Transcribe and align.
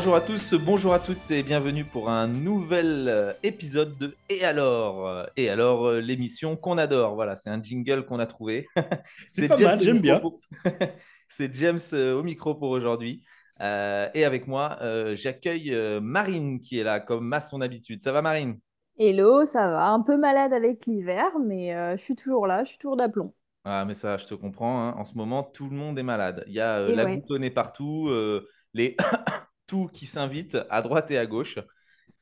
Bonjour 0.00 0.14
à 0.16 0.22
tous, 0.22 0.54
bonjour 0.54 0.94
à 0.94 0.98
toutes 0.98 1.30
et 1.30 1.42
bienvenue 1.42 1.84
pour 1.84 2.08
un 2.08 2.26
nouvel 2.26 3.06
euh, 3.06 3.34
épisode 3.42 3.98
de 3.98 4.16
Et 4.30 4.46
alors 4.46 5.06
euh, 5.06 5.26
Et 5.36 5.50
alors, 5.50 5.84
euh, 5.88 6.00
l'émission 6.00 6.56
qu'on 6.56 6.78
adore. 6.78 7.14
Voilà, 7.16 7.36
c'est 7.36 7.50
un 7.50 7.62
jingle 7.62 8.06
qu'on 8.06 8.18
a 8.18 8.24
trouvé. 8.24 8.66
C'est 9.30 9.46
pas 9.46 9.58
mal, 9.58 9.78
au 9.78 9.84
j'aime 9.84 10.00
bien. 10.00 10.18
pour- 10.18 10.40
c'est 11.28 11.54
James 11.54 11.78
au 11.92 12.22
micro 12.22 12.54
pour 12.54 12.70
aujourd'hui. 12.70 13.22
Euh, 13.60 14.08
et 14.14 14.24
avec 14.24 14.46
moi, 14.46 14.78
euh, 14.80 15.14
j'accueille 15.16 15.76
Marine 16.00 16.62
qui 16.62 16.78
est 16.78 16.82
là, 16.82 17.00
comme 17.00 17.30
à 17.34 17.42
son 17.42 17.60
habitude. 17.60 18.02
Ça 18.02 18.10
va, 18.10 18.22
Marine? 18.22 18.58
Hello, 18.98 19.44
ça 19.44 19.68
va. 19.68 19.90
Un 19.90 20.00
peu 20.00 20.16
malade 20.16 20.54
avec 20.54 20.86
l'hiver, 20.86 21.26
mais 21.44 21.74
euh, 21.74 21.98
je 21.98 22.02
suis 22.02 22.16
toujours 22.16 22.46
là, 22.46 22.64
je 22.64 22.70
suis 22.70 22.78
toujours 22.78 22.96
d'aplomb. 22.96 23.34
Ah, 23.66 23.84
mais 23.84 23.92
ça, 23.92 24.16
je 24.16 24.24
te 24.26 24.32
comprends. 24.32 24.80
hein. 24.80 24.94
En 24.96 25.04
ce 25.04 25.12
moment, 25.14 25.42
tout 25.42 25.68
le 25.68 25.76
monde 25.76 25.98
est 25.98 26.02
malade. 26.02 26.42
Il 26.46 26.54
y 26.54 26.60
a 26.60 26.78
euh, 26.78 26.94
la 26.96 27.04
ouais. 27.04 27.50
partout, 27.50 28.08
euh, 28.08 28.46
les 28.72 28.96
tout 29.70 29.86
qui 29.86 30.04
s'invitent 30.04 30.58
à 30.68 30.82
droite 30.82 31.12
et 31.12 31.18
à 31.18 31.26
gauche. 31.26 31.60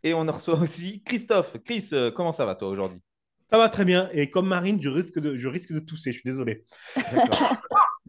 Et 0.02 0.12
on 0.12 0.28
en 0.28 0.32
reçoit 0.32 0.58
aussi 0.60 1.02
Christophe. 1.02 1.56
Chris, 1.64 1.88
euh, 1.94 2.10
comment 2.10 2.30
ça 2.30 2.44
va 2.44 2.54
toi 2.54 2.68
aujourd'hui? 2.68 3.00
Ça 3.50 3.56
va 3.56 3.70
très 3.70 3.86
bien. 3.86 4.10
Et 4.12 4.28
comme 4.28 4.46
Marine, 4.46 4.80
je 4.82 4.90
risque 4.90 5.18
de, 5.18 5.34
je 5.38 5.48
risque 5.48 5.72
de 5.72 5.80
tousser. 5.80 6.12
Je 6.12 6.18
suis 6.20 6.28
désolé. 6.28 6.64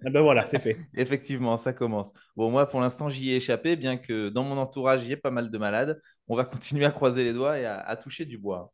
Ah 0.05 0.09
ben 0.09 0.21
voilà, 0.21 0.47
c'est 0.47 0.59
fait. 0.59 0.77
Effectivement, 0.95 1.57
ça 1.57 1.73
commence. 1.73 2.13
Bon, 2.37 2.49
moi, 2.49 2.69
pour 2.69 2.79
l'instant, 2.79 3.09
j'y 3.09 3.31
ai 3.31 3.35
échappé, 3.35 3.75
bien 3.75 3.97
que 3.97 4.29
dans 4.29 4.45
mon 4.45 4.57
entourage, 4.57 5.03
il 5.03 5.09
y 5.09 5.11
ait 5.11 5.17
pas 5.17 5.29
mal 5.29 5.51
de 5.51 5.57
malades. 5.57 5.99
On 6.29 6.37
va 6.37 6.45
continuer 6.45 6.85
à 6.85 6.91
croiser 6.91 7.25
les 7.25 7.33
doigts 7.33 7.59
et 7.59 7.65
à, 7.65 7.79
à 7.79 7.97
toucher 7.97 8.23
du 8.23 8.37
bois. 8.37 8.71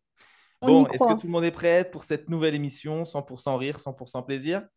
On 0.61 0.67
Bon, 0.67 0.88
est-ce 0.89 1.03
que 1.03 1.19
tout 1.19 1.25
le 1.25 1.31
monde 1.31 1.44
est 1.44 1.50
prêt 1.50 1.89
pour 1.91 2.03
cette 2.03 2.29
nouvelle 2.29 2.53
émission? 2.53 3.05
100% 3.05 3.57
rire, 3.57 3.79
100% 3.79 4.23
plaisir? 4.23 4.67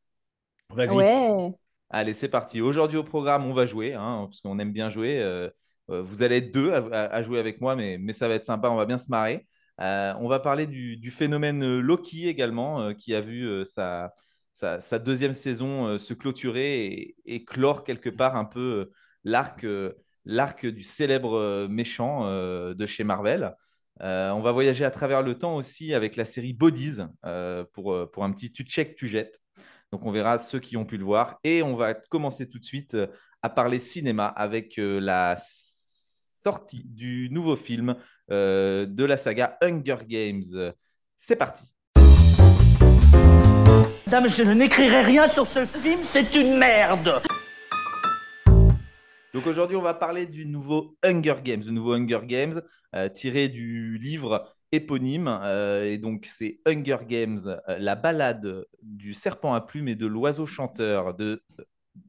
Vas-y. 0.70 0.96
Ouais. 0.96 1.50
Allez, 1.90 2.14
c'est 2.14 2.30
parti. 2.30 2.62
Aujourd'hui 2.62 2.96
au 2.96 3.04
programme, 3.04 3.44
on 3.44 3.52
va 3.52 3.66
jouer, 3.66 3.92
hein, 3.92 4.26
parce 4.30 4.40
qu'on 4.40 4.58
aime 4.58 4.72
bien 4.72 4.88
jouer. 4.88 5.20
Euh, 5.20 5.50
vous 5.88 6.22
allez 6.22 6.36
être 6.36 6.52
deux 6.52 6.72
à, 6.72 7.22
jouer 7.22 7.38
avec 7.38 7.60
moi, 7.60 7.76
mais, 7.76 7.98
mais 7.98 8.12
ça 8.12 8.28
va 8.28 8.34
être 8.34 8.44
sympa, 8.44 8.68
on 8.70 8.76
va 8.76 8.86
bien 8.86 8.98
se 8.98 9.10
marrer. 9.10 9.44
Euh, 9.80 10.12
on 10.20 10.28
va 10.28 10.40
parler 10.40 10.66
du, 10.66 11.10
phénomène 11.10 11.62
euh, 11.62 11.80
Loki 11.80 12.28
également, 12.28 12.80
euh, 12.80 12.92
qui 12.94 13.14
a 13.14 13.20
vu 13.20 13.46
euh, 13.46 13.64
sa, 13.64 14.12
sa, 14.52 14.98
deuxième 14.98 15.34
saison 15.34 15.86
euh, 15.86 15.98
se 15.98 16.14
clôturer 16.14 16.86
et, 16.86 17.16
et 17.26 17.44
clore 17.44 17.84
quelque 17.84 18.10
part 18.10 18.36
un 18.36 18.44
peu 18.44 18.60
euh, 18.60 18.92
l'arc 19.24 19.64
euh, 19.64 19.92
l'arc 20.24 20.66
du 20.66 20.82
célèbre 20.82 21.36
euh, 21.36 21.68
méchant 21.68 22.26
euh, 22.26 22.74
de 22.74 22.86
chez 22.86 23.04
Marvel. 23.04 23.54
Euh, 24.02 24.30
on 24.30 24.40
va 24.40 24.52
voyager 24.52 24.84
à 24.84 24.90
travers 24.90 25.22
le 25.22 25.36
temps 25.36 25.56
aussi 25.56 25.94
avec 25.94 26.16
la 26.16 26.24
série 26.24 26.52
Bodies 26.52 26.98
euh, 27.24 27.64
pour, 27.72 27.92
euh, 27.92 28.06
pour 28.06 28.24
un 28.24 28.32
petit 28.32 28.52
tu 28.52 28.62
check, 28.64 28.94
tu 28.94 29.08
jettes. 29.08 29.40
Donc 29.90 30.04
on 30.04 30.12
verra 30.12 30.38
ceux 30.38 30.60
qui 30.60 30.76
ont 30.76 30.84
pu 30.84 30.98
le 30.98 31.04
voir. 31.04 31.38
Et 31.44 31.62
on 31.62 31.76
va 31.76 31.94
commencer 31.94 32.48
tout 32.48 32.58
de 32.58 32.64
suite 32.64 32.94
euh, 32.94 33.06
à 33.42 33.48
parler 33.48 33.80
cinéma 33.80 34.26
avec 34.26 34.78
euh, 34.78 35.00
la 35.00 35.36
sortie 36.42 36.82
du 36.84 37.28
nouveau 37.30 37.56
film 37.56 37.96
euh, 38.30 38.86
de 38.86 39.04
la 39.04 39.16
saga 39.16 39.58
Hunger 39.62 39.98
Games. 40.06 40.72
C'est 41.16 41.36
parti. 41.36 41.64
Dame, 44.06 44.28
je 44.28 44.42
n'écrirai 44.42 45.02
rien 45.02 45.28
sur 45.28 45.46
ce 45.46 45.66
film, 45.66 46.00
c'est 46.02 46.34
une 46.34 46.56
merde 46.56 47.20
Donc 49.34 49.46
aujourd'hui, 49.46 49.76
on 49.76 49.82
va 49.82 49.94
parler 49.94 50.26
du 50.26 50.46
nouveau 50.46 50.96
Hunger 51.04 51.36
Games, 51.44 51.62
le 51.64 51.72
nouveau 51.72 51.94
Hunger 51.94 52.20
Games 52.24 52.62
euh, 52.94 53.08
tiré 53.10 53.48
du 53.50 53.98
livre 53.98 54.48
éponyme. 54.72 55.28
Euh, 55.28 55.84
et 55.84 55.98
donc 55.98 56.24
c'est 56.24 56.60
Hunger 56.66 56.98
Games, 57.06 57.40
euh, 57.46 57.78
la 57.78 57.96
balade 57.96 58.64
du 58.82 59.12
serpent 59.12 59.52
à 59.52 59.60
plumes 59.60 59.88
et 59.88 59.94
de 59.94 60.06
l'oiseau 60.06 60.46
chanteur. 60.46 61.14
De... 61.14 61.42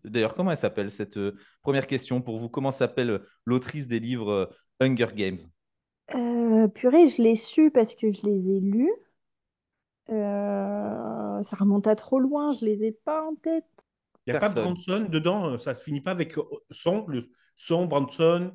D'ailleurs, 0.03 0.35
comment 0.35 0.51
elle 0.51 0.57
s'appelle 0.57 0.91
cette 0.91 1.17
euh, 1.17 1.33
première 1.61 1.87
question 1.87 2.21
pour 2.21 2.39
vous? 2.39 2.49
Comment 2.49 2.71
s'appelle 2.71 3.21
l'autrice 3.45 3.87
des 3.87 3.99
livres 3.99 4.31
euh, 4.31 4.45
Hunger 4.79 5.07
Games? 5.15 5.39
Euh, 6.13 6.67
purée, 6.67 7.07
je 7.07 7.21
l'ai 7.21 7.35
su 7.35 7.71
parce 7.71 7.95
que 7.95 8.11
je 8.11 8.21
les 8.27 8.51
ai 8.51 8.59
lus. 8.59 8.91
Euh, 10.09 11.43
ça 11.43 11.55
remonte 11.57 11.87
à 11.87 11.95
trop 11.95 12.19
loin, 12.19 12.51
je 12.51 12.65
les 12.65 12.83
ai 12.85 12.91
pas 12.91 13.23
en 13.23 13.35
tête. 13.35 13.65
Il 14.27 14.31
n'y 14.33 14.37
a 14.37 14.39
pas. 14.39 14.49
Branson 14.49 15.07
dedans. 15.09 15.51
euh, 15.53 15.57
Ça 15.57 15.75
se 15.75 15.83
finit 15.83 16.01
pas 16.01 16.11
avec 16.11 16.37
euh, 16.37 16.43
son, 16.71 17.05
le 17.07 17.29
son, 17.55 17.85
Branson. 17.85 18.51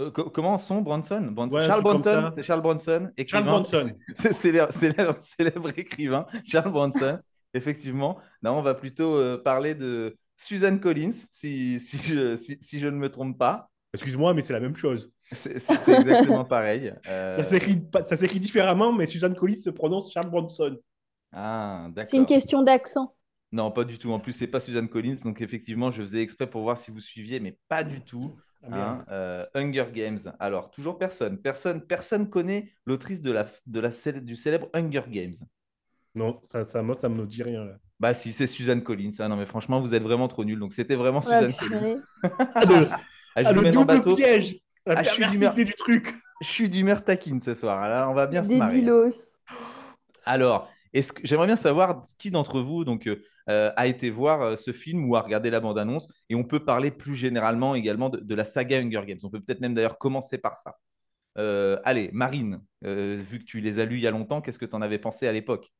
Euh, 0.00 0.10
co- 0.10 0.30
comment 0.30 0.58
son 0.58 0.80
Bronson, 0.82 1.20
Bronson- 1.32 1.54
Ouais, 1.56 1.64
un 1.64 1.66
Charles 1.66 2.02
ça. 2.02 2.30
c'est 2.30 2.42
Charles 2.42 2.62
Bronson, 2.62 3.10
écrivain. 3.16 3.60
Bronson. 3.60 3.90
C'est 4.16 4.32
célèbre, 4.32 4.72
célèbre, 4.72 5.16
célèbre 5.20 5.78
écrivain, 5.78 6.26
Charles 6.46 6.72
Bronson, 6.72 7.18
effectivement. 7.54 8.18
Non, 8.42 8.52
on 8.58 8.62
va 8.62 8.74
plutôt 8.74 9.16
euh, 9.16 9.36
parler 9.42 9.74
de 9.74 10.16
Suzanne 10.44 10.80
Collins, 10.80 11.12
si, 11.30 11.80
si, 11.80 11.98
je, 11.98 12.36
si, 12.36 12.58
si 12.60 12.78
je 12.80 12.86
ne 12.88 12.96
me 12.96 13.08
trompe 13.08 13.38
pas. 13.38 13.70
Excuse-moi, 13.94 14.34
mais 14.34 14.42
c'est 14.42 14.52
la 14.54 14.60
même 14.60 14.76
chose. 14.76 15.10
C'est 15.30 15.54
exactement 15.54 16.44
pareil. 16.44 16.92
Euh, 17.06 17.36
Ça 17.36 17.44
s'écrit 17.44 17.78
pas- 17.78 18.04
ça 18.04 18.16
s'écrit 18.16 18.40
différemment, 18.40 18.92
mais 18.92 19.06
Suzanne 19.06 19.34
Collins 19.34 19.60
se 19.60 19.70
prononce 19.70 20.12
Charles 20.12 20.30
Bronson. 20.30 20.78
Ah, 21.32 21.88
C'est 22.00 22.16
une 22.16 22.22
d'accord. 22.22 22.26
question 22.26 22.62
d'accent. 22.62 23.14
Non, 23.52 23.70
pas 23.70 23.84
du 23.84 23.98
tout. 23.98 24.12
En 24.12 24.18
plus, 24.20 24.32
c'est 24.32 24.46
pas 24.46 24.60
Suzanne 24.60 24.88
Collins, 24.88 25.16
donc 25.24 25.40
effectivement, 25.42 25.90
je 25.90 26.02
faisais 26.02 26.22
exprès 26.22 26.48
pour 26.48 26.62
voir 26.62 26.78
si 26.78 26.90
vous 26.90 27.00
suiviez, 27.00 27.38
mais 27.40 27.58
pas 27.68 27.84
du 27.84 28.00
tout. 28.02 28.34
Ah. 28.64 28.74
Hein, 28.74 29.04
euh, 29.10 29.46
Hunger 29.54 29.86
Games. 29.92 30.20
Alors, 30.38 30.70
toujours 30.70 30.96
personne. 30.98 31.36
Personne, 31.38 31.80
personne 31.82 32.30
connaît 32.30 32.68
l'autrice 32.86 33.20
de 33.20 33.30
la, 33.32 33.46
de 33.66 33.80
la, 33.80 33.90
du 34.20 34.36
célèbre 34.36 34.70
Hunger 34.72 35.02
Games. 35.08 35.34
Non, 36.14 36.40
ça, 36.44 36.66
ça, 36.66 36.82
moi, 36.82 36.94
ça 36.94 37.08
me 37.08 37.26
dit 37.26 37.42
rien. 37.42 37.64
Là. 37.64 37.78
Bah 38.00 38.14
si, 38.14 38.32
c'est 38.32 38.46
Suzanne 38.46 38.82
Collins. 38.82 39.12
Ah 39.18 39.28
non, 39.28 39.36
mais 39.36 39.46
franchement, 39.46 39.80
vous 39.80 39.94
êtes 39.94 40.02
vraiment 40.02 40.28
trop 40.28 40.44
nuls. 40.44 40.58
Donc 40.58 40.72
c'était 40.72 40.96
vraiment 40.96 41.20
Ouais, 41.20 41.34
Suzanne 41.34 41.54
Collins. 41.54 42.02
Ah, 42.54 42.64
le, 42.64 42.88
Ah, 43.34 43.42
je 43.44 43.48
ah, 43.48 43.52
le 43.52 43.62
double 43.70 43.86
bateau. 43.86 44.16
piège. 44.16 44.56
La 44.86 44.98
Ah, 44.98 45.02
je 45.02 45.08
suis 45.10 45.20
perversité 45.20 45.64
du 45.64 45.74
truc. 45.74 46.14
Je 46.40 46.46
suis 46.48 46.68
d'humeur 46.68 47.04
taquine 47.04 47.40
ce 47.40 47.54
soir. 47.54 47.80
Alors, 47.82 48.10
on 48.10 48.14
va 48.14 48.26
bien 48.26 48.44
se 48.44 48.52
marrer. 48.54 48.74
Débilos. 48.76 49.38
Alors, 50.24 50.68
est-ce 50.92 51.12
que 51.12 51.20
j'aimerais 51.24 51.46
bien 51.46 51.56
savoir 51.56 52.02
qui 52.18 52.30
d'entre 52.30 52.60
vous 52.60 52.84
donc 52.84 53.06
euh, 53.08 53.72
a 53.76 53.86
été 53.86 54.10
voir 54.10 54.42
euh, 54.42 54.56
ce 54.56 54.72
film 54.72 55.08
ou 55.08 55.16
a 55.16 55.20
regardé 55.22 55.50
la 55.50 55.60
bande-annonce 55.60 56.08
et 56.28 56.34
on 56.34 56.44
peut 56.44 56.64
parler 56.64 56.90
plus 56.90 57.14
généralement 57.14 57.74
également 57.74 58.10
de, 58.10 58.18
de 58.20 58.34
la 58.34 58.44
saga 58.44 58.78
Hunger 58.78 59.02
Games. 59.06 59.18
On 59.22 59.30
peut 59.30 59.40
peut-être 59.40 59.60
même 59.60 59.74
d'ailleurs 59.74 59.98
commencer 59.98 60.38
par 60.38 60.56
ça. 60.56 60.76
Euh, 61.38 61.78
allez, 61.84 62.10
Marine, 62.12 62.62
euh, 62.84 63.16
vu 63.16 63.38
que 63.40 63.44
tu 63.44 63.60
les 63.60 63.78
as 63.80 63.84
lus 63.86 63.96
il 63.98 64.02
y 64.02 64.06
a 64.06 64.10
longtemps, 64.10 64.40
qu'est-ce 64.42 64.58
que 64.58 64.66
tu 64.66 64.76
en 64.76 64.82
avais 64.82 64.98
pensé 64.98 65.26
à 65.28 65.32
l'époque? 65.32 65.72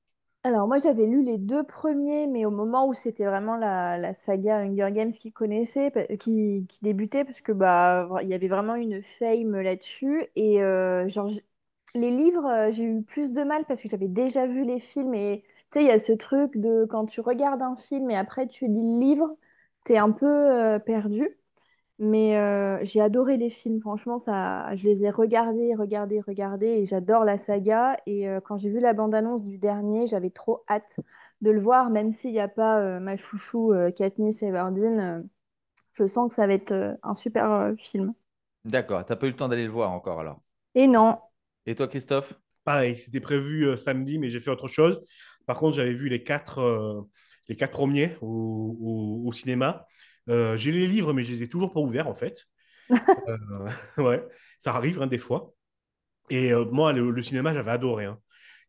Alors 0.45 0.67
moi 0.67 0.79
j'avais 0.79 1.07
lu 1.07 1.23
les 1.23 1.39
deux 1.39 1.63
premiers, 1.63 2.27
mais 2.27 2.45
au 2.45 2.51
moment 2.51 2.89
où 2.89 2.95
c'était 2.95 3.25
vraiment 3.27 3.57
la, 3.57 4.13
saga 4.13 4.59
Hunger 4.59 4.91
Games 4.93 5.13
qui 5.13 5.33
connaissait, 5.33 5.93
qui, 6.19 6.67
débutait, 6.83 7.25
parce 7.25 7.41
que 7.41 7.53
bah 7.53 8.09
il 8.23 8.29
y 8.29 8.35
avait 8.35 8.49
vraiment 8.49 8.75
une 8.75 9.03
fame 9.05 9.61
là-dessus. 9.61 10.25
Et 10.35 10.61
euh, 10.63 11.07
genre 11.09 11.31
les 11.95 12.11
livres, 12.11 12.47
euh, 12.47 12.71
j'ai 12.73 12.85
eu 12.85 13.03
plus 13.03 13.33
de 13.33 13.43
mal 13.45 13.65
parce 13.67 13.83
que 13.83 13.89
j'avais 13.89 14.09
déjà 14.09 14.47
vu 14.47 14.65
les 14.65 14.81
films 14.81 15.15
et 15.15 15.45
tu 15.71 15.79
sais 15.81 15.85
il 15.85 15.89
y 15.89 15.91
a 15.93 15.99
ce 15.99 16.13
truc 16.13 16.57
de 16.57 16.87
quand 16.91 17.07
tu 17.07 17.21
regardes 17.21 17.63
un 17.63 17.77
film 17.77 18.11
et 18.11 18.17
après 18.17 18.49
tu 18.49 18.67
lis 18.67 18.83
le 18.83 19.01
livre, 19.01 19.37
t'es 19.85 19.99
un 19.99 20.11
peu 20.13 20.27
euh, 20.27 20.79
perdu. 20.81 21.39
Mais 22.05 22.37
euh, 22.37 22.81
j'ai 22.85 23.01
adoré 23.01 23.37
les 23.37 23.49
films, 23.49 23.81
franchement, 23.81 24.19
ça, 24.19 24.75
je 24.75 24.89
les 24.89 25.05
ai 25.05 25.11
regardés, 25.11 25.75
regardés, 25.77 26.21
regardés, 26.21 26.67
et 26.67 26.85
j'adore 26.85 27.25
la 27.25 27.39
saga. 27.39 27.97
Et 28.07 28.29
euh, 28.29 28.41
quand 28.41 28.59
j'ai 28.59 28.71
vu 28.71 28.81
la 28.81 28.93
bande-annonce 28.93 29.43
du 29.45 29.57
dernier, 29.59 30.09
j'avais 30.09 30.31
trop 30.31 30.65
hâte 30.69 30.99
de 31.43 31.51
le 31.53 31.61
voir, 31.61 31.91
même 31.91 32.11
s'il 32.11 32.33
n'y 32.33 32.41
a 32.41 32.49
pas 32.49 32.81
euh, 32.81 32.99
ma 33.01 33.17
chouchou 33.17 33.73
euh, 33.73 33.93
Katniss 33.93 34.43
Everdeen, 34.43 34.99
euh, 35.01 35.23
je 35.95 36.07
sens 36.07 36.29
que 36.31 36.35
ça 36.37 36.47
va 36.47 36.55
être 36.55 36.73
euh, 36.73 36.95
un 37.05 37.15
super 37.15 37.51
euh, 37.53 37.77
film. 37.77 38.15
D'accord, 38.65 39.05
t'as 39.05 39.15
pas 39.15 39.27
eu 39.27 39.31
le 39.31 39.37
temps 39.37 39.49
d'aller 39.49 39.65
le 39.67 39.71
voir 39.71 39.93
encore 39.93 40.19
alors. 40.19 40.43
Et 40.75 40.87
non, 40.87 41.19
Et 41.67 41.75
toi, 41.75 41.89
Christophe? 41.89 42.35
Pareil, 42.65 42.99
c'était 42.99 43.21
prévu 43.21 43.65
euh, 43.67 43.77
samedi, 43.77 44.19
mais 44.19 44.31
j'ai 44.31 44.41
fait 44.41 44.51
autre 44.51 44.69
chose. 44.69 45.03
Par 45.47 45.57
contre, 45.59 45.77
j'avais 45.77 45.95
vu 45.95 46.09
les 46.09 46.23
quatre, 46.23 46.59
euh, 46.61 47.03
les 47.49 47.57
quatre 47.57 47.73
premiers 47.73 48.17
au, 48.21 48.77
au- 49.25 49.29
au 49.29 49.33
cinéma. 49.33 49.87
Euh, 50.31 50.57
j'ai 50.57 50.73
les 50.73 50.87
livres, 50.87 51.13
mais 51.13 51.23
je 51.23 51.33
les 51.33 51.43
ai 51.45 51.49
toujours 51.49 51.73
pas 51.73 51.81
ouverts, 51.81 52.09
en 52.09 52.15
fait. 52.15 52.47
Euh, 53.29 53.39
ouais, 53.99 54.25
ça 54.59 54.75
arrive 54.75 55.03
hein, 55.03 55.07
des 55.07 55.19
fois. 55.19 55.55
Et 56.31 56.53
euh, 56.53 56.65
moi, 56.67 56.93
le, 56.93 57.11
le 57.11 57.23
cinéma, 57.23 57.55
j'avais 57.55 57.71
adoré. 57.73 58.07
hein. 58.07 58.19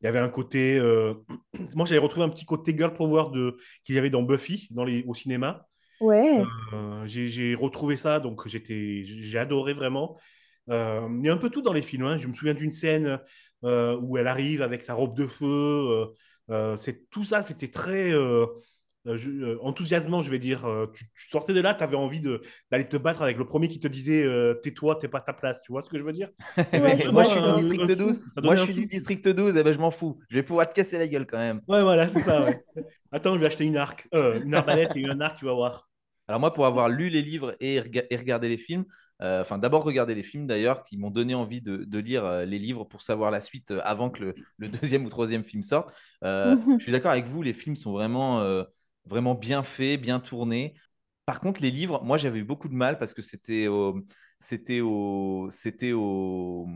Il 0.02 0.06
y 0.06 0.08
avait 0.10 0.20
un 0.20 0.30
côté. 0.30 0.80
Moi, 1.76 1.86
j'avais 1.86 2.00
retrouvé 2.00 2.26
un 2.26 2.30
petit 2.30 2.46
côté 2.46 2.76
girl 2.78 2.94
power 2.94 3.32
de... 3.34 3.58
qu'il 3.86 3.96
y 3.96 3.98
avait 4.00 4.10
dans 4.12 4.24
Buffy 4.24 4.68
dans 4.72 4.84
les... 4.86 5.04
au 5.06 5.14
cinéma. 5.16 5.68
ouais, 6.00 6.54
j'ai 7.06 7.30
j'ai 7.30 7.56
retrouvé 7.56 7.98
ça, 7.98 8.20
donc 8.20 8.48
j'étais, 8.48 9.04
j'ai 9.06 9.38
adoré 9.38 9.74
vraiment. 9.74 10.20
Euh, 10.70 11.08
il 11.20 11.26
y 11.26 11.30
a 11.30 11.34
un 11.34 11.38
peu 11.38 11.50
tout 11.50 11.62
dans 11.62 11.74
les 11.74 11.82
films. 11.82 12.06
hein. 12.06 12.18
Je 12.18 12.28
me 12.28 12.34
souviens 12.34 12.54
d'une 12.54 12.74
scène 12.74 13.20
euh, 13.64 13.98
où 14.02 14.18
elle 14.18 14.28
arrive 14.28 14.62
avec 14.62 14.84
sa 14.84 14.94
robe 14.94 15.16
de 15.18 15.28
feu. 15.28 16.08
euh, 16.50 16.78
c'est 16.78 17.10
tout 17.10 17.24
ça, 17.24 17.42
c'était 17.44 17.70
très 17.70 18.12
je- 19.06 19.30
euh, 19.30 19.58
enthousiasmant, 19.62 20.22
je 20.22 20.30
vais 20.30 20.40
dire. 20.40 20.66
Euh, 20.66 20.88
tu, 20.94 21.06
tu 21.06 21.30
sortais 21.30 21.54
de 21.54 21.62
là, 21.62 21.74
tu 21.74 21.84
avais 21.84 21.96
envie 21.96 22.22
d'aller 22.22 22.88
te 22.88 22.98
battre 22.98 23.22
avec 23.22 23.38
le 23.38 23.46
premier 23.46 23.68
qui 23.68 23.80
te 23.80 23.88
disait 23.88 24.24
euh, 24.24 24.54
tais-toi, 24.56 24.98
t'es 24.98 25.08
pas 25.08 25.20
à 25.20 25.22
ta 25.22 25.34
place. 25.34 25.62
Tu 25.62 25.72
vois 25.72 25.82
ce 25.82 25.90
que 25.90 25.98
je 25.98 26.04
veux 26.04 26.14
dire? 26.14 26.30
Ouais, 26.74 26.98
je 26.98 27.10
Moi, 27.10 27.24
vois, 27.24 27.24
je 27.24 27.30
suis 27.30 27.42
du 27.42 27.54
district 27.54 27.84
Un 27.84 28.06
12. 28.06 28.16
souffle, 28.16 28.30
ça 28.34 28.42
Moi, 28.42 28.56
je 28.56 28.64
suis 28.64 28.74
du 28.74 28.86
district 28.86 29.28
12. 29.28 29.56
Eh 29.58 29.64
ben, 29.64 29.74
je 29.74 29.80
m'en 29.80 29.92
fous. 29.92 30.20
Je 30.30 30.36
vais 30.36 30.44
pouvoir 30.44 30.70
te 30.70 30.74
casser 30.74 30.98
la 30.98 31.08
gueule 31.08 31.28
quand 31.28 31.38
même. 31.38 31.62
Ouais, 31.68 31.82
voilà, 31.82 32.08
c'est 32.08 32.22
ça. 32.22 32.46
ouais. 32.46 32.64
Attends, 33.12 33.36
je 33.36 33.40
vais 33.40 33.46
acheter 33.46 33.66
une 33.66 33.78
arc, 33.78 34.08
euh, 34.16 34.42
une 34.44 34.54
arbalète 34.56 34.96
et 34.96 35.06
un 35.08 35.22
arc, 35.22 35.38
tu 35.38 35.46
vas 35.46 35.54
voir. 35.54 35.88
Alors 36.28 36.40
moi, 36.40 36.54
pour 36.54 36.66
avoir 36.66 36.90
lu 36.90 37.10
les 37.10 37.22
livres 37.22 37.56
et, 37.60 37.80
regardé 37.80 38.50
les 38.50 38.58
films, 38.58 38.86
euh, 39.22 39.42
enfin 39.42 39.58
d'abord 39.58 39.84
regarder 39.84 40.16
les 40.16 40.24
films 40.24 40.48
d'ailleurs, 40.48 40.84
qui 40.84 40.98
m'ont 40.98 41.12
donné 41.12 41.36
envie 41.36 41.62
de, 41.62 42.00
lire 42.00 42.26
euh, 42.26 42.46
les 42.46 42.60
livres 42.60 42.86
pour 42.86 43.02
savoir 43.02 43.30
la 43.30 43.42
suite 43.42 43.72
euh, 43.72 43.82
avant 43.84 44.10
que 44.10 44.34
le, 44.58 44.70
deuxième 44.70 45.06
ou 45.06 45.10
troisième 45.10 45.44
film 45.44 45.62
sorte. 45.62 45.94
je 46.24 46.78
suis 46.80 46.92
d'accord 46.92 47.12
avec 47.12 47.26
vous, 47.26 47.42
les 47.42 47.54
films 47.54 47.76
sont 47.76 47.92
vraiment, 47.92 48.42
vraiment 49.06 49.36
bien 49.36 49.64
faits, 49.64 50.02
bien 50.02 50.20
tournés. 50.20 50.74
Par 51.26 51.40
contre, 51.40 51.62
les 51.62 51.72
livres, 51.72 52.02
moi 52.04 52.18
j'avais 52.18 52.40
eu 52.40 52.44
beaucoup 52.44 52.68
de 52.68 52.74
mal 52.74 52.98
parce 52.98 53.14
que 53.14 53.22
c'était 53.22 53.68
c'était 54.40 54.82
au, 54.82 55.48
c'était 55.52 55.94
au, 55.94 56.68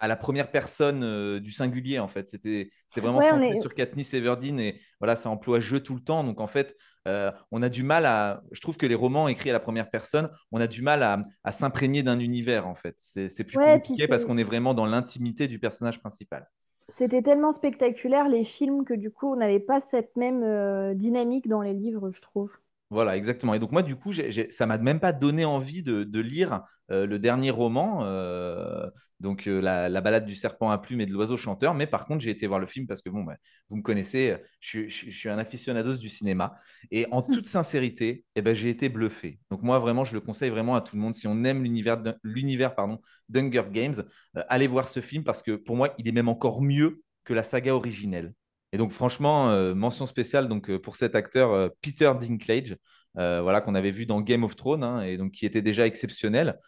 à 0.00 0.08
la 0.08 0.16
première 0.16 0.50
personne 0.50 1.04
euh, 1.04 1.40
du 1.40 1.52
singulier 1.52 1.98
en 1.98 2.08
fait. 2.08 2.26
C'était 2.26 2.70
vraiment 2.96 3.20
centré 3.20 3.56
sur 3.56 3.74
Katniss 3.74 4.14
Everdeen 4.14 4.58
et 4.58 4.80
voilà, 4.98 5.14
ça 5.14 5.28
emploie 5.28 5.60
jeu 5.60 5.80
tout 5.80 5.94
le 5.94 6.00
temps. 6.00 6.24
Donc 6.24 6.40
en 6.40 6.46
fait, 6.46 6.74
euh, 7.06 7.30
on 7.50 7.62
a 7.62 7.68
du 7.68 7.82
mal 7.82 8.06
à. 8.06 8.42
Je 8.50 8.60
trouve 8.60 8.78
que 8.78 8.86
les 8.86 8.94
romans 8.94 9.28
écrits 9.28 9.50
à 9.50 9.52
la 9.52 9.60
première 9.60 9.90
personne, 9.90 10.30
on 10.52 10.60
a 10.60 10.66
du 10.66 10.82
mal 10.82 11.02
à, 11.02 11.52
s'imprégner 11.52 12.02
d'un 12.02 12.18
univers 12.18 12.66
en 12.66 12.74
fait. 12.74 12.94
C'est 12.96 13.44
plus 13.44 13.58
compliqué 13.58 14.08
parce 14.08 14.24
qu'on 14.24 14.38
est 14.38 14.44
vraiment 14.44 14.74
dans 14.74 14.86
l'intimité 14.86 15.46
du 15.46 15.58
personnage 15.58 16.00
principal. 16.00 16.48
C'était 16.90 17.22
tellement 17.22 17.52
spectaculaire 17.52 18.28
les 18.28 18.44
films 18.44 18.84
que 18.84 18.92
du 18.92 19.10
coup, 19.10 19.32
on 19.32 19.36
n'avait 19.36 19.60
pas 19.60 19.80
cette 19.80 20.14
même 20.16 20.42
euh, 20.42 20.92
dynamique 20.92 21.48
dans 21.48 21.62
les 21.62 21.72
livres, 21.72 22.10
je 22.10 22.20
trouve. 22.20 22.58
Voilà, 22.90 23.16
exactement. 23.16 23.54
Et 23.54 23.60
donc 23.60 23.70
moi, 23.70 23.84
du 23.84 23.94
coup, 23.94 24.12
ça 24.50 24.66
m'a 24.66 24.76
même 24.76 24.98
pas 24.98 25.12
donné 25.12 25.44
envie 25.44 25.84
de, 25.84 26.20
lire 26.20 26.62
euh, 26.90 27.06
le 27.06 27.20
dernier 27.20 27.50
roman, 27.52 28.04
euh, 28.04 28.90
donc 29.20 29.46
euh, 29.46 29.60
la, 29.60 30.00
balade 30.00 30.26
du 30.26 30.34
serpent 30.34 30.70
à 30.70 30.78
plumes 30.78 31.00
et 31.00 31.06
de 31.06 31.12
l'oiseau 31.12 31.36
chanteur. 31.36 31.72
Mais 31.74 31.86
par 31.86 32.04
contre, 32.04 32.24
j'ai 32.24 32.30
été 32.30 32.48
voir 32.48 32.58
le 32.58 32.66
film 32.66 32.88
parce 32.88 33.00
que 33.00 33.08
bon, 33.08 33.22
bah, 33.22 33.36
vous 33.68 33.76
me 33.76 33.82
connaissez, 33.82 34.36
je, 34.58 34.88
suis 34.88 35.28
un 35.28 35.38
aficionados 35.38 35.98
du 35.98 36.08
cinéma. 36.08 36.54
Et 36.90 37.06
en 37.12 37.22
toute 37.22 37.46
sincérité, 37.46 38.24
eh 38.34 38.42
ben, 38.42 38.54
j'ai 38.56 38.70
été 38.70 38.88
bluffé. 38.88 39.38
Donc 39.52 39.62
moi, 39.62 39.78
vraiment, 39.78 40.04
je 40.04 40.14
le 40.14 40.20
conseille 40.20 40.50
vraiment 40.50 40.74
à 40.74 40.80
tout 40.80 40.96
le 40.96 41.02
monde. 41.02 41.14
Si 41.14 41.28
on 41.28 41.44
aime 41.44 41.62
l'univers, 41.62 42.02
l'univers 42.24 42.74
pardon, 42.74 43.00
d'Hunger 43.28 43.70
Games, 43.70 44.02
allez 44.48 44.66
voir 44.66 44.88
ce 44.88 44.98
film 44.98 45.22
parce 45.22 45.42
que 45.42 45.52
pour 45.52 45.76
moi, 45.76 45.94
il 45.98 46.08
est 46.08 46.12
même 46.12 46.28
encore 46.28 46.60
mieux 46.60 47.02
que 47.22 47.34
la 47.34 47.44
saga 47.44 47.72
originelle. 47.72 48.34
Et 48.72 48.78
donc, 48.78 48.92
franchement, 48.92 49.50
euh, 49.50 49.74
mention 49.74 50.06
spéciale 50.06 50.48
donc, 50.48 50.70
euh, 50.70 50.78
pour 50.78 50.96
cet 50.96 51.14
acteur 51.14 51.52
euh, 51.52 51.68
Peter 51.82 52.12
Dinklage, 52.18 52.76
voilà, 53.14 53.60
qu'on 53.60 53.74
avait 53.74 53.90
vu 53.90 54.06
dans 54.06 54.20
Game 54.20 54.44
of 54.44 54.54
Thrones, 54.54 54.84
hein, 54.84 55.02
et 55.02 55.16
donc 55.16 55.32
qui 55.32 55.44
était 55.44 55.62
déjà 55.62 55.84
exceptionnel. 55.86 56.58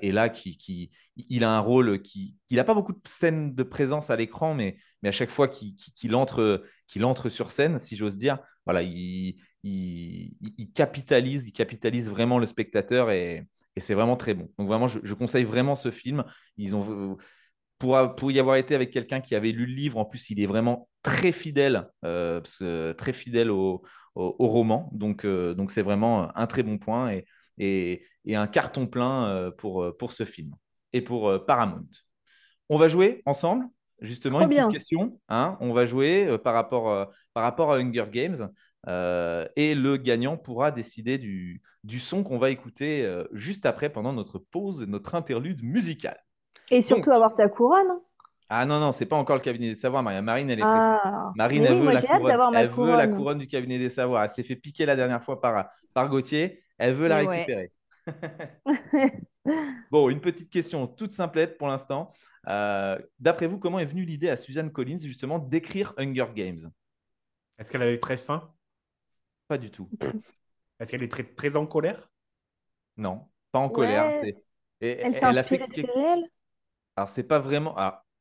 et 0.00 0.12
là, 0.12 0.28
qui, 0.30 0.90
il 1.16 1.44
a 1.44 1.50
un 1.50 1.60
rôle 1.60 2.00
qui. 2.00 2.36
Il 2.50 2.56
n'a 2.56 2.64
pas 2.64 2.74
beaucoup 2.74 2.92
de 2.92 3.00
scènes 3.04 3.54
de 3.54 3.62
présence 3.62 4.10
à 4.10 4.16
l'écran, 4.16 4.54
mais, 4.54 4.76
mais 5.02 5.10
à 5.10 5.12
chaque 5.12 5.30
fois 5.30 5.46
qu'il 5.48 6.14
entre, 6.16 6.64
entre 7.02 7.28
sur 7.28 7.50
scène, 7.50 7.78
si 7.78 7.96
j'ose 7.96 8.16
dire, 8.16 8.38
voilà, 8.64 8.82
il, 8.82 9.36
il, 9.62 10.72
capitalise, 10.74 11.44
il 11.46 11.52
capitalise 11.52 12.08
vraiment 12.10 12.38
le 12.38 12.46
spectateur 12.46 13.10
et, 13.10 13.46
et 13.76 13.80
c'est 13.80 13.94
vraiment 13.94 14.16
très 14.16 14.32
bon. 14.34 14.50
Donc, 14.58 14.68
vraiment, 14.68 14.88
je, 14.88 15.00
je, 15.02 15.14
conseille 15.14 15.44
vraiment 15.44 15.76
ce 15.76 15.90
film. 15.90 16.24
Ils 16.56 16.74
ont 16.76 17.18
pour, 17.78 18.30
y 18.30 18.38
avoir 18.38 18.56
été 18.56 18.74
avec 18.74 18.90
quelqu'un 18.90 19.20
qui 19.20 19.34
avait 19.34 19.52
lu 19.52 19.66
le 19.66 19.74
livre, 19.74 19.98
en 19.98 20.04
plus, 20.04 20.30
il 20.30 20.40
est 20.40 20.46
vraiment 20.46 20.88
très 21.02 21.32
fidèle, 21.32 21.88
euh, 22.04 22.40
très 22.94 23.12
fidèle 23.12 23.50
au, 23.50 23.82
roman. 24.14 24.90
Donc, 24.92 25.24
euh, 25.24 25.54
donc 25.54 25.70
c'est 25.70 25.82
vraiment 25.82 26.36
un 26.36 26.46
très 26.46 26.62
bon 26.62 26.78
point 26.78 27.12
et, 27.58 28.04
et, 28.24 28.36
un 28.36 28.46
carton 28.46 28.86
plein 28.86 29.28
euh, 29.28 29.50
pour, 29.50 29.86
pour 29.98 30.12
ce 30.12 30.24
film 30.24 30.54
et 30.92 31.02
pour 31.02 31.44
Paramount. 31.46 31.88
On 32.68 32.78
va 32.78 32.88
jouer 32.88 33.22
ensemble, 33.26 33.66
justement, 34.00 34.40
une 34.40 34.48
petite 34.48 34.70
question. 34.70 35.20
Hein. 35.28 35.56
on 35.60 35.72
va 35.72 35.84
jouer 35.84 36.38
par, 36.38 36.54
rapport, 36.54 37.10
par 37.34 37.42
rapport 37.42 37.72
à 37.72 37.78
Hunger 37.78 38.06
Games. 38.10 38.48
et 39.56 39.74
le 39.74 39.96
gagnant 39.96 40.36
pourra 40.36 40.70
décider 40.70 41.18
du, 41.18 41.60
du 41.82 41.98
son 41.98 42.22
qu'on 42.22 42.38
va 42.38 42.50
écouter 42.50 43.06
juste 43.32 43.66
après 43.66 43.90
pendant 43.90 44.12
notre 44.12 44.38
pause, 44.38 44.86
notre 44.86 45.16
interlude 45.16 45.62
musicale. 45.62 46.23
Et 46.70 46.80
surtout 46.80 47.10
avoir 47.10 47.32
sa 47.32 47.48
couronne. 47.48 48.00
Ah 48.48 48.66
non, 48.66 48.78
non, 48.78 48.92
c'est 48.92 49.06
pas 49.06 49.16
encore 49.16 49.36
le 49.36 49.42
cabinet 49.42 49.70
des 49.70 49.76
savoirs, 49.76 50.02
Marine, 50.02 50.50
elle 50.50 50.58
est 50.58 50.62
ah. 50.62 51.32
Marine, 51.34 51.64
elle, 51.64 51.78
veut, 51.78 51.90
la 51.90 52.02
couronne. 52.02 52.54
elle 52.54 52.68
veut 52.68 52.96
la 52.96 53.08
couronne 53.08 53.38
du 53.38 53.48
cabinet 53.48 53.78
des 53.78 53.88
savoirs. 53.88 54.24
Elle 54.24 54.28
s'est 54.28 54.42
fait 54.42 54.56
piquer 54.56 54.86
la 54.86 54.96
dernière 54.96 55.24
fois 55.24 55.40
par, 55.40 55.70
par 55.94 56.08
Gauthier. 56.08 56.60
Elle 56.78 56.94
veut 56.94 57.08
la 57.08 57.16
récupérer. 57.16 57.72
bon, 59.90 60.10
une 60.10 60.20
petite 60.20 60.50
question 60.50 60.86
toute 60.86 61.12
simplette 61.12 61.56
pour 61.56 61.68
l'instant. 61.68 62.12
Euh, 62.46 62.98
d'après 63.18 63.46
vous, 63.46 63.58
comment 63.58 63.78
est 63.78 63.86
venue 63.86 64.04
l'idée 64.04 64.28
à 64.28 64.36
Suzanne 64.36 64.70
Collins 64.70 64.98
justement 64.98 65.38
d'écrire 65.38 65.94
Hunger 65.96 66.26
Games? 66.34 66.70
Est-ce 67.58 67.72
qu'elle 67.72 67.82
avait 67.82 67.98
très 67.98 68.18
faim? 68.18 68.52
Pas 69.48 69.56
du 69.56 69.70
tout. 69.70 69.88
Est-ce 70.80 70.90
qu'elle 70.90 71.02
est 71.02 71.10
très, 71.10 71.24
très 71.24 71.56
en 71.56 71.66
colère? 71.66 72.10
Non, 72.96 73.26
pas 73.52 73.58
en 73.58 73.70
colère. 73.70 74.12
C'est... 74.12 74.44
elle 74.80 75.16
s'est 75.16 75.24
inspirée 75.24 75.66
de 75.66 75.92
réel 75.92 76.24
alors, 76.96 77.08
c'est 77.08 77.24
pas 77.24 77.38
vraiment. 77.38 77.76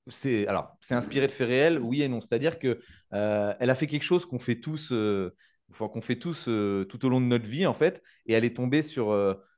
c'est 0.08 0.48
alors 0.48 0.76
c'est 0.82 0.96
inspiré 0.96 1.28
de 1.28 1.32
faits 1.32 1.48
réels, 1.48 1.80
oui 1.80 2.02
et 2.02 2.08
non. 2.08 2.22
C'est-à-dire 2.22 2.60
que 2.60 2.80
euh, 3.14 3.54
elle 3.60 3.70
a 3.70 3.76
fait 3.76 3.88
quelque 3.88 4.04
chose 4.04 4.26
qu'on 4.26 4.40
fait 4.40 4.60
tous, 4.60 4.92
euh, 4.92 5.34
qu'on 5.78 6.02
fait 6.02 6.18
tous 6.18 6.48
euh, 6.48 6.86
tout 6.86 7.06
au 7.06 7.10
long 7.10 7.22
de 7.22 7.26
notre 7.26 7.46
vie 7.46 7.66
en 7.66 7.74
fait, 7.74 8.02
et 8.26 8.34
elle 8.34 8.46
est 8.46 8.56
tombée 8.56 8.82
sur, 8.82 9.16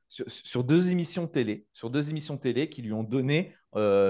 sur, 0.08 0.64
deux 0.64 0.90
émissions 0.90 1.26
télé, 1.26 1.66
sur 1.72 1.90
deux 1.90 2.10
émissions 2.10 2.36
télé 2.36 2.68
qui 2.68 2.82
lui 2.82 2.92
ont 2.92 3.04
donné 3.04 3.54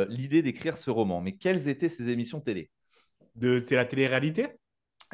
l'idée 0.08 0.42
d'écrire 0.42 0.76
ce 0.76 0.90
roman. 0.90 1.20
Mais 1.20 1.36
quelles 1.36 1.68
étaient 1.68 1.88
ces 1.88 2.08
émissions 2.08 2.40
télé? 2.40 2.70
De 3.36 3.62
c'est 3.64 3.76
la 3.76 3.84
télé-réalité? 3.84 4.48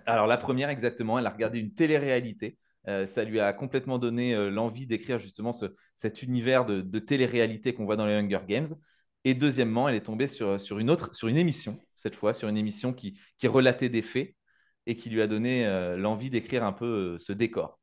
Alors 0.06 0.26
la 0.26 0.38
première 0.38 0.70
exactement, 0.70 1.18
elle 1.18 1.26
a 1.26 1.30
regardé 1.30 1.58
une 1.58 1.74
télé-réalité. 1.74 2.56
ça 2.86 3.24
lui 3.24 3.40
a 3.40 3.52
complètement 3.52 3.98
donné 3.98 4.34
l'envie 4.50 4.86
d'écrire 4.86 5.18
justement 5.18 5.52
ce, 5.52 5.66
cet 5.94 6.22
univers 6.22 6.64
de, 6.64 6.80
de 6.80 6.98
télé-réalité 6.98 7.74
qu'on 7.74 7.84
voit 7.84 7.96
dans 7.96 8.06
les 8.06 8.14
Hunger 8.14 8.40
Games. 8.48 8.68
Et 9.24 9.34
deuxièmement, 9.34 9.88
elle 9.88 9.94
est 9.94 10.02
tombée 10.02 10.26
sur, 10.26 10.60
sur 10.60 10.78
une 10.78 10.90
autre, 10.90 11.14
sur 11.14 11.28
une 11.28 11.36
émission, 11.36 11.78
cette 11.94 12.16
fois, 12.16 12.34
sur 12.34 12.48
une 12.48 12.56
émission 12.56 12.92
qui, 12.92 13.18
qui 13.38 13.46
relatait 13.46 13.88
des 13.88 14.02
faits 14.02 14.34
et 14.86 14.96
qui 14.96 15.10
lui 15.10 15.22
a 15.22 15.26
donné 15.26 15.64
euh, 15.66 15.96
l'envie 15.96 16.30
d'écrire 16.30 16.64
un 16.64 16.72
peu 16.72 17.14
euh, 17.14 17.18
ce 17.18 17.32
décor. 17.32 17.78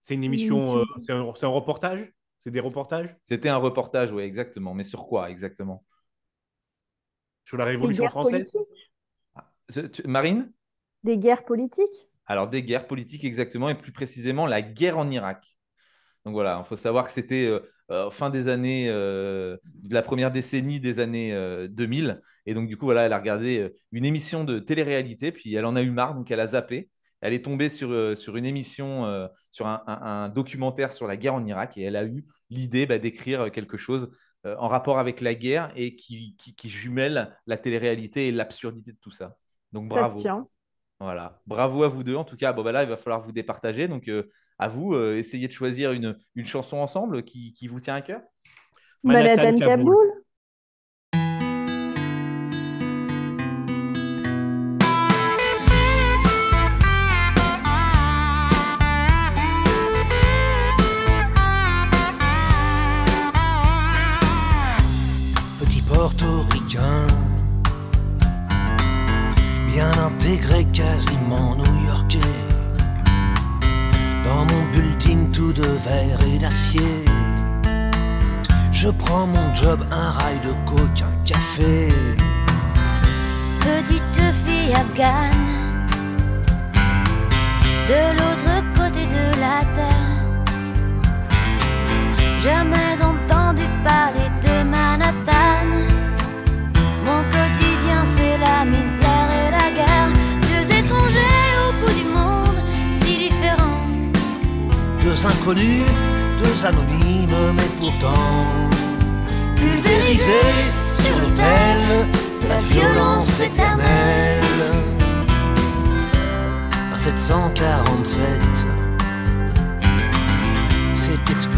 C'est 0.00 0.14
une 0.14 0.24
émission, 0.24 0.78
euh, 0.78 0.84
c'est 1.00 1.12
un, 1.12 1.20
un, 1.20 1.48
reportage? 1.48 2.12
C'est 2.38 2.50
des 2.50 2.60
reportages? 2.60 3.16
C'était 3.22 3.48
un 3.48 3.56
reportage, 3.56 4.12
oui, 4.12 4.22
exactement. 4.22 4.74
Mais 4.74 4.84
sur 4.84 5.06
quoi 5.06 5.30
exactement? 5.30 5.84
Sur 7.44 7.56
la 7.56 7.64
Révolution 7.64 8.08
française? 8.08 8.52
ah, 9.34 9.52
Marine? 10.06 10.52
Des 11.02 11.18
guerres 11.18 11.44
politiques? 11.44 12.08
Alors, 12.26 12.48
des 12.48 12.62
guerres 12.62 12.86
politiques, 12.86 13.24
exactement, 13.24 13.68
et 13.68 13.74
plus 13.74 13.92
précisément 13.92 14.46
la 14.46 14.62
guerre 14.62 14.98
en 14.98 15.10
Irak. 15.10 15.51
Donc 16.24 16.34
voilà, 16.34 16.60
il 16.64 16.66
faut 16.66 16.76
savoir 16.76 17.06
que 17.06 17.12
c'était 17.12 17.46
euh, 17.46 17.60
euh, 17.90 18.10
fin 18.10 18.30
des 18.30 18.46
années, 18.48 18.88
euh, 18.88 19.56
de 19.82 19.92
la 19.92 20.02
première 20.02 20.30
décennie 20.30 20.78
des 20.78 21.00
années 21.00 21.36
2000. 21.68 22.20
Et 22.46 22.54
donc 22.54 22.68
du 22.68 22.76
coup, 22.76 22.84
voilà, 22.84 23.02
elle 23.02 23.12
a 23.12 23.18
regardé 23.18 23.70
une 23.90 24.04
émission 24.04 24.44
de 24.44 24.58
télé-réalité, 24.58 25.32
puis 25.32 25.54
elle 25.54 25.64
en 25.64 25.76
a 25.76 25.82
eu 25.82 25.90
marre, 25.90 26.14
donc 26.14 26.30
elle 26.30 26.40
a 26.40 26.48
zappé. 26.48 26.90
Elle 27.20 27.34
est 27.34 27.44
tombée 27.44 27.68
sur, 27.68 28.18
sur 28.18 28.36
une 28.36 28.44
émission, 28.44 29.28
sur 29.52 29.66
un, 29.66 30.28
documentaire 30.28 30.92
sur 30.92 31.06
la 31.06 31.16
guerre 31.16 31.34
en 31.34 31.44
Irak, 31.44 31.76
et 31.76 31.82
elle 31.82 31.96
a 31.96 32.04
eu 32.04 32.24
l'idée 32.50 32.86
bah, 32.86 32.98
d'écrire 32.98 33.50
quelque 33.50 33.76
chose 33.76 34.10
en 34.44 34.66
rapport 34.66 34.98
avec 34.98 35.20
la 35.20 35.34
guerre 35.34 35.72
et 35.76 35.94
qui, 35.94 36.36
qui, 36.36 36.68
jumelle 36.68 37.30
la 37.46 37.56
télé-réalité 37.56 38.26
et 38.26 38.32
l'absurdité 38.32 38.92
de 38.92 38.98
tout 39.00 39.12
ça. 39.12 39.36
Donc 39.70 39.88
bravo. 39.88 40.18
Voilà. 41.02 41.40
Bravo 41.46 41.82
à 41.82 41.88
vous 41.88 42.04
deux. 42.04 42.14
En 42.14 42.22
tout 42.22 42.36
cas, 42.36 42.52
bon, 42.52 42.62
bah 42.62 42.70
là, 42.70 42.84
il 42.84 42.88
va 42.88 42.96
falloir 42.96 43.20
vous 43.20 43.32
départager. 43.32 43.88
Donc, 43.88 44.06
euh, 44.06 44.28
à 44.60 44.68
vous, 44.68 44.94
euh, 44.94 45.16
essayez 45.16 45.48
de 45.48 45.52
choisir 45.52 45.90
une, 45.90 46.16
une 46.36 46.46
chanson 46.46 46.76
ensemble 46.76 47.24
qui, 47.24 47.52
qui, 47.54 47.66
vous 47.66 47.80
tient 47.80 47.96
à 47.96 48.02
cœur. 48.02 48.20
Manhattan, 49.02 49.56
Kaboul. 49.56 50.11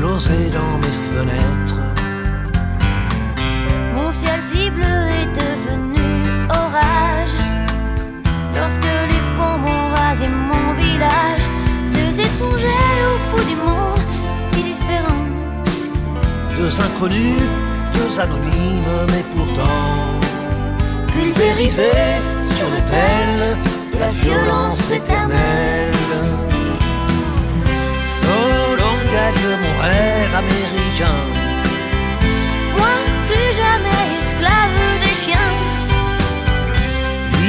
Dans 0.04 0.78
mes 0.78 0.96
fenêtres. 1.12 1.80
Mon 3.94 4.10
ciel 4.12 4.38
si 4.42 4.70
bleu 4.70 4.96
est 5.20 5.30
devenu 5.40 6.04
orage 6.50 7.38
Lorsque 8.54 8.92
les 9.10 9.22
bombes 9.38 9.66
ont 9.66 9.88
rasé 9.96 10.26
mon 10.28 10.74
village 10.74 11.44
Deux 11.94 12.20
étrangers 12.20 13.00
au 13.12 13.16
bout 13.30 13.44
du 13.44 13.56
monde 13.56 14.02
si 14.52 14.62
différents 14.62 15.30
Deux 16.58 16.80
inconnus, 16.80 17.42
deux 17.94 18.20
anonymes, 18.20 19.06
mais 19.08 19.24
pourtant 19.34 20.20
pulvérisés 21.14 22.20
sur 22.56 22.68
l'autel 22.68 23.56
de 23.94 23.98
la 24.00 24.10
violence 24.10 24.90
éternelle. 24.90 26.53
Gagne 29.14 29.48
mon 29.64 29.74
rêve 29.80 30.34
américain. 30.42 31.20
Moi 32.76 32.94
plus 33.28 33.50
jamais 33.62 34.04
esclave 34.20 34.82
des 35.04 35.16
chiens 35.22 35.54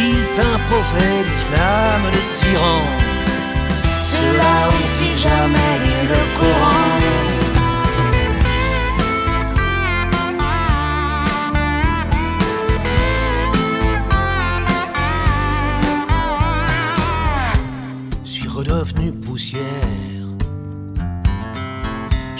Il 0.03 0.19
t'imposait 0.35 1.23
l'islam 1.29 2.01
des 2.15 2.27
tyrans. 2.37 2.89
Ceux-là 4.11 4.55
ont-ils 4.75 5.17
jamais 5.27 5.73
lu 5.83 5.97
le 6.13 6.21
Coran 6.39 6.85
suis 18.23 18.47
redevenu 18.47 19.11
poussière. 19.11 20.14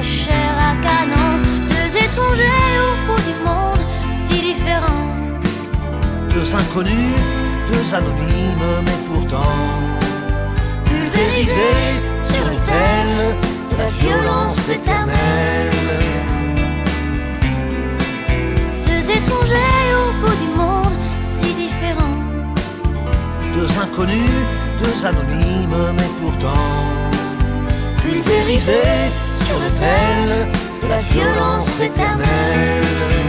la 0.00 0.06
chair 0.06 0.54
à 0.58 0.72
canon 0.86 1.30
Deux 1.68 1.90
étrangers 2.04 2.72
au 2.86 2.92
bout 3.06 3.22
du 3.28 3.34
monde 3.44 3.82
si 4.24 4.40
différents 4.40 5.14
Deux 6.34 6.54
inconnus, 6.54 7.20
deux 7.70 7.94
anonymes, 7.94 8.70
mais 8.86 9.00
pourtant 9.08 9.58
pulvérisés 10.86 11.92
sur 12.28 12.44
l'autel 12.50 13.08
de 13.70 13.76
la 13.82 13.90
violence 14.02 14.68
éternelle. 14.68 15.70
Deux 18.88 19.04
étrangers 19.18 19.88
au 20.02 20.08
bout 20.20 20.36
du 20.44 20.50
monde 20.60 20.96
si 21.32 21.52
différents 21.64 22.22
Deux 23.54 23.70
inconnus, 23.84 24.38
deux 24.82 25.06
anonymes, 25.06 25.94
mais 25.98 26.10
pourtant 26.20 26.70
pulvérisés 28.02 29.10
sur 29.50 29.58
l'autel 29.58 30.46
de 30.82 30.88
la 30.88 31.00
violence 31.10 31.80
éternelle. 31.80 33.19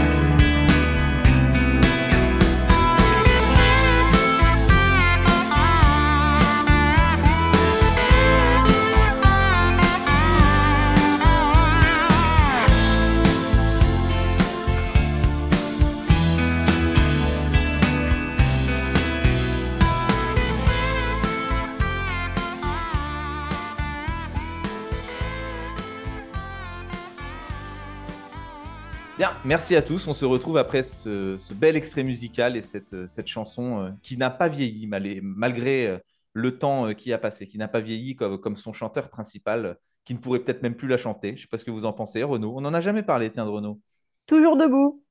Merci 29.44 29.76
à 29.76 29.82
tous. 29.82 30.06
On 30.08 30.14
se 30.14 30.24
retrouve 30.24 30.56
après 30.58 30.82
ce, 30.82 31.36
ce 31.38 31.54
bel 31.54 31.76
extrait 31.76 32.02
musical 32.04 32.56
et 32.56 32.62
cette, 32.62 33.06
cette 33.06 33.26
chanson 33.26 33.80
euh, 33.84 33.90
qui 34.02 34.16
n'a 34.16 34.30
pas 34.30 34.48
vieilli 34.48 34.86
mal- 34.86 35.20
malgré 35.22 35.86
euh, 35.86 35.98
le 36.32 36.58
temps 36.58 36.88
euh, 36.88 36.92
qui 36.92 37.12
a 37.12 37.18
passé, 37.18 37.46
qui 37.46 37.58
n'a 37.58 37.68
pas 37.68 37.80
vieilli 37.80 38.16
comme, 38.16 38.38
comme 38.38 38.56
son 38.56 38.72
chanteur 38.72 39.10
principal, 39.10 39.66
euh, 39.66 39.74
qui 40.04 40.14
ne 40.14 40.18
pourrait 40.18 40.40
peut-être 40.40 40.62
même 40.62 40.74
plus 40.74 40.88
la 40.88 40.96
chanter. 40.96 41.28
Je 41.30 41.32
ne 41.34 41.38
sais 41.40 41.48
pas 41.48 41.58
ce 41.58 41.64
que 41.64 41.70
vous 41.70 41.84
en 41.84 41.92
pensez, 41.92 42.22
Renaud. 42.22 42.54
On 42.56 42.60
n'en 42.60 42.74
a 42.74 42.80
jamais 42.80 43.02
parlé, 43.02 43.30
tiens, 43.30 43.44
de 43.44 43.50
Renaud. 43.50 43.80
Toujours 44.26 44.56
debout. 44.56 45.02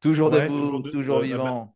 Toujours 0.00 0.30
Ouais, 0.32 0.42
debout, 0.44 0.80
toujours 0.90 1.18
de- 1.18 1.24
euh, 1.24 1.26
vivant. 1.26 1.74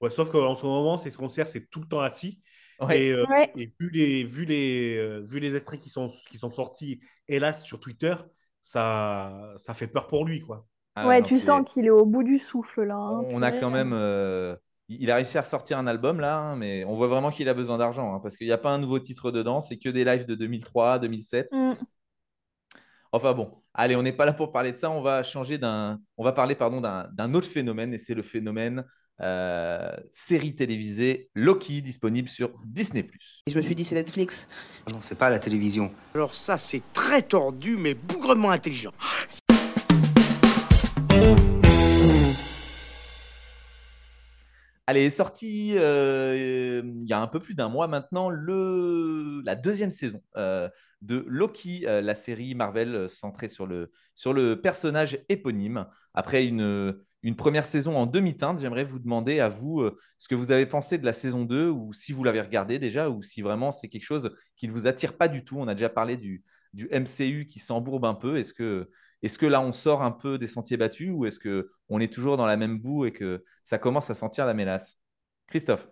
Ouais, 0.00 0.10
sauf 0.10 0.30
qu'en 0.30 0.54
ce 0.56 0.64
moment, 0.66 0.96
ces 0.96 1.10
concerts, 1.12 1.46
c'est 1.48 1.68
tout 1.70 1.80
le 1.80 1.86
temps 1.86 2.00
assis. 2.00 2.40
Ouais. 2.80 3.00
Et, 3.06 3.12
euh, 3.12 3.24
Ouais. 3.26 3.52
et 3.56 3.72
vu, 3.78 3.90
les, 3.90 4.24
vu, 4.24 4.44
les, 4.44 4.96
euh, 4.96 5.20
vu 5.20 5.38
les 5.38 5.54
extraits 5.54 5.78
qui 5.78 5.90
sont, 5.90 6.06
qui 6.28 6.38
sont 6.38 6.50
sortis, 6.50 7.00
hélas, 7.28 7.62
sur 7.62 7.78
Twitter, 7.78 8.14
ça, 8.62 9.52
ça 9.56 9.74
fait 9.74 9.86
peur 9.86 10.08
pour 10.08 10.24
lui, 10.24 10.40
quoi. 10.40 10.66
Ah 10.94 11.08
ouais, 11.08 11.20
non, 11.20 11.26
tu 11.26 11.40
sens 11.40 11.62
qu'il 11.70 11.86
est 11.86 11.90
au 11.90 12.04
bout 12.04 12.22
du 12.22 12.38
souffle 12.38 12.82
là. 12.84 12.96
hein. 12.96 13.22
On 13.30 13.42
a 13.42 13.50
quand 13.52 13.70
même. 13.70 13.92
euh, 13.94 14.56
il 14.88 15.10
a 15.10 15.14
réussi 15.14 15.38
à 15.38 15.42
ressortir 15.42 15.78
un 15.78 15.86
album 15.86 16.20
là, 16.20 16.36
hein, 16.36 16.56
mais 16.56 16.84
on 16.84 16.94
voit 16.96 17.08
vraiment 17.08 17.30
qu'il 17.30 17.48
a 17.48 17.54
besoin 17.54 17.78
d'argent 17.78 18.14
hein, 18.14 18.20
parce 18.22 18.36
qu'il 18.36 18.46
n'y 18.46 18.52
a 18.52 18.58
pas 18.58 18.70
un 18.70 18.78
nouveau 18.78 18.98
titre 18.98 19.30
dedans, 19.30 19.60
c'est 19.62 19.78
que 19.78 19.88
des 19.88 20.04
lives 20.04 20.26
de 20.26 20.34
2003, 20.34 20.98
2007. 20.98 21.50
Mm. 21.52 21.72
Enfin 23.14 23.34
bon, 23.34 23.50
allez, 23.74 23.94
on 23.94 24.02
n'est 24.02 24.12
pas 24.12 24.24
là 24.24 24.32
pour 24.32 24.52
parler 24.52 24.72
de 24.72 24.76
ça. 24.76 24.90
On 24.90 25.02
va 25.02 25.22
changer 25.22 25.58
d'un, 25.58 25.98
on 26.16 26.24
va 26.24 26.32
parler 26.32 26.54
pardon 26.54 26.80
d'un 26.80 27.08
d'un 27.12 27.34
autre 27.34 27.48
phénomène 27.48 27.92
et 27.92 27.98
c'est 27.98 28.14
le 28.14 28.22
phénomène 28.22 28.84
euh, 29.20 29.94
série 30.10 30.54
télévisée 30.56 31.30
Loki 31.34 31.82
disponible 31.82 32.28
sur 32.28 32.50
Disney+. 32.64 33.06
Et 33.46 33.50
je 33.50 33.56
me 33.56 33.62
suis 33.62 33.74
dit, 33.74 33.84
c'est 33.84 33.94
Netflix. 33.96 34.48
Non, 34.90 35.00
c'est 35.00 35.18
pas 35.18 35.28
la 35.28 35.38
télévision. 35.38 35.92
Alors 36.14 36.34
ça, 36.34 36.56
c'est 36.56 36.82
très 36.94 37.20
tordu, 37.22 37.76
mais 37.76 37.94
bougrement 37.94 38.50
intelligent. 38.50 38.92
Allez, 44.88 45.04
est 45.04 45.10
sorti 45.10 45.74
euh, 45.76 46.82
il 46.84 47.08
y 47.08 47.12
a 47.12 47.20
un 47.20 47.28
peu 47.28 47.38
plus 47.38 47.54
d'un 47.54 47.68
mois 47.68 47.86
maintenant 47.86 48.28
le, 48.30 49.40
la 49.44 49.54
deuxième 49.54 49.92
saison 49.92 50.20
euh, 50.36 50.68
de 51.02 51.24
Loki, 51.28 51.86
euh, 51.86 52.00
la 52.00 52.16
série 52.16 52.56
Marvel 52.56 53.08
centrée 53.08 53.48
sur 53.48 53.64
le, 53.66 53.90
sur 54.14 54.32
le 54.32 54.60
personnage 54.60 55.20
éponyme. 55.28 55.86
Après 56.14 56.44
une, 56.44 56.96
une 57.22 57.36
première 57.36 57.64
saison 57.64 57.96
en 57.96 58.06
demi-teinte, 58.06 58.58
j'aimerais 58.58 58.82
vous 58.82 58.98
demander 58.98 59.38
à 59.38 59.48
vous 59.48 59.88
ce 60.18 60.26
que 60.26 60.34
vous 60.34 60.50
avez 60.50 60.66
pensé 60.66 60.98
de 60.98 61.04
la 61.06 61.12
saison 61.12 61.44
2 61.44 61.68
ou 61.70 61.92
si 61.92 62.12
vous 62.12 62.24
l'avez 62.24 62.40
regardé 62.40 62.80
déjà 62.80 63.08
ou 63.08 63.22
si 63.22 63.40
vraiment 63.40 63.70
c'est 63.70 63.88
quelque 63.88 64.04
chose 64.04 64.34
qui 64.56 64.66
ne 64.66 64.72
vous 64.72 64.88
attire 64.88 65.16
pas 65.16 65.28
du 65.28 65.44
tout. 65.44 65.58
On 65.60 65.68
a 65.68 65.74
déjà 65.74 65.90
parlé 65.90 66.16
du, 66.16 66.42
du 66.72 66.88
MCU 66.90 67.46
qui 67.48 67.58
s'embourbe 67.58 68.04
un 68.04 68.14
peu. 68.14 68.36
Est-ce 68.36 68.54
que, 68.54 68.90
est-ce 69.22 69.38
que 69.38 69.46
là 69.46 69.60
on 69.60 69.72
sort 69.72 70.02
un 70.02 70.12
peu 70.12 70.38
des 70.38 70.46
sentiers 70.46 70.76
battus 70.76 71.10
ou 71.12 71.26
est-ce 71.26 71.40
qu'on 71.40 72.00
est 72.00 72.12
toujours 72.12 72.36
dans 72.36 72.46
la 72.46 72.56
même 72.56 72.78
boue 72.78 73.04
et 73.04 73.12
que 73.12 73.44
ça 73.64 73.78
commence 73.78 74.10
à 74.10 74.14
sentir 74.14 74.46
la 74.46 74.54
mélasse? 74.54 74.98
Christophe 75.46 75.88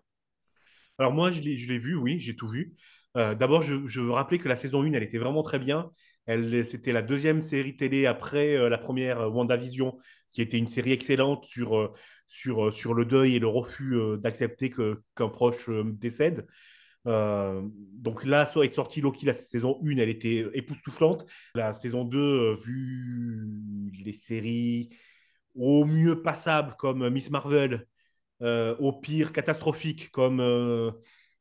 Alors 0.98 1.12
moi, 1.12 1.30
je 1.30 1.40
l'ai 1.40 1.78
vu, 1.78 1.96
oui, 1.96 2.20
j'ai 2.20 2.34
tout 2.34 2.48
vu. 2.48 2.72
Euh, 3.16 3.34
D'abord, 3.34 3.62
je, 3.62 3.74
veux 3.74 4.12
rappeler 4.12 4.38
que 4.38 4.48
la 4.48 4.56
saison 4.56 4.82
1, 4.82 4.92
elle 4.92 5.02
était 5.02 5.18
vraiment 5.18 5.42
très 5.42 5.58
bien. 5.58 5.90
C'était 6.26 6.92
la 6.92 7.02
deuxième 7.02 7.42
série 7.42 7.76
télé 7.76 8.06
après 8.06 8.56
euh, 8.56 8.68
la 8.68 8.78
première 8.78 9.20
euh, 9.20 9.28
WandaVision, 9.28 9.96
qui 10.30 10.42
était 10.42 10.58
une 10.58 10.68
série 10.68 10.92
excellente 10.92 11.44
sur, 11.44 11.92
sur, 12.28 12.72
sur 12.72 12.94
le 12.94 13.04
deuil 13.04 13.34
et 13.34 13.38
le 13.40 13.48
refus 13.48 13.96
d'accepter 14.18 14.70
qu'un 14.70 15.28
proche 15.28 15.68
décède. 15.68 16.46
Euh, 17.06 17.62
donc 17.94 18.24
là, 18.24 18.46
so- 18.46 18.62
est 18.62 18.74
sortie 18.74 19.00
Loki, 19.00 19.26
la 19.26 19.34
saison 19.34 19.78
1, 19.82 19.98
elle 19.98 20.08
était 20.08 20.46
époustouflante. 20.52 21.26
La 21.54 21.72
saison 21.72 22.04
2, 22.04 22.18
euh, 22.18 22.54
vu 22.54 23.90
les 24.04 24.12
séries 24.12 24.90
au 25.54 25.84
mieux 25.84 26.22
passables 26.22 26.74
comme 26.78 27.08
Miss 27.10 27.30
Marvel, 27.30 27.86
euh, 28.42 28.76
au 28.78 28.92
pire 28.92 29.32
catastrophique 29.32 30.10
comme 30.10 30.40
euh, 30.40 30.90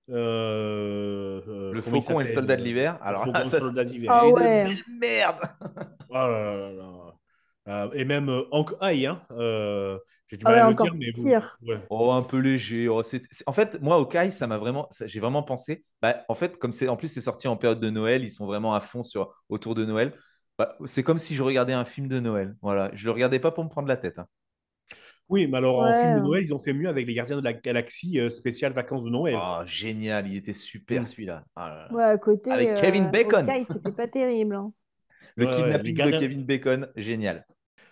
euh, 0.09 1.41
euh, 1.47 1.73
Le 1.73 1.81
Faucon 1.81 2.19
et 2.19 2.23
le 2.23 2.29
Soldat 2.29 2.55
de 2.55 2.63
l'hiver. 2.63 2.97
Alors 3.01 3.25
le 3.25 3.41
et 3.41 3.45
ça, 3.49 3.57
le 3.59 3.65
Soldat 3.65 3.83
d'hiver. 3.85 4.13
Ah 4.13 4.27
ouais. 4.27 4.75
merde 4.99 5.37
Oh 6.09 6.13
là 6.13 6.27
là 6.29 6.55
là 6.57 6.71
là. 6.71 7.13
Euh, 7.67 7.91
et 7.93 8.05
même 8.05 8.29
euh, 8.29 8.43
Hank 8.51 8.71
Hai, 8.81 9.05
hein, 9.05 9.21
euh, 9.31 9.99
j'ai 10.29 10.37
du 10.37 10.45
Ah 10.45 10.49
mal 10.51 10.57
ouais, 10.57 10.61
à 10.61 10.67
le 10.67 10.73
encore 10.73 10.85
dire, 10.85 10.95
mais 10.95 11.11
vous- 11.15 11.23
pire. 11.23 11.57
ouais. 11.63 11.79
Oh, 11.89 12.11
un 12.11 12.21
peu 12.21 12.37
léger. 12.37 12.87
Oh, 12.87 13.01
En 13.47 13.53
fait, 13.53 13.81
moi, 13.81 13.95
Hawkeye, 13.95 14.31
ça 14.31 14.47
m'a 14.47 14.57
vraiment, 14.57 14.87
j'ai 15.05 15.19
vraiment 15.19 15.43
pensé. 15.43 15.81
Bah, 16.01 16.23
en 16.29 16.35
fait, 16.35 16.57
comme 16.57 16.71
c'est, 16.71 16.87
en 16.87 16.97
plus, 16.97 17.07
c'est 17.07 17.21
sorti 17.21 17.47
en 17.47 17.57
période 17.57 17.79
de 17.79 17.89
Noël, 17.89 18.23
ils 18.23 18.31
sont 18.31 18.45
vraiment 18.45 18.75
à 18.75 18.79
fond 18.81 19.03
sur 19.03 19.27
autour 19.49 19.75
de 19.75 19.85
Noël. 19.85 20.13
Bah, 20.57 20.77
c'est 20.85 21.03
comme 21.03 21.17
si 21.19 21.35
je 21.35 21.41
regardais 21.43 21.73
un 21.73 21.85
film 21.85 22.07
de 22.07 22.19
Noël. 22.19 22.55
Voilà, 22.61 22.91
je 22.93 23.05
le 23.05 23.11
regardais 23.11 23.39
pas 23.39 23.51
pour 23.51 23.63
me 23.63 23.69
prendre 23.69 23.87
la 23.87 23.97
tête. 23.97 24.19
hein. 24.19 24.27
Oui, 25.29 25.45
mais 25.47 25.57
alors 25.59 25.79
en 25.79 25.93
film 25.93 26.15
de 26.15 26.19
Noël, 26.21 26.43
ils 26.43 26.53
ont 26.53 26.59
fait 26.59 26.73
mieux 26.73 26.89
avec 26.89 27.05
les 27.05 27.13
Gardiens 27.13 27.37
de 27.37 27.43
la 27.43 27.53
Galaxie 27.53 28.19
euh, 28.19 28.31
spécial 28.31 28.73
vacances 28.73 29.03
de 29.03 29.09
Noël. 29.11 29.35
Oh, 29.39 29.59
génial, 29.63 30.27
il 30.27 30.35
était 30.35 30.53
super 30.53 31.07
celui-là. 31.07 31.43
Ah. 31.55 31.87
Ouais, 31.93 32.03
à 32.03 32.17
côté, 32.17 32.51
Avec 32.51 32.75
Kevin 32.81 33.05
euh, 33.05 33.09
Bacon. 33.09 33.47
C'était 33.63 33.91
pas 33.91 34.07
terrible. 34.07 34.55
hein. 34.55 34.73
Le 35.35 35.45
Ouais, 35.45 35.51
ouais, 35.51 35.57
les 35.57 35.63
kidnapping 35.63 35.95
gardiens- 35.95 36.17
de 36.17 36.21
Kevin 36.23 36.45
Bacon, 36.45 36.87
génial. 36.95 37.45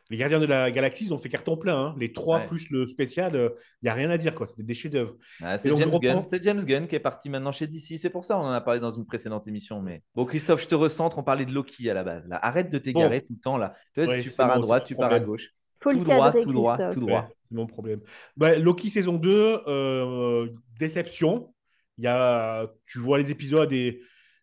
Les 0.10 0.18
Gardiens 0.18 0.40
de 0.40 0.46
la 0.46 0.72
Galaxie, 0.72 1.06
ils 1.06 1.14
ont 1.14 1.18
fait 1.18 1.30
carton 1.30 1.58
plein. 1.58 1.78
hein. 1.88 1.96
Les 2.00 2.14
trois 2.14 2.40
Ouais. 2.40 2.46
plus 2.48 2.70
le 2.70 2.88
spécial, 2.88 3.32
il 3.36 3.50
n'y 3.84 3.90
a 3.90 3.94
rien 3.94 4.10
à 4.10 4.18
dire. 4.18 4.36
quoi. 4.36 4.46
C'était 4.48 4.64
des 4.64 4.74
chefs-d'œuvre. 4.74 5.16
Ah, 5.42 5.58
c'est 5.58 5.70
James 5.70 5.80
reprends- 5.86 6.00
Gunn. 6.00 6.24
C'est 6.26 6.44
James 6.44 6.64
Gunn 6.64 6.88
qui 6.88 6.96
est 6.96 7.00
parti 7.00 7.30
maintenant 7.30 7.52
chez 7.52 7.68
DC. 7.68 7.98
C'est 7.98 8.10
pour 8.10 8.24
ça 8.26 8.38
on 8.38 8.44
en 8.44 8.52
a 8.52 8.62
parlé 8.62 8.80
dans 8.80 8.92
une 8.92 9.06
précédente 9.06 9.48
émission. 9.48 9.82
Mais 9.82 10.02
bon, 10.16 10.26
Christophe, 10.26 10.62
je 10.64 10.68
te 10.68 10.76
recentre. 10.76 11.18
On 11.18 11.24
parlait 11.24 11.46
de 11.46 11.52
Loki 11.52 11.90
à 11.90 11.94
la 11.94 12.04
base. 12.04 12.28
Là, 12.28 12.40
arrête 12.42 12.70
de 12.70 12.78
t'égarer 12.78 13.22
tout 13.22 13.34
le 13.34 13.40
temps 13.42 13.58
là. 13.58 13.74
Tu, 13.94 14.04
vois, 14.04 14.14
Ouais, 14.14 14.22
tu 14.22 14.30
c'est 14.30 14.38
pars 14.38 14.52
à 14.52 14.60
droite, 14.60 14.86
tu 14.86 14.96
pars 14.96 15.12
à 15.12 15.20
gauche. 15.20 15.50
Faut 15.82 15.92
Tout 15.92 16.00
le 16.00 16.04
droit, 16.06 16.32
cadrer, 16.32 16.44
tout 16.44 16.54
droit, 16.54 16.76
Christophe. 16.76 16.94
tout 16.96 17.00
droit. 17.02 17.22
Ouais, 17.22 17.36
c'est 17.50 17.56
mon 17.56 17.68
problème. 17.68 18.02
Bah, 18.36 18.58
Loki 18.58 18.90
saison 18.90 19.14
2, 19.18 19.60
euh, 19.68 20.48
déception. 20.80 21.54
Il 21.98 22.04
y 22.04 22.08
a, 22.08 22.68
tu 22.86 23.00
vois 23.00 23.18
les 23.18 23.30
épisodes 23.32 23.72
et 23.74 24.02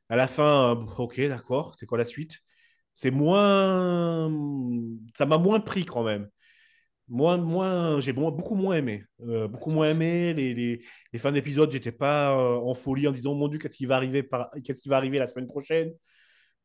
à 0.09 0.17
la 0.17 0.27
fin, 0.27 0.77
euh, 0.77 0.85
ok, 0.99 1.21
d'accord, 1.29 1.75
c'est 1.77 1.87
quoi 1.87 1.99
la 1.99 2.05
suite? 2.05 2.41
C'est 2.95 3.11
moins. 3.11 4.31
Ça 5.17 5.27
m'a 5.27 5.39
moins 5.39 5.61
pris 5.61 5.85
quand 5.85 6.05
même. 6.05 6.29
Moins, 7.09 7.37
moins, 7.37 8.01
j'ai 8.01 8.13
beaucoup 8.15 8.55
moins 8.55 8.77
aimé. 8.77 9.05
Euh, 9.21 9.47
beaucoup 9.49 9.71
moins 9.71 9.91
aimé. 9.91 10.33
Les, 10.33 10.55
les, 10.55 10.83
les 11.13 11.19
fins 11.19 11.33
d'épisode, 11.33 11.71
j'étais 11.71 11.93
pas 11.93 12.33
euh, 12.33 12.57
en 12.57 12.73
folie 12.75 13.07
en 13.07 13.13
disant 13.13 13.35
mon 13.35 13.49
Dieu, 13.49 13.59
qu'est-ce 13.59 13.77
qui 13.77 13.85
va 13.87 13.97
arriver, 13.97 14.23
par... 14.23 14.49
qu'est-ce 14.65 14.81
qui 14.81 14.89
va 14.89 14.97
arriver 14.97 15.19
la 15.19 15.27
semaine 15.27 15.47
prochaine? 15.47 15.93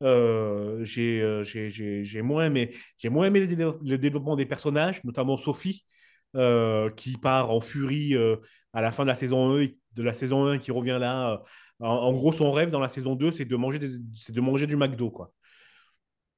Euh, 0.01 0.83
j'ai, 0.85 2.21
moins 2.21 2.45
aimé. 2.45 2.73
J'ai 2.97 3.09
moins 3.09 3.25
aimé 3.25 3.41
le, 3.41 3.47
dé- 3.47 3.71
le 3.85 3.97
développement 3.97 4.35
des 4.37 4.45
personnages, 4.45 5.03
notamment 5.03 5.35
Sophie, 5.37 5.83
qui 6.95 7.17
part 7.21 7.51
en 7.51 7.59
furie 7.59 8.15
à 8.73 8.81
la 8.81 8.91
fin 8.91 9.03
de 9.03 9.09
la 9.09 9.15
saison 9.15 9.57
1, 9.57 9.65
de 9.95 10.03
la 10.03 10.13
saison 10.13 10.45
1 10.47 10.57
qui 10.59 10.71
revient 10.71 10.97
là. 11.01 11.43
En, 11.79 12.11
gros, 12.13 12.31
son 12.33 12.51
rêve 12.51 12.69
dans 12.71 12.79
la 12.79 12.89
saison 12.89 13.15
2, 13.15 13.31
c'est 13.31 13.45
de 13.45 13.55
manger, 13.55 13.79
c'est 14.13 14.33
de 14.33 14.41
manger 14.41 14.67
du 14.67 14.75
McDo, 14.77 15.11
quoi. 15.11 15.33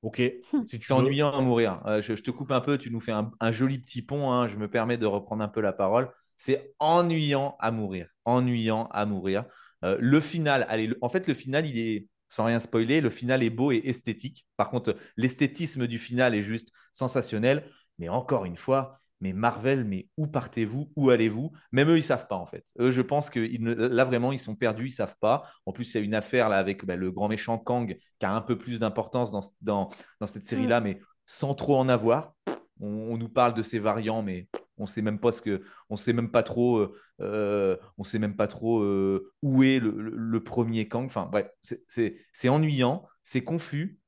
Ok, 0.01 0.22
si 0.65 0.79
tu 0.79 0.93
ennuyant 0.93 1.31
à 1.31 1.41
mourir. 1.41 1.81
Euh, 1.86 2.01
je, 2.01 2.15
je 2.15 2.24
te 2.24 2.31
coupe 2.31 2.51
un 2.51 2.62
peu, 2.62 2.77
tu 2.77 2.91
nous 2.91 3.00
fais 3.00 3.12
un, 3.12 3.31
un 3.39 3.51
joli 3.51 3.79
petit 3.79 4.01
pont. 4.01 4.31
hein, 4.31 4.48
je 4.48 4.58
me 4.58 4.67
permets 4.70 4.98
de 4.98 5.05
reprendre 5.05 5.43
un 5.43 5.48
peu 5.48 5.62
la 5.62 5.74
parole. 5.74 6.10
C'est 6.38 6.74
ennuyant 6.79 7.55
à 7.60 7.72
mourir. 7.72 8.08
Ennuyant 8.25 8.88
à 8.91 9.05
mourir. 9.05 9.46
Euh, 9.84 9.98
le 10.00 10.20
final, 10.20 10.65
allez, 10.70 10.88
le- 10.88 10.98
en 11.01 11.10
fait, 11.10 11.27
le 11.27 11.34
final, 11.34 11.65
il 11.67 11.77
est, 11.77 12.08
sans 12.29 12.46
rien 12.46 12.60
spoiler, 12.60 13.01
le 13.01 13.10
final 13.10 13.43
est 13.43 13.50
beau 13.51 13.72
et 13.72 13.81
esthétique. 13.86 14.48
Par 14.58 14.70
contre, 14.72 14.96
l'esthétisme 15.17 15.86
du 15.88 16.00
final 16.00 16.34
est 16.36 16.43
juste 16.43 16.71
sensationnel. 16.93 17.63
Mais 17.99 18.10
encore 18.10 18.45
une 18.45 18.58
fois, 18.58 18.99
mais 19.21 19.34
Marvel, 19.34 19.86
mais 19.86 20.07
où 20.17 20.27
partez-vous? 20.27 20.91
Où 20.95 21.10
allez-vous? 21.10 21.51
Même 21.71 21.89
eux, 21.89 21.97
ils 21.97 22.03
savent 22.03 22.27
pas 22.27 22.36
en 22.36 22.45
fait. 22.45 22.65
Eux, 22.79 22.91
je 22.91 23.01
pense 23.01 23.29
que 23.29 23.39
ils 23.39 23.62
ne- 23.62 23.73
là 23.73 24.03
vraiment, 24.03 24.31
ils 24.31 24.39
sont 24.39 24.55
perdus, 24.55 24.88
ils 24.88 24.91
savent 24.91 25.15
pas. 25.19 25.43
En 25.65 25.71
plus, 25.73 25.93
il 25.93 25.97
y 25.97 26.01
a 26.01 26.03
une 26.03 26.15
affaire 26.15 26.49
là 26.49 26.57
avec 26.57 26.86
bah, 26.86 26.95
le 26.95 27.12
grand 27.12 27.27
méchant 27.29 27.57
Kang 27.57 27.95
qui 28.19 28.25
a 28.25 28.31
un 28.34 28.41
peu 28.41 28.57
plus 28.57 28.79
d'importance 28.79 29.31
dans, 29.31 29.41
ce- 29.41 29.51
dans, 29.62 29.89
dans 30.19 30.27
cette 30.27 30.45
série-là, 30.45 30.81
mais 30.81 30.99
sans 31.25 31.53
trop 31.55 31.77
en 31.77 31.89
avoir. 31.89 32.34
On, 32.79 32.88
on 33.13 33.17
nous 33.17 33.29
parle 33.29 33.53
de 33.53 33.63
ces 33.63 33.79
variants, 33.79 34.23
mais 34.23 34.47
on 34.77 34.88
sait 34.88 35.01
même 35.03 35.19
pas 35.19 35.31
ce 35.31 35.41
que, 35.41 35.62
on 35.89 35.95
sait 35.95 36.13
même 36.13 36.31
pas 36.31 36.43
trop, 36.43 36.77
euh, 36.79 36.91
euh, 37.21 37.77
on 37.97 38.03
sait 38.03 38.17
même 38.19 38.36
pas 38.36 38.47
trop 38.47 38.81
euh, 38.81 39.31
où 39.43 39.63
est 39.63 39.79
le, 39.79 39.91
le- 39.91 40.15
le 40.15 40.43
premier 40.43 40.88
Kang. 40.88 41.05
Enfin 41.05 41.27
bref, 41.31 41.47
c'est 41.62 42.49
ennuyant, 42.49 43.07
c'est 43.23 43.43
confus. 43.43 43.99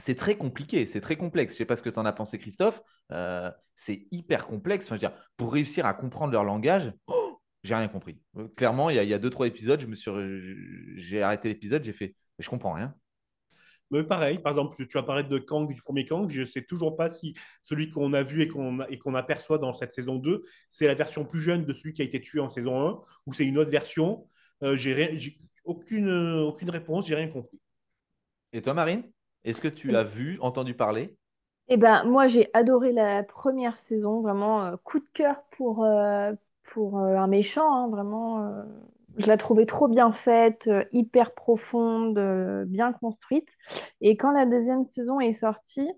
C'est 0.00 0.14
très 0.14 0.36
compliqué, 0.36 0.86
c'est 0.86 1.00
très 1.00 1.16
complexe. 1.16 1.54
Je 1.54 1.58
sais 1.58 1.64
pas 1.64 1.76
ce 1.76 1.82
que 1.82 1.90
tu 1.90 1.98
en 1.98 2.06
as 2.06 2.12
pensé, 2.12 2.38
Christophe. 2.38 2.82
Euh, 3.12 3.50
c'est 3.74 4.06
hyper 4.12 4.46
complexe. 4.46 4.86
Enfin, 4.86 4.96
je 4.96 5.06
veux 5.06 5.08
dire, 5.12 5.18
pour 5.36 5.52
réussir 5.52 5.86
à 5.86 5.94
comprendre 5.94 6.32
leur 6.32 6.44
langage, 6.44 6.92
oh, 7.08 7.40
j'ai 7.64 7.74
rien 7.74 7.88
compris. 7.88 8.20
Euh, 8.36 8.46
clairement, 8.56 8.90
il 8.90 8.96
y, 8.96 8.98
a- 9.00 9.02
il 9.02 9.08
y 9.08 9.14
a 9.14 9.18
deux, 9.18 9.30
trois 9.30 9.46
épisodes, 9.48 9.80
je 9.80 9.86
me 9.86 9.96
suis, 9.96 10.10
j'ai 10.96 11.22
arrêté 11.22 11.48
l'épisode, 11.48 11.82
j'ai 11.82 11.92
fait, 11.92 12.14
mais 12.38 12.44
je 12.44 12.50
comprends 12.50 12.72
rien. 12.74 12.94
Mais 13.90 14.04
pareil, 14.04 14.38
par 14.38 14.52
exemple, 14.52 14.86
tu 14.86 14.98
as 14.98 15.02
parlé 15.02 15.24
de 15.24 15.38
Kang, 15.38 15.66
du 15.72 15.80
premier 15.82 16.04
Kang, 16.04 16.28
je 16.30 16.42
ne 16.42 16.46
sais 16.46 16.62
toujours 16.62 16.96
pas 16.96 17.08
si 17.10 17.34
celui 17.62 17.90
qu'on 17.90 18.12
a 18.12 18.22
vu 18.22 18.42
et 18.42 18.48
qu'on 18.98 19.14
aperçoit 19.14 19.58
dans 19.58 19.72
cette 19.74 19.92
saison 19.94 20.16
2, 20.16 20.44
c'est 20.70 20.86
la 20.86 20.94
version 20.94 21.24
plus 21.24 21.40
jeune 21.40 21.64
de 21.64 21.72
celui 21.72 21.92
qui 21.94 22.02
a 22.02 22.04
été 22.04 22.20
tué 22.20 22.40
en 22.40 22.50
saison 22.50 22.86
1 22.86 23.00
ou 23.26 23.32
c'est 23.32 23.46
une 23.46 23.58
autre 23.58 23.70
version. 23.70 24.28
Euh, 24.62 24.76
j'ai 24.76 25.38
aucune, 25.64 26.10
aucune 26.10 26.70
réponse, 26.70 27.06
j'ai 27.06 27.14
rien 27.14 27.28
compris. 27.28 27.58
Et 28.52 28.62
toi, 28.62 28.74
Marine, 28.74 29.10
est-ce 29.44 29.60
que 29.60 29.68
tu 29.68 29.96
as 29.96 30.04
vu, 30.04 30.38
entendu 30.40 30.74
parler? 30.74 31.16
Eh 31.68 31.76
ben, 31.76 32.04
moi, 32.04 32.26
j'ai 32.28 32.48
adoré 32.54 32.92
la 32.92 33.22
première 33.22 33.76
saison, 33.76 34.22
vraiment 34.22 34.64
euh, 34.64 34.76
coup 34.84 35.00
de 35.00 35.06
cœur 35.12 35.42
pour, 35.50 35.84
euh, 35.84 36.32
pour 36.72 36.98
euh, 36.98 37.16
un 37.16 37.26
méchant, 37.26 37.70
hein, 37.74 37.88
vraiment. 37.90 38.42
euh, 38.46 38.62
je 39.18 39.26
la 39.26 39.36
trouvais 39.36 39.66
trop 39.66 39.88
bien 39.88 40.10
faite, 40.12 40.68
euh, 40.68 40.84
hyper 40.92 41.34
profonde, 41.34 42.16
euh, 42.18 42.64
bien 42.66 42.92
construite. 42.92 43.56
Et 44.00 44.16
quand 44.16 44.30
la 44.32 44.46
deuxième 44.46 44.84
saison 44.84 45.20
est 45.20 45.32
sortie, 45.34 45.90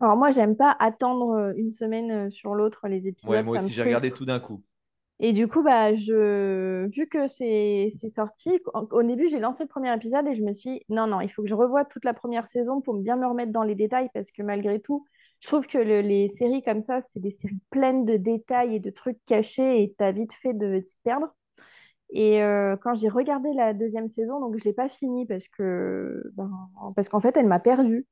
alors 0.00 0.16
moi, 0.16 0.30
j'aime 0.32 0.56
pas 0.56 0.76
attendre 0.80 1.32
euh, 1.36 1.54
une 1.56 1.70
semaine 1.72 2.10
euh, 2.28 2.30
sur 2.30 2.54
l'autre 2.54 2.88
les 2.88 3.08
épisodes, 3.08 3.42
Ouais, 3.42 3.42
moi 3.42 3.52
ça 3.52 3.62
me 3.62 3.68
aussi, 3.68 3.72
j'ai 3.74 3.82
regardé 3.82 4.10
frustre. 4.10 4.14
tout 4.14 4.24
d'un 4.24 4.40
coup. 4.40 4.64
Et 5.18 5.32
du 5.32 5.48
coup, 5.48 5.62
bah, 5.62 5.94
je... 5.94 6.86
vu 6.88 7.06
que 7.08 7.26
c'est 7.26 7.88
sorti, 8.08 8.60
au 8.90 9.02
début, 9.02 9.28
j'ai 9.28 9.38
lancé 9.40 9.64
le 9.64 9.68
premier 9.68 9.94
épisode 9.94 10.26
et 10.28 10.34
je 10.34 10.42
me 10.42 10.52
suis 10.52 10.70
dit, 10.74 10.82
non, 10.90 11.06
non, 11.06 11.20
il 11.22 11.30
faut 11.30 11.42
que 11.42 11.48
je 11.48 11.54
revoie 11.54 11.84
toute 11.86 12.04
la 12.04 12.12
première 12.12 12.46
saison 12.46 12.82
pour 12.82 12.94
bien 12.94 13.16
me 13.16 13.26
remettre 13.26 13.50
dans 13.52 13.62
les 13.62 13.74
détails 13.74 14.10
parce 14.12 14.30
que 14.30 14.42
malgré 14.42 14.78
tout, 14.80 15.06
je 15.40 15.46
trouve 15.46 15.66
que 15.66 15.78
le- 15.78 16.02
les 16.02 16.28
séries 16.28 16.62
comme 16.62 16.82
ça, 16.82 17.00
c'est 17.00 17.20
des 17.20 17.30
séries 17.30 17.60
pleines 17.70 18.04
de 18.04 18.16
détails 18.18 18.74
et 18.76 18.80
de 18.80 18.90
trucs 18.90 19.18
cachés 19.24 19.82
et 19.82 19.94
t'as 19.98 20.12
vite 20.12 20.34
fait 20.34 20.52
de 20.52 20.80
t'y 20.80 20.96
perdre. 21.02 21.28
Et 22.10 22.42
euh, 22.42 22.76
quand 22.76 22.94
j'ai 22.94 23.08
regardé 23.08 23.52
la 23.54 23.74
deuxième 23.74 24.08
saison, 24.08 24.40
donc 24.40 24.56
je 24.58 24.64
l'ai 24.64 24.72
pas 24.74 24.88
finie 24.88 25.26
parce 25.26 25.48
que 25.48 26.22
ben, 26.34 26.50
parce 26.96 27.08
qu'en 27.08 27.20
fait, 27.20 27.36
elle 27.36 27.46
m'a 27.46 27.60
perdue. 27.60 28.06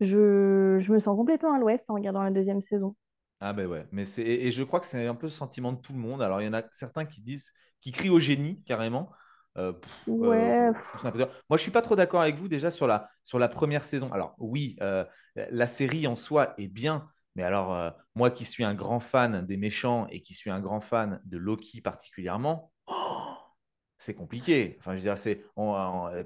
Je... 0.00 0.76
je 0.78 0.92
me 0.92 1.00
sens 1.00 1.16
complètement 1.16 1.54
à 1.54 1.58
l'ouest 1.60 1.90
en 1.90 1.94
regardant 1.94 2.22
la 2.22 2.30
deuxième 2.32 2.62
saison. 2.62 2.96
Ah 3.40 3.52
ben 3.52 3.66
ouais, 3.66 3.86
mais 3.92 4.04
c'est 4.06 4.22
et 4.22 4.46
et 4.46 4.52
je 4.52 4.62
crois 4.62 4.80
que 4.80 4.86
c'est 4.86 5.06
un 5.06 5.14
peu 5.14 5.26
le 5.26 5.30
sentiment 5.30 5.72
de 5.72 5.80
tout 5.80 5.92
le 5.92 5.98
monde. 5.98 6.22
Alors 6.22 6.40
il 6.40 6.46
y 6.46 6.48
en 6.48 6.54
a 6.54 6.62
certains 6.72 7.04
qui 7.04 7.20
disent, 7.20 7.52
qui 7.82 7.92
crient 7.92 8.08
au 8.10 8.18
génie 8.20 8.62
carrément. 8.64 9.10
Euh, 9.58 9.72
pff, 9.72 9.92
euh, 10.22 10.54
Ouais. 10.54 10.72
Moi 11.04 11.56
je 11.58 11.62
suis 11.62 11.70
pas 11.70 11.82
trop 11.82 11.96
d'accord 11.96 12.22
avec 12.22 12.36
vous 12.36 12.48
déjà 12.48 12.70
sur 12.70 12.86
la 12.86 13.06
sur 13.24 13.38
la 13.38 13.48
première 13.48 13.84
saison. 13.84 14.10
Alors 14.12 14.34
oui, 14.38 14.76
euh, 14.80 15.04
la 15.34 15.66
série 15.66 16.06
en 16.06 16.16
soi 16.16 16.54
est 16.58 16.68
bien, 16.68 17.08
mais 17.34 17.42
alors 17.42 17.92
moi 18.14 18.30
qui 18.30 18.46
suis 18.46 18.64
un 18.64 18.74
grand 18.74 19.00
fan 19.00 19.44
des 19.44 19.58
méchants 19.58 20.06
et 20.10 20.22
qui 20.22 20.32
suis 20.32 20.50
un 20.50 20.60
grand 20.60 20.80
fan 20.80 21.20
de 21.26 21.36
Loki 21.36 21.82
particulièrement. 21.82 22.72
oh, 22.88 23.36
c'est 23.98 24.14
compliqué. 24.14 24.76
Enfin, 24.80 24.92
je 24.92 24.96
veux 24.98 25.02
dire, 25.02 25.18
c'est, 25.18 25.42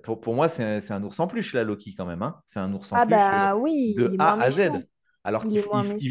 pour, 0.02 0.20
pour 0.20 0.34
moi, 0.34 0.48
c'est 0.48 0.90
un, 0.92 1.02
ours 1.04 1.20
en 1.20 1.26
peluche, 1.28 1.54
là, 1.54 1.64
Loki, 1.64 1.94
quand 1.94 2.04
même. 2.06 2.22
hein. 2.22 2.40
C'est 2.46 2.60
un 2.60 2.72
ours 2.72 2.92
en 2.92 2.98
Ah 2.98 3.00
peluche. 3.00 3.30
bah 3.30 3.54
oui, 3.56 3.94
de 3.94 4.14
A 4.18 4.40
à 4.42 4.50
Z. 4.50 4.60
méchant. 4.60 4.82
Alors 5.24 5.44
Il 5.48 5.60
qu'il 5.60 5.62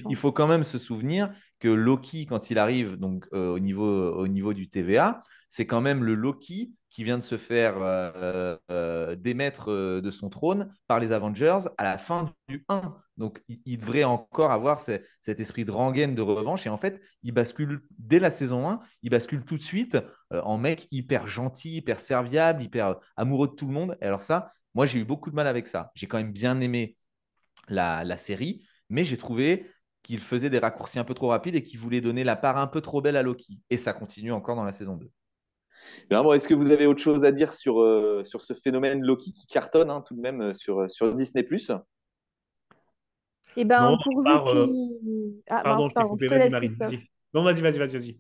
il- 0.10 0.16
faut 0.16 0.32
quand 0.32 0.48
même 0.48 0.64
se 0.64 0.78
souvenir 0.78 1.32
que 1.60 1.68
Loki, 1.68 2.26
quand 2.26 2.52
il 2.52 2.60
arrive 2.60 2.96
donc, 2.98 3.28
euh, 3.34 3.50
au, 3.54 3.60
niveau, 3.60 4.14
au 4.16 4.28
niveau 4.28 4.54
du 4.54 4.70
TVA, 4.70 5.22
c'est 5.50 5.66
quand 5.66 5.82
même 5.82 6.04
le 6.04 6.14
Loki 6.14 6.72
qui 6.92 7.04
vient 7.04 7.18
de 7.18 7.24
se 7.24 7.38
faire 7.38 7.76
euh, 7.82 8.56
euh, 8.72 9.16
démettre 9.16 9.70
de 10.02 10.12
son 10.12 10.30
trône 10.30 10.72
par 10.88 11.00
les 11.00 11.12
Avengers 11.12 11.60
à 11.78 11.84
la 11.84 11.98
fin 11.98 12.32
du 12.48 12.66
1. 12.70 12.96
Donc 13.18 13.42
il, 13.48 13.62
il 13.66 13.78
devrait 13.78 14.04
encore 14.04 14.52
avoir 14.52 14.80
ce- 14.80 15.00
cet 15.22 15.40
esprit 15.40 15.66
de 15.66 15.72
rengaine 15.72 16.16
de 16.16 16.22
revanche. 16.22 16.66
Et 16.66 16.70
en 16.70 16.78
fait, 16.78 17.02
il 17.24 17.32
bascule 17.32 17.82
dès 17.98 18.20
la 18.20 18.30
saison 18.30 18.68
1, 18.70 18.80
il 19.04 19.10
bascule 19.10 19.44
tout 19.44 19.58
de 19.58 19.64
suite 19.64 19.98
en 20.32 20.58
mec 20.58 20.88
hyper 20.92 21.28
gentil, 21.28 21.76
hyper 21.78 22.00
serviable, 22.00 22.64
hyper 22.64 22.96
amoureux 23.18 23.48
de 23.48 23.54
tout 23.54 23.68
le 23.68 23.74
monde. 23.74 23.98
Et 24.02 24.06
alors 24.06 24.22
ça, 24.22 24.52
moi 24.74 24.86
j'ai 24.86 25.00
eu 25.00 25.06
beaucoup 25.06 25.30
de 25.30 25.36
mal 25.36 25.48
avec 25.48 25.68
ça. 25.68 25.92
J'ai 25.96 26.08
quand 26.08 26.18
même 26.18 26.32
bien 26.32 26.60
aimé 26.60 26.96
la, 27.68 28.04
la 28.04 28.18
série, 28.18 28.66
mais 28.90 29.04
j'ai 29.04 29.18
trouvé 29.18 29.66
qu'il 30.04 30.20
faisait 30.20 30.50
des 30.50 30.60
raccourcis 30.60 31.00
un 31.00 31.04
peu 31.04 31.14
trop 31.14 31.28
rapides 31.28 31.56
et 31.56 31.64
qu'il 31.64 31.80
voulait 31.80 32.02
donner 32.02 32.24
la 32.24 32.36
part 32.36 32.58
un 32.58 32.68
peu 32.68 32.82
trop 32.82 33.02
belle 33.02 33.18
à 33.18 33.24
Loki. 33.24 33.60
Et 33.70 33.78
ça 33.78 33.94
continue 33.94 34.32
encore 34.32 34.56
dans 34.56 34.64
la 34.64 34.72
saison 34.72 34.96
2. 34.96 35.10
Bien, 36.10 36.24
bon, 36.24 36.34
Est-ce 36.34 36.48
que 36.48 36.54
vous 36.54 36.72
avez 36.72 36.86
autre 36.86 37.02
chose 37.02 37.24
à 37.26 37.32
dire 37.32 37.54
sur, 37.54 37.82
euh, 37.82 38.24
sur 38.26 38.42
ce 38.42 38.54
phénomène 38.54 39.02
Loki 39.02 39.34
qui 39.34 39.48
cartonne 39.48 39.90
hein, 39.90 40.02
tout 40.06 40.16
de 40.16 40.22
même 40.22 40.42
euh, 40.42 40.54
sur, 40.54 40.90
sur 40.90 41.14
Disney 41.16 41.48
Et 43.56 43.66
ben, 43.66 43.92
Non, 43.92 43.98
euh. 44.48 44.68
Ah, 45.48 45.62
Pardon, 45.64 45.84
mince, 45.86 45.92
je 45.96 46.02
t'ai 46.02 46.10
coupé, 46.10 46.28
vas-y, 46.28 46.50
vas-y. 46.50 47.10
Non, 47.34 47.44
vas-y, 47.44 47.62
vas-y, 47.62 47.78
vas-y, 47.78 47.98
vas-y. 47.98 48.20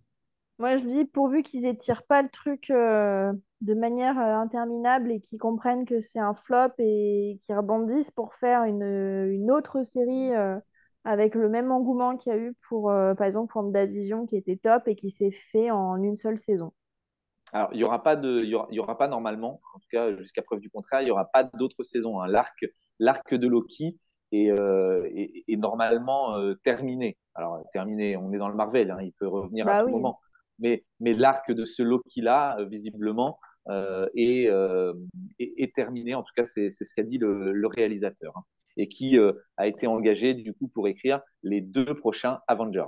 Moi, 0.60 0.76
je 0.78 0.84
dis, 0.86 1.06
pourvu 1.06 1.42
qu'ils 1.44 1.66
étirent 1.68 2.04
pas 2.04 2.22
le 2.22 2.30
truc 2.30 2.70
euh, 2.70 3.32
de 3.62 3.74
manière 3.74 4.20
euh, 4.20 4.36
interminable 4.36 5.12
et 5.12 5.22
qu'ils 5.22 5.40
comprennent 5.40 5.86
que 5.86 6.02
c'est 6.02 6.20
un 6.20 6.34
flop 6.34 6.74
et 6.80 7.38
qu'ils 7.42 7.56
rebondissent 7.56 8.12
pour 8.12 8.34
faire 8.36 8.64
une, 8.66 8.84
une 8.84 9.52
autre 9.52 9.84
série 9.84 10.34
euh, 10.36 10.60
avec 11.06 11.36
le 11.36 11.48
même 11.50 11.72
engouement 11.72 12.18
qu'il 12.18 12.34
y 12.34 12.36
a 12.36 12.40
eu 12.40 12.54
pour, 12.68 12.92
euh, 12.92 13.14
par 13.16 13.26
exemple, 13.26 13.58
WandaVision 13.58 14.26
qui 14.26 14.36
était 14.36 14.58
top 14.58 14.88
et 14.90 14.96
qui 14.96 15.10
s'est 15.10 15.32
fait 15.32 15.72
en 15.72 15.96
une 16.04 16.16
seule 16.18 16.38
saison. 16.38 16.74
Alors, 17.52 17.70
il 17.74 17.78
n'y 17.78 17.84
aura, 17.84 18.04
pas 18.04 18.16
de- 18.16 18.42
il 18.44 18.50
y 18.50 18.56
aura, 18.56 18.68
il 18.70 18.76
y 18.76 18.80
aura 18.80 18.98
pas 18.98 19.08
normalement, 19.08 19.60
en 19.74 19.80
tout 19.80 19.88
cas 19.92 20.16
jusqu'à 20.18 20.42
preuve 20.44 20.60
du 20.60 20.70
contraire, 20.70 21.02
il 21.02 21.06
n'y 21.06 21.12
aura 21.12 21.26
pas 21.26 21.44
d'autres 21.44 21.84
saisons. 21.84 22.22
hein. 22.22 22.28
L'arc, 22.28 22.66
l'arc 23.00 23.34
de 23.34 23.48
Loki 23.48 23.98
est, 24.32 24.52
euh, 24.52 25.10
est- 25.16 25.44
est 25.48 25.56
normalement 25.58 26.38
euh, 26.38 26.54
terminé. 26.64 27.18
Alors, 27.34 27.64
terminé, 27.74 28.16
on 28.18 28.32
est 28.34 28.38
dans 28.38 28.50
le 28.50 28.56
Marvel, 28.56 28.92
hein, 28.92 29.00
il 29.02 29.14
peut 29.14 29.28
revenir 29.28 29.68
à 29.68 29.76
Bah 29.76 29.84
tout 29.84 29.90
oui. 29.90 29.90
moment. 29.90 30.20
Mais, 30.60 30.84
mais 31.00 31.14
l'arc 31.14 31.52
de 31.52 31.66
ce 31.66 31.82
Loki-là, 31.84 32.58
euh, 32.60 32.66
visiblement, 32.66 33.40
euh, 33.70 34.08
est, 34.16 34.48
euh, 34.50 34.94
est- 35.40 35.54
est 35.58 35.74
terminé. 35.76 36.16
En 36.16 36.24
tout 36.24 36.34
cas, 36.36 36.46
c'est 36.46 36.70
ce 36.70 36.94
qu'a 36.94 37.04
dit 37.04 37.18
le, 37.18 37.52
le 37.52 37.68
réalisateur. 37.68 38.34
hein. 38.38 38.44
Et 38.78 38.88
qui 38.88 39.18
a 39.58 39.68
été 39.68 39.88
engagé, 39.88 40.34
du 40.34 40.54
coup, 40.54 40.70
pour 40.70 40.88
écrire 40.88 41.22
les 41.44 41.60
deux 41.60 41.96
prochains 41.96 42.40
Avengers. 42.48 42.86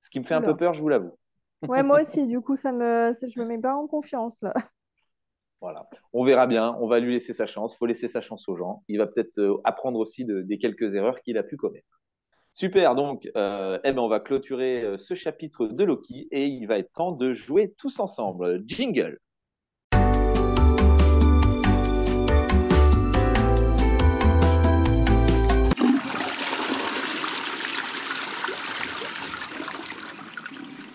Ce 0.00 0.10
qui 0.10 0.18
me 0.18 0.24
fait 0.24 0.34
un 0.34 0.40
peu 0.42 0.56
peur, 0.56 0.74
je 0.74 0.80
vous 0.80 0.88
l'avoue. 0.88 1.16
Ouais, 1.68 1.82
moi 1.84 2.00
aussi, 2.00 2.26
du 2.26 2.40
coup, 2.40 2.56
ça 2.56 2.72
me, 2.72 3.12
je 3.12 3.38
me 3.40 3.44
mets 3.46 3.58
pas 3.58 3.74
en 3.74 3.86
confiance 3.86 4.40
là. 4.42 4.52
Voilà. 5.60 5.88
On 6.12 6.24
verra 6.24 6.46
bien. 6.46 6.74
On 6.80 6.88
va 6.88 7.00
lui 7.00 7.12
laisser 7.12 7.32
sa 7.32 7.46
chance. 7.46 7.76
faut 7.76 7.86
laisser 7.86 8.08
sa 8.08 8.20
chance 8.20 8.48
aux 8.48 8.56
gens. 8.56 8.82
Il 8.88 8.98
va 8.98 9.06
peut-être 9.06 9.60
apprendre 9.64 9.98
aussi 10.00 10.24
de- 10.24 10.40
des 10.40 10.58
quelques 10.58 10.94
erreurs 10.94 11.20
qu'il 11.20 11.36
a 11.38 11.42
pu 11.42 11.56
commettre. 11.56 11.99
Super. 12.52 12.96
Donc, 12.96 13.30
euh, 13.36 13.78
eh 13.84 13.92
ben, 13.92 14.00
on 14.00 14.08
va 14.08 14.18
clôturer 14.18 14.82
euh, 14.82 14.96
ce 14.96 15.14
chapitre 15.14 15.66
de 15.68 15.84
Loki 15.84 16.26
et 16.32 16.46
il 16.46 16.66
va 16.66 16.78
être 16.78 16.92
temps 16.92 17.12
de 17.12 17.32
jouer 17.32 17.74
tous 17.78 18.00
ensemble. 18.00 18.64
Jingle. 18.66 19.20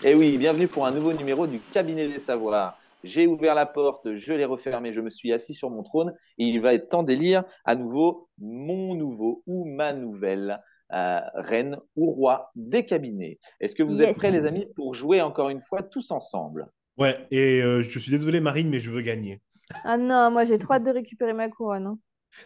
Et 0.03 0.11
Eh 0.11 0.13
oui, 0.13 0.37
bienvenue 0.37 0.67
pour 0.67 0.85
un 0.85 0.91
nouveau 0.91 1.13
numéro 1.13 1.47
du 1.47 1.59
cabinet 1.73 2.07
des 2.09 2.19
savoirs. 2.19 2.77
J'ai 3.03 3.27
ouvert 3.27 3.55
la 3.55 3.65
porte, 3.65 4.15
je 4.15 4.33
l'ai 4.33 4.45
refermée, 4.45 4.93
je 4.93 4.99
me 4.99 5.09
suis 5.09 5.31
assis 5.31 5.53
sur 5.53 5.69
mon 5.69 5.83
trône 5.83 6.13
et 6.37 6.43
il 6.43 6.59
va 6.59 6.73
être 6.73 6.89
temps 6.89 7.03
d'élire 7.03 7.43
à 7.63 7.75
nouveau 7.75 8.27
mon 8.37 8.93
nouveau 8.93 9.41
ou 9.47 9.63
ma 9.65 9.93
nouvelle 9.93 10.59
euh, 10.93 11.19
reine 11.35 11.77
ou 11.95 12.11
roi 12.11 12.51
des 12.55 12.85
cabinets. 12.85 13.39
Est-ce 13.59 13.75
que 13.75 13.83
vous 13.83 14.01
êtes 14.01 14.15
prêts 14.15 14.31
les 14.31 14.45
amis 14.45 14.67
pour 14.75 14.93
jouer 14.93 15.21
encore 15.21 15.49
une 15.49 15.61
fois 15.61 15.83
tous 15.83 16.11
ensemble? 16.11 16.67
Ouais, 16.97 17.27
et 17.31 17.61
euh, 17.61 17.81
je 17.83 17.99
suis 17.99 18.11
désolé, 18.11 18.39
Marine, 18.39 18.69
mais 18.69 18.79
je 18.79 18.89
veux 18.89 19.01
gagner. 19.01 19.41
Ah 19.83 19.97
non, 19.97 20.31
moi 20.31 20.45
j'ai 20.45 20.57
trop 20.57 20.73
hâte 20.73 20.83
de 20.85 20.91
récupérer 20.91 21.33
ma 21.33 21.49
couronne. 21.49 21.87
hein. 21.87 21.99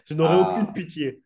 Je 0.06 0.14
n'aurai 0.14 0.34
Ah. 0.34 0.50
aucune 0.50 0.72
pitié. 0.72 1.22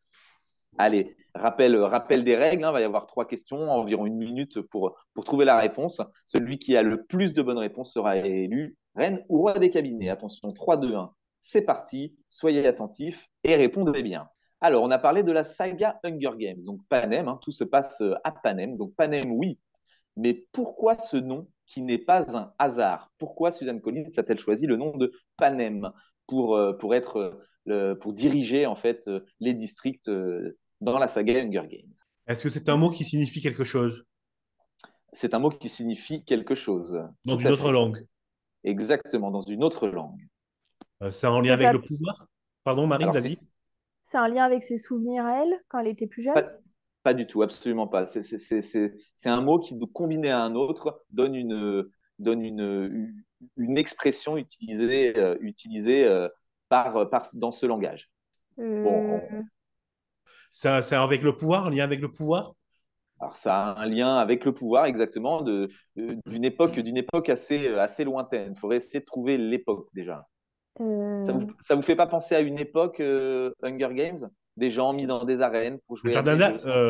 Allez, 0.77 1.15
rappel, 1.35 1.77
rappel 1.77 2.25
des 2.25 2.35
règles, 2.35 2.65
hein, 2.65 2.71
il 2.71 2.73
va 2.73 2.81
y 2.81 2.85
avoir 2.85 3.07
trois 3.07 3.27
questions, 3.27 3.71
environ 3.71 4.07
une 4.07 4.17
minute 4.17 4.61
pour, 4.61 4.99
pour 5.15 5.25
trouver 5.25 5.45
la 5.45 5.57
réponse. 5.57 6.01
Celui 6.27 6.59
qui 6.59 6.77
a 6.77 6.83
le 6.83 7.05
plus 7.05 7.33
de 7.33 7.43
bonnes 7.43 7.59
réponses 7.59 7.93
sera 7.93 8.17
élu 8.17 8.77
reine 8.97 9.25
ou 9.29 9.39
roi 9.39 9.59
des 9.59 9.71
cabinets. 9.71 10.09
Attention, 10.11 10.53
3, 10.53 10.77
2, 10.77 10.95
1, 10.97 11.13
c'est 11.41 11.63
parti, 11.65 12.17
soyez 12.29 12.67
attentifs 12.67 13.29
et 13.45 13.55
répondez 13.55 14.03
bien. 14.03 14.29
Alors, 14.65 14.83
on 14.83 14.91
a 14.91 14.99
parlé 14.99 15.23
de 15.23 15.31
la 15.31 15.45
saga 15.45 16.01
Hunger 16.05 16.31
Games, 16.39 16.65
donc 16.65 16.81
Panem, 16.89 17.29
hein, 17.29 17.39
tout 17.43 17.53
se 17.53 17.65
passe 17.65 18.03
à 18.25 18.31
Panem. 18.33 18.79
Donc 18.79 18.95
Panem, 18.97 19.31
oui, 19.31 19.59
mais 20.17 20.47
pourquoi 20.53 20.99
ce 20.99 21.19
nom 21.19 21.49
qui 21.67 21.83
n'est 21.83 21.99
pas 21.99 22.37
un 22.39 22.55
hasard? 22.59 23.11
Pourquoi 23.19 23.53
Suzanne 23.53 23.83
Collins 23.83 24.11
a-t-elle 24.17 24.39
choisi 24.39 24.67
le 24.67 24.77
nom 24.77 24.97
de 24.97 25.13
Panem 25.37 25.93
pour, 26.27 26.57
euh, 26.57 26.73
pour, 26.79 26.95
être, 26.95 27.19
euh, 27.19 27.43
le- 27.67 27.95
pour 27.95 28.15
diriger 28.15 28.67
en 28.67 28.77
fait 28.77 29.09
euh, 29.09 29.21
les 29.41 29.55
districts 29.55 30.09
euh, 30.09 30.57
dans 30.81 30.99
la 30.99 31.09
saga 31.09 31.35
Hunger 31.43 31.69
Games? 31.69 31.95
Est-ce 32.27 32.45
que 32.45 32.51
c'est 32.51 32.71
un 32.71 32.79
mot 32.79 32.91
qui 32.91 33.05
signifie 33.05 33.43
quelque 33.43 33.65
chose? 33.65 34.07
C'est 35.13 35.35
un 35.35 35.39
mot 35.39 35.51
qui 35.51 35.69
signifie 35.69 36.25
quelque 36.25 36.55
chose. 36.55 37.01
dans 37.25 37.39
une 37.39 37.51
autre 37.51 37.67
fait. 37.67 37.73
langue 37.73 38.07
Exactement, 38.65 39.31
dans 39.31 39.43
une 39.43 39.65
autre 39.65 39.89
langue. 39.89 40.21
Euh, 41.03 41.13
C'est 41.13 41.27
en 41.27 41.41
lien 41.41 41.55
avec 41.55 41.71
le 41.73 41.81
pouvoir? 41.81 42.27
Pardon, 42.65 42.87
Marine, 42.87 43.07
Alors, 43.09 43.15
vas-y. 43.15 43.39
C'est 44.15 44.19
un 44.19 44.29
lien 44.29 44.45
avec 44.45 44.63
ses 44.63 44.79
souvenirs 44.79 45.27
à 45.27 45.43
elle 45.43 45.61
quand 45.69 45.81
elle 45.81 45.89
était 45.89 46.07
plus 46.07 46.23
jeune? 46.23 46.35
Pas, 46.35 46.45
pas 47.03 47.15
du 47.15 47.27
tout, 47.27 47.43
absolument 47.43 47.87
pas. 47.89 48.07
C'est- 48.07 48.23
un 49.29 49.41
mot 49.41 49.59
qui, 49.59 49.79
combiné 49.93 50.31
à 50.31 50.41
un 50.41 50.55
autre, 50.55 51.05
donne 51.11 51.35
une, 51.35 51.89
donne 52.19 52.43
une, 52.43 53.25
une 53.57 53.79
expression 53.79 54.37
utilisée, 54.37 55.17
euh, 55.19 55.37
utilisée 55.41 56.05
euh, 56.07 56.29
par, 56.69 57.09
par, 57.11 57.29
dans 57.35 57.53
ce 57.53 57.67
langage. 57.67 58.11
Bon, 58.83 59.05
Euh, 59.11 59.43
Ça, 60.51 60.81
c'est 60.81 60.97
avec 60.97 61.21
le 61.23 61.37
pouvoir, 61.37 61.67
en 61.67 61.69
lien 61.69 61.85
avec 61.85 62.01
le 62.01 62.11
pouvoir? 62.11 62.55
Alors 63.21 63.37
ça 63.37 63.71
a 63.73 63.81
un 63.83 63.87
lien 63.87 64.17
avec 64.19 64.45
le 64.45 64.53
pouvoir 64.55 64.85
exactement 64.87 65.43
de- 65.43 65.69
d'une 65.97 66.45
époque, 66.45 66.79
d'une 66.79 66.97
époque 66.97 67.29
assez, 67.29 67.69
assez 67.75 68.05
lointaine. 68.05 68.53
Il 68.55 68.59
faudrait 68.59 68.77
essayer 68.79 69.01
de 69.01 69.05
trouver 69.05 69.37
l'époque 69.39 69.89
déjà. 69.95 70.29
Euh, 70.81 70.85
Ça 71.23 71.33
vous, 71.33 71.47
ça 71.61 71.75
vous 71.75 71.83
fait 71.83 71.97
pas 71.97 72.07
penser 72.07 72.35
à 72.35 72.41
une 72.41 72.59
époque 72.59 73.01
euh, 73.01 73.53
Hunger 73.63 73.89
Games? 73.95 74.31
Des 74.57 74.71
gens 74.71 74.93
mis 74.93 75.07
dans 75.07 75.25
des 75.25 75.41
arènes 75.41 75.79
pour 75.87 75.97
jouer 75.97 76.17
euh, 76.17 76.25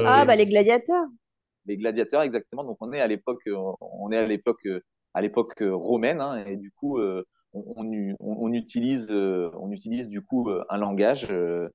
Ah, 0.07 0.25
bah 0.25 0.37
les 0.37 0.47
gladiateurs. 0.47 1.07
les 1.67 1.77
gladiateurs 1.77 2.23
exactement. 2.23 2.65
Donc 2.65 2.77
on 2.81 2.93
est 2.93 3.01
à 3.01 3.07
l'époque, 3.07 3.43
euh, 3.47 3.57
on 3.81 4.11
est 4.13 4.19
à 4.19 4.27
l'époque, 4.27 4.67
euh, 4.67 4.81
à 5.15 5.23
l'époque 5.23 5.63
euh, 5.63 5.75
romaine 5.75 6.21
hein, 6.21 6.45
et 6.47 6.57
du 6.57 6.71
coup 6.73 6.99
euh, 6.99 7.25
on, 7.53 7.65
on 7.77 7.93
u- 7.93 8.17
on- 8.21 8.37
on 8.49 8.53
utilise, 8.53 9.09
euh, 9.13 9.51
on 9.59 9.71
utilise 9.73 10.09
du 10.09 10.21
coup 10.23 10.51
euh, 10.51 10.65
un 10.71 10.77
langage, 10.79 11.29
euh, 11.31 11.69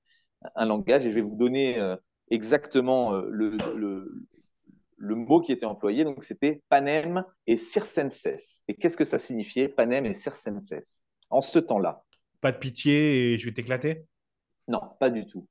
un 0.55 0.65
langage 0.65 1.05
et 1.05 1.11
je 1.11 1.15
vais 1.15 1.21
vous 1.21 1.35
donner 1.35 1.79
euh, 1.79 1.95
exactement 2.31 3.13
euh, 3.15 3.27
le, 3.31 3.51
le, 3.77 4.25
le 4.97 5.15
mot 5.15 5.41
qui 5.41 5.51
était 5.51 5.65
employé. 5.65 6.03
Donc 6.05 6.23
c'était 6.23 6.61
panem 6.69 7.23
et 7.47 7.57
circenses. 7.57 8.61
Et 8.67 8.75
qu'est-ce 8.75 8.97
que 8.97 9.05
ça 9.05 9.19
signifiait 9.19 9.69
panem 9.69 10.05
et 10.05 10.13
circenses? 10.13 11.03
En 11.29 11.41
ce 11.41 11.59
temps-là 11.59 12.03
Pas 12.41 12.51
de 12.51 12.57
pitié 12.57 13.33
et 13.33 13.37
je 13.39 13.45
vais 13.45 13.51
t'éclater? 13.53 14.05
Non, 14.67 14.81
pas 14.99 15.09
du 15.09 15.25
tout. 15.25 15.47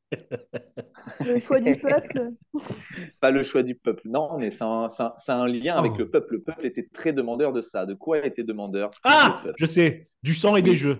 Le 1.25 1.41
choix 1.41 1.59
du 1.59 1.75
peuple? 1.77 2.31
Pas 3.21 3.33
le 3.33 3.43
choix 3.43 3.65
du 3.65 3.75
peuple. 3.75 4.03
Non, 4.05 4.39
mais 4.39 4.53
c'est 4.53 4.63
un, 4.63 4.87
un- 5.29 5.47
lien 5.49 5.77
avec 5.77 5.93
Oh. 5.95 5.99
le 5.99 6.09
peuple. 6.11 6.35
Le 6.35 6.43
peuple 6.43 6.67
était 6.67 6.87
très 6.93 7.13
demandeur 7.13 7.53
de 7.53 7.61
ça. 7.61 7.85
De 7.85 7.95
quoi 7.95 8.25
était 8.25 8.45
demandeur 8.45 8.91
Ah 9.03 9.43
Je 9.57 9.67
sais, 9.67 10.05
du 10.23 10.35
sang 10.35 10.55
et 10.55 10.63
des 10.63 10.77
jeux. 10.77 10.99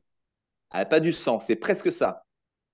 Ah, 0.71 0.85
Pas 0.85 0.99
du 0.99 1.13
sang, 1.13 1.39
c'est 1.39 1.55
presque 1.57 1.93
ça. 1.93 2.25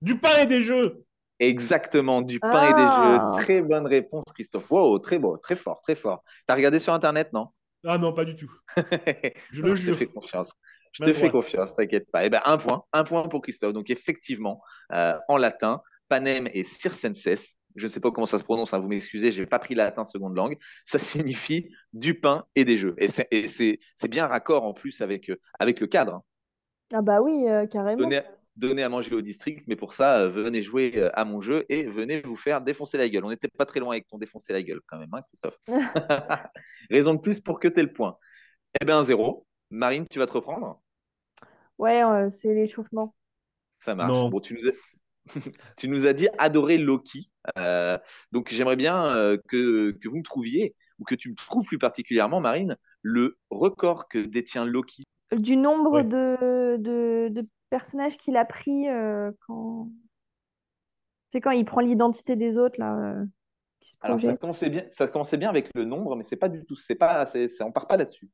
Du 0.01 0.17
pain 0.19 0.35
et 0.39 0.45
des 0.47 0.63
jeux 0.63 1.03
Exactement, 1.37 2.21
du 2.23 2.39
pain 2.39 2.69
et 2.69 2.73
des 2.73 2.81
Ah. 2.83 3.31
jeux. 3.35 3.43
Très 3.43 3.61
bonne 3.61 3.85
réponse, 3.85 4.23
Christophe. 4.33 4.71
Wow, 4.71 4.97
très 4.99 5.19
beau, 5.19 5.37
très 5.37 5.55
fort, 5.55 5.79
très 5.81 5.95
fort. 5.95 6.23
T'as 6.47 6.55
regardé 6.55 6.79
sur 6.79 6.91
Internet, 6.93 7.33
non? 7.33 7.49
Ah 7.85 7.99
non, 7.99 8.13
pas 8.13 8.25
du 8.25 8.35
tout. 8.35 8.51
Je 9.51 9.61
Non, 9.61 9.67
le 9.69 9.75
je 9.75 9.81
te 9.81 9.85
jure. 9.87 9.95
fais 9.97 10.05
confiance. 10.07 10.51
Je 10.95 11.03
te 11.03 11.13
fais 11.13 11.29
droite. 11.29 11.43
confiance, 11.43 11.73
t'inquiète 11.73 12.09
pas. 12.11 12.25
Eh 12.25 12.29
ben, 12.29 12.41
un 12.45 12.57
point, 12.57 12.83
un 12.93 13.03
point 13.03 13.27
pour 13.27 13.41
Christophe. 13.41 13.73
Donc, 13.73 13.89
effectivement, 13.89 14.61
euh, 14.93 15.17
en 15.27 15.37
latin, 15.37 15.81
panem 16.07 16.47
et 16.53 16.63
circenses, 16.63 17.57
je 17.75 17.87
ne 17.87 17.91
sais 17.91 17.99
pas 17.99 18.11
comment 18.11 18.25
ça 18.25 18.39
se 18.39 18.43
prononce, 18.43 18.73
hein, 18.73 18.79
vous 18.79 18.87
m'excusez, 18.87 19.31
je 19.31 19.41
n'ai 19.41 19.47
pas 19.47 19.59
pris 19.59 19.75
latin 19.75 20.05
seconde 20.05 20.35
langue, 20.35 20.57
ça 20.85 20.99
signifie 20.99 21.75
du 21.93 22.19
pain 22.19 22.45
et 22.55 22.65
des 22.65 22.77
jeux. 22.77 22.95
Et 22.97 23.07
c'est- 23.07 23.27
et 23.31 24.07
bien 24.07 24.27
raccord 24.27 24.63
en 24.63 24.73
plus 24.73 25.01
avec, 25.01 25.29
euh, 25.29 25.37
avec 25.59 25.79
le 25.79 25.87
cadre. 25.87 26.23
Ah 26.93 27.01
bah 27.01 27.21
oui, 27.21 27.47
euh, 27.49 27.65
carrément. 27.65 28.03
Donnez, 28.03 28.21
donnez 28.55 28.83
à 28.83 28.89
manger 28.89 29.13
au 29.13 29.21
district, 29.21 29.65
mais 29.67 29.75
pour 29.75 29.93
ça, 29.93 30.19
euh, 30.19 30.29
venez 30.29 30.61
jouer 30.61 31.09
à 31.13 31.25
mon 31.25 31.41
jeu 31.41 31.65
et 31.69 31.83
venez 31.83 32.21
vous 32.21 32.35
faire 32.35 32.61
défoncer 32.61 32.97
la 32.97 33.09
gueule. 33.09 33.25
On 33.25 33.29
n'était 33.29 33.47
pas 33.49 33.65
très 33.65 33.79
loin 33.79 33.93
avec 33.93 34.07
ton 34.07 34.17
défoncer 34.17 34.53
la 34.53 34.61
gueule 34.61 34.81
quand 34.87 34.97
même, 34.97 35.13
hein, 35.13 35.21
Christophe. 35.29 35.57
Raison 36.89 37.15
de 37.15 37.19
plus 37.19 37.39
pour 37.39 37.59
que 37.59 37.67
tu 37.67 37.79
aies 37.79 37.83
le 37.83 37.93
point. 37.93 38.17
Eh 38.81 38.85
bien, 38.85 39.03
zéro. 39.03 39.45
Marine, 39.71 40.05
tu 40.09 40.19
vas 40.19 40.27
te 40.27 40.33
reprendre? 40.33 40.81
Ouais, 41.77 42.03
euh, 42.03 42.29
c'est 42.29 42.53
l'échauffement. 42.53 43.15
Ça 43.79 43.95
marche. 43.95 44.11
Non. 44.13 44.29
Bon, 44.29 44.39
tu 44.39 44.53
nous 44.55 44.67
as... 44.67 44.71
tu 45.77 45.87
nous 45.87 46.05
as 46.05 46.13
dit 46.13 46.27
adorer 46.37 46.77
Loki. 46.77 47.31
Euh, 47.57 47.97
donc, 48.31 48.49
j'aimerais 48.49 48.75
bien 48.75 49.05
euh, 49.15 49.37
que, 49.47 49.91
que 49.91 50.07
vous 50.09 50.17
me 50.17 50.23
trouviez, 50.23 50.73
ou 50.99 51.03
que 51.03 51.15
tu 51.15 51.29
me 51.29 51.35
trouves 51.35 51.65
plus 51.65 51.77
particulièrement, 51.77 52.39
Marine, 52.39 52.77
le 53.01 53.37
record 53.49 54.07
que 54.07 54.19
détient 54.19 54.65
Loki. 54.65 55.03
Du 55.35 55.57
nombre 55.57 55.95
Ouais. 55.95 56.03
de, 56.03 56.77
de, 56.77 57.29
de 57.29 57.47
personnages 57.69 58.17
qu'il 58.17 58.37
a 58.37 58.45
pris 58.45 58.87
euh, 58.87 59.31
quand... 59.47 59.89
C'est 61.31 61.41
quand 61.41 61.51
il 61.51 61.65
prend 61.65 61.81
l'identité 61.81 62.35
des 62.35 62.57
autres, 62.57 62.79
là, 62.79 62.97
euh, 62.97 63.25
qui 63.81 63.89
se 63.91 63.95
Alors, 64.01 64.21
ça 64.21 64.37
commençait 64.37 64.69
bien, 64.69 64.85
ça 64.89 65.07
commençait 65.07 65.37
bien 65.37 65.49
avec 65.49 65.69
le 65.75 65.83
nombre, 65.85 66.15
mais 66.15 66.23
c'est 66.23 66.37
pas 66.37 66.49
du 66.49 66.63
tout. 66.65 66.75
C'est 66.75 66.95
pas, 66.95 67.25
c'est, 67.25 67.47
c'est- 67.47 67.63
on 67.63 67.71
part 67.71 67.87
pas 67.87 67.97
là-dessus. 67.97 68.29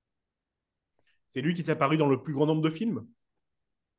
C'est 1.28 1.42
lui 1.42 1.56
qui 1.56 1.62
est 1.62 1.70
apparu 1.72 1.98
dans 1.98 2.08
le 2.08 2.22
plus 2.22 2.32
grand 2.34 2.46
nombre 2.46 2.62
de 2.62 2.70
films? 2.70 3.08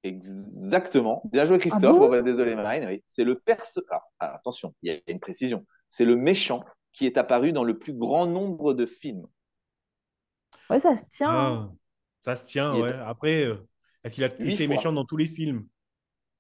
Exactement. 0.05 1.23
Bien 1.33 1.45
joué, 1.45 1.59
Christophe. 1.59 1.85
Ah 1.85 1.93
bon 1.93 2.07
Oh, 2.07 2.09
bah, 2.09 2.23
désolé, 2.23 2.55
Marine. 2.57 2.87
Oui. 2.89 3.03
C'est 3.07 3.25
le 3.25 3.39
perso. 3.39 3.83
Alors, 3.91 4.03
attention, 4.19 4.75
il 4.83 4.93
y 4.93 4.97
a 4.97 5.01
une 5.13 5.21
précision. 5.21 5.65
C'est 5.89 6.05
le 6.05 6.17
méchant 6.17 6.65
qui 6.93 7.07
est 7.07 7.19
apparu 7.19 7.53
dans 7.53 7.65
le 7.65 7.79
plus 7.79 7.93
grand 7.95 8.27
nombre 8.27 8.75
de 8.75 8.85
films. 8.87 9.27
Ouais, 10.71 10.81
ça 10.81 10.97
se 10.97 11.05
tient. 11.09 11.31
hein. 11.31 11.69
Ah. 11.71 11.77
Ça 12.25 12.37
se 12.37 12.47
tient, 12.47 12.75
Il 12.75 12.79
est- 12.79 12.83
ouais. 12.83 12.93
Après, 13.05 13.45
euh, 13.45 13.57
est-ce 14.05 14.15
qu'il 14.15 14.25
a 14.25 14.29
Huit 14.39 14.55
été 14.55 14.67
fois. 14.67 14.77
méchant 14.77 14.93
dans 14.93 15.05
tous 15.05 15.17
les 15.17 15.27
films? 15.27 15.67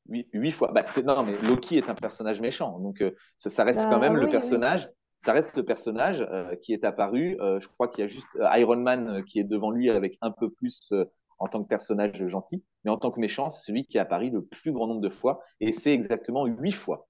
Huit, 0.08 0.28
huit 0.32 0.50
fois. 0.52 0.72
Bah, 0.72 0.82
c'est, 0.84 1.02
non, 1.02 1.22
mais 1.24 1.40
Loki 1.42 1.78
est 1.78 1.88
un 1.88 1.94
personnage 1.94 2.40
méchant. 2.40 2.78
Donc, 2.80 3.00
euh, 3.00 3.12
ça, 3.38 3.50
ça 3.50 3.64
reste 3.64 3.80
Bah, 3.80 3.90
quand 3.90 4.00
même 4.00 4.14
oui, 4.14 4.20
le 4.20 4.26
oui. 4.26 4.32
personnage. 4.32 4.88
Ça 5.18 5.32
reste 5.32 5.56
le 5.56 5.64
personnage 5.64 6.20
euh, 6.20 6.56
qui 6.56 6.72
est 6.72 6.84
apparu. 6.84 7.36
Euh, 7.40 7.60
je 7.60 7.68
crois 7.68 7.86
qu'il 7.88 8.00
y 8.00 8.04
a 8.04 8.06
juste 8.08 8.36
Iron 8.56 8.76
Man 8.76 9.22
qui 9.24 9.38
est 9.38 9.44
devant 9.44 9.70
lui 9.70 9.88
avec 9.90 10.18
un 10.20 10.32
peu 10.32 10.50
plus 10.50 10.88
euh, 10.92 11.04
en 11.42 11.48
tant 11.48 11.62
que 11.62 11.68
personnage 11.68 12.26
gentil. 12.26 12.64
Mais 12.84 12.90
en 12.90 12.96
tant 12.98 13.10
que 13.10 13.20
méchant, 13.20 13.50
c'est 13.50 13.64
celui 13.66 13.84
qui 13.86 13.98
apparu 13.98 14.30
le 14.30 14.42
plus 14.44 14.72
grand 14.72 14.86
nombre 14.86 15.00
de 15.00 15.10
fois. 15.10 15.40
Et 15.60 15.72
c'est 15.72 15.92
exactement 15.92 16.46
huit 16.46 16.72
fois. 16.72 17.08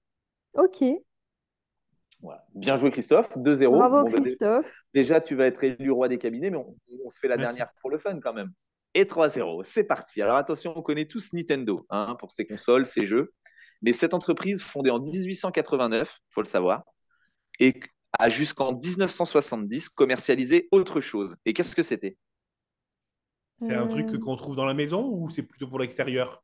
Ok. 0.53 0.83
Voilà. 2.21 2.45
Bien 2.55 2.77
joué, 2.77 2.89
Christophe. 2.91 3.35
2-0. 3.37 3.69
Bravo 3.69 4.03
Bon, 4.03 4.09
bah, 4.09 4.19
Christophe. 4.21 4.71
déjà, 4.93 5.21
tu 5.21 5.35
vas 5.35 5.45
être 5.45 5.63
élu 5.63 5.91
roi 5.91 6.07
des 6.07 6.17
cabinets, 6.17 6.49
mais 6.49 6.57
on, 6.57 6.75
on 7.05 7.09
se 7.09 7.19
fait 7.19 7.27
la 7.27 7.37
Merci. 7.37 7.57
dernière 7.57 7.73
pour 7.81 7.89
le 7.89 7.97
fun 7.99 8.19
quand 8.19 8.33
même. 8.33 8.51
Et 8.95 9.03
3-0, 9.05 9.63
c'est 9.63 9.83
parti. 9.83 10.21
Alors 10.21 10.35
attention, 10.37 10.73
on 10.75 10.81
connaît 10.81 11.05
tous 11.05 11.33
Nintendo 11.33 11.85
hein, 11.89 12.15
pour 12.19 12.31
ses 12.31 12.45
consoles, 12.45 12.85
ses 12.85 13.05
jeux. 13.07 13.33
Mais 13.81 13.91
cette 13.91 14.13
entreprise, 14.13 14.61
fondée 14.61 14.91
en 14.91 14.99
1889, 14.99 16.19
faut 16.29 16.41
le 16.41 16.47
savoir, 16.47 16.83
et 17.59 17.73
a 18.17 18.29
jusqu'en 18.29 18.71
1970 18.73 19.89
commercialisé 19.89 20.69
autre 20.71 21.01
chose. 21.01 21.35
Et 21.45 21.53
qu'est-ce 21.53 21.75
que 21.75 21.83
c'était? 21.83 22.17
C'est 23.57 23.73
un 23.73 23.87
Euh, 23.87 23.87
truc 23.87 24.19
qu'on 24.19 24.35
trouve 24.35 24.55
dans 24.55 24.63
la 24.65 24.75
maison 24.75 25.07
ou 25.09 25.27
c'est 25.27 25.41
plutôt 25.41 25.67
pour 25.67 25.79
l'extérieur? 25.79 26.43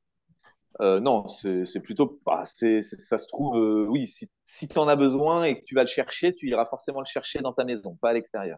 Euh, 0.82 1.00
Non, 1.00 1.28
c'est 1.28 1.66
c'est 1.66 1.82
plutôt. 1.82 2.20
bah, 2.26 2.44
ça 2.46 3.18
se 3.18 3.28
trouve, 3.28 3.58
euh, 3.58 3.86
oui, 3.90 4.08
si, 4.08 4.30
si 4.46 4.68
tu 4.68 4.78
en 4.80 4.88
as 4.88 4.96
besoin 4.96 5.44
et 5.44 5.60
que 5.60 5.64
tu 5.66 5.76
vas 5.76 5.82
le 5.82 5.88
chercher, 5.88 6.34
tu 6.34 6.48
iras 6.50 6.66
forcément 6.66 7.00
le 7.00 7.06
chercher 7.06 7.40
dans 7.40 7.54
ta 7.54 7.66
maison, 7.66 7.96
pas 8.02 8.10
à 8.10 8.14
l'extérieur. 8.14 8.58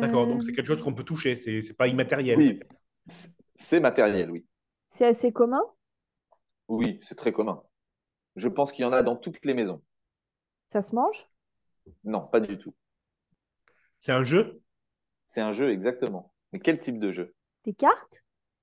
D'accord, 0.00 0.26
euh, 0.26 0.28
donc 0.28 0.44
c'est 0.44 0.52
quelque 0.52 0.66
chose 0.66 0.82
qu'on 0.82 0.92
peut 0.94 1.02
toucher, 1.04 1.34
c'est 1.36 1.62
c'est 1.62 1.72
pas 1.72 1.86
immatériel. 1.88 2.44
Oui, 2.44 2.60
c'est 3.54 3.80
matériel, 3.80 4.30
oui. 4.30 4.46
C'est 4.88 5.06
assez 5.06 5.32
commun? 5.32 5.62
Oui, 6.66 6.98
c'est 7.02 7.14
très 7.14 7.30
commun. 7.32 7.62
Je 8.36 8.48
pense 8.48 8.72
qu'il 8.72 8.84
y 8.84 8.88
en 8.88 8.92
a 8.92 9.02
dans 9.04 9.16
toutes 9.16 9.44
les 9.44 9.54
maisons. 9.54 9.82
Ça 10.66 10.82
se 10.82 10.92
mange? 10.96 11.28
Non, 12.04 12.28
pas 12.28 12.38
du 12.40 12.58
tout. 12.58 12.74
C'est 14.00 14.12
un 14.12 14.22
jeu? 14.24 14.60
C'est 15.26 15.40
un 15.40 15.50
jeu, 15.50 15.72
exactement. 15.72 16.31
Mais 16.52 16.58
quel 16.60 16.78
type 16.78 16.98
de 16.98 17.12
jeu? 17.12 17.34
Des 17.64 17.74
cartes? 17.74 18.22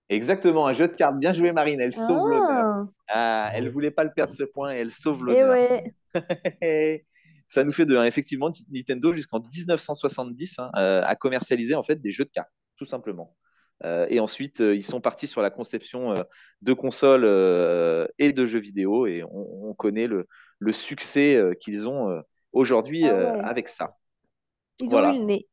Exactement, 0.09 0.65
un 0.67 0.73
jeu 0.73 0.87
de 0.87 0.93
cartes. 0.93 1.17
Bien 1.19 1.33
joué, 1.33 1.51
Marine. 1.51 1.79
Elle 1.79 1.93
sauve 1.93 2.27
l'honneur. 2.29 2.65
Ah. 2.65 2.85
Ah, 3.11 3.51
elle 3.53 3.69
voulait 3.69 3.91
pas 3.91 4.03
le 4.03 4.11
perdre 4.11 4.33
ce 4.33 4.43
point 4.43 4.73
et 4.73 4.77
elle 4.79 4.91
sauve 4.91 5.21
Et 5.29 5.41
l'honneur. 5.41 5.51
ouais. 5.51 5.93
Ça 7.47 7.63
nous 7.63 7.71
fait 7.71 7.85
de, 7.85 7.95
effectivement, 8.05 8.51
Nintendo 8.71 9.11
jusqu'en 9.13 9.39
1970 9.39 10.59
hein, 10.59 10.69
euh, 10.75 11.01
a 11.03 11.15
commercialisé 11.15 11.73
en 11.73 11.81
fait 11.81 11.95
des 11.99 12.11
jeux 12.11 12.25
de 12.25 12.29
cartes, 12.29 12.51
tout 12.77 12.85
simplement. 12.85 13.35
Euh, 13.83 14.05
et 14.09 14.19
ensuite, 14.19 14.61
euh, 14.61 14.75
ils 14.75 14.83
sont 14.83 15.01
partis 15.01 15.25
sur 15.25 15.41
la 15.41 15.49
conception 15.49 16.11
euh, 16.11 16.21
de 16.61 16.73
consoles 16.73 17.25
et 18.19 18.33
de 18.33 18.45
jeux 18.45 18.59
vidéo, 18.59 19.07
et 19.07 19.23
on, 19.23 19.69
on 19.69 19.73
connaît 19.73 20.05
le, 20.05 20.27
le 20.59 20.73
succès 20.73 21.41
qu'ils 21.59 21.87
ont 21.87 22.21
aujourd'hui 22.51 23.05
Ah 23.05 23.15
ouais. 23.15 23.41
avec 23.43 23.67
ça. 23.67 23.95
Ils 24.79 24.89
Voilà. 24.89 25.11
ont 25.11 25.15
eu 25.15 25.19
le 25.19 25.25
nez. 25.25 25.47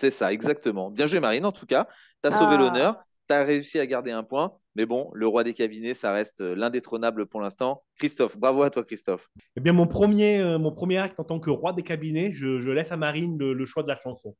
C'est 0.00 0.10
ça, 0.10 0.32
exactement. 0.32 0.90
Bien 0.90 1.04
joué, 1.04 1.20
Marine. 1.20 1.44
En 1.44 1.52
tout 1.52 1.66
cas, 1.66 1.86
tu 2.22 2.28
as 2.28 2.32
sauvé 2.32 2.54
Ah. 2.54 2.58
l'honneur, 2.58 3.04
tu 3.28 3.34
as 3.34 3.44
réussi 3.44 3.78
à 3.78 3.84
garder 3.84 4.10
un 4.12 4.22
point, 4.22 4.54
mais 4.74 4.86
bon, 4.86 5.10
le 5.12 5.26
roi 5.28 5.44
des 5.44 5.52
cabinets, 5.52 5.92
ça 5.92 6.10
reste 6.10 6.40
euh, 6.40 6.54
l'indétrônable 6.56 7.26
pour 7.26 7.42
l'instant. 7.42 7.82
Christophe, 7.98 8.38
bravo 8.38 8.62
à 8.62 8.70
toi, 8.70 8.82
Christophe. 8.82 9.28
Eh 9.56 9.60
bien, 9.60 9.74
mon 9.74 9.86
premier, 9.86 10.38
euh, 10.40 10.58
mon 10.58 10.72
premier 10.72 10.96
acte 10.96 11.20
en 11.20 11.24
tant 11.24 11.38
que 11.38 11.50
roi 11.50 11.74
des 11.74 11.82
cabinets, 11.82 12.32
je, 12.32 12.60
je 12.60 12.70
laisse 12.70 12.92
à 12.92 12.96
Marine 12.96 13.38
le, 13.38 13.52
le 13.52 13.64
choix 13.66 13.82
de 13.82 13.88
la 13.88 13.98
chanson. 14.00 14.34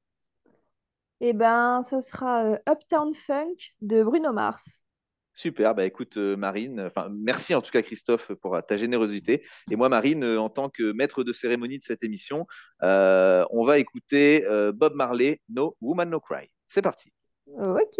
Eh 1.20 1.34
ben, 1.34 1.82
ça 1.82 2.00
sera 2.00 2.44
euh, 2.44 2.58
Uptown 2.66 3.12
Funk 3.12 3.56
de 3.82 4.02
Bruno 4.02 4.32
Mars. 4.32 4.79
Super, 5.40 5.74
bah 5.74 5.86
écoute 5.86 6.18
euh, 6.18 6.36
Marine, 6.36 6.82
enfin 6.82 7.08
merci 7.10 7.54
en 7.54 7.62
tout 7.62 7.70
cas 7.70 7.80
Christophe 7.80 8.30
pour 8.42 8.56
euh, 8.56 8.60
ta 8.60 8.76
générosité. 8.76 9.42
Et 9.70 9.76
moi 9.76 9.88
Marine, 9.88 10.22
euh, 10.22 10.38
en 10.38 10.50
tant 10.50 10.68
que 10.68 10.92
maître 10.92 11.24
de 11.24 11.32
cérémonie 11.32 11.78
de 11.78 11.82
cette 11.82 12.04
émission, 12.04 12.46
euh, 12.82 13.46
on 13.48 13.64
va 13.64 13.78
écouter 13.78 14.44
euh, 14.44 14.70
Bob 14.70 14.94
Marley, 14.94 15.40
No 15.48 15.78
Woman 15.80 16.10
No 16.10 16.20
Cry. 16.20 16.50
C'est 16.66 16.82
parti. 16.82 17.10
Ok. 17.46 17.98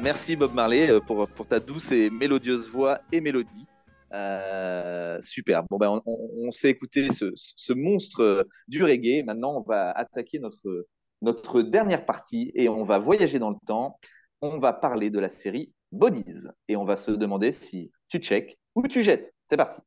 Merci 0.00 0.36
Bob 0.36 0.54
Marley 0.54 0.90
euh, 0.90 1.00
pour, 1.00 1.26
pour 1.28 1.46
ta 1.46 1.60
douce 1.60 1.92
et 1.92 2.10
mélodieuse 2.10 2.68
voix 2.68 3.00
et 3.12 3.20
mélodie. 3.20 3.66
Euh, 4.12 5.18
super. 5.22 5.64
Bon, 5.70 5.76
ben, 5.76 5.88
on, 5.90 6.02
on- 6.06 6.30
on 6.48 6.52
s'est 6.52 6.70
écouté 6.70 7.10
ce, 7.12 7.32
ce 7.34 7.72
monstre 7.72 8.20
euh, 8.22 8.42
du 8.68 8.82
reggae. 8.82 9.22
Maintenant, 9.24 9.56
on 9.58 9.62
va 9.62 9.90
attaquer 9.90 10.38
notre, 10.38 10.86
notre 11.22 11.62
dernière 11.62 12.06
partie 12.06 12.50
et 12.54 12.68
on 12.68 12.82
va 12.84 12.98
voyager 12.98 13.38
dans 13.38 13.50
le 13.50 13.56
temps. 13.66 13.98
On 14.40 14.58
va 14.58 14.72
parler 14.72 15.10
de 15.10 15.18
la 15.18 15.28
série 15.28 15.72
Bodies 15.92 16.46
et 16.68 16.76
on 16.76 16.84
va 16.84 16.96
se 16.96 17.10
demander 17.10 17.52
si 17.52 17.90
tu 18.08 18.18
check 18.18 18.56
ou 18.74 18.86
tu 18.88 19.02
jettes. 19.02 19.34
C'est 19.48 19.56
parti. 19.56 19.80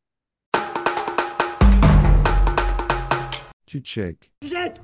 Tu 3.66 3.80
check. 3.80 4.32
Jette 4.44 4.82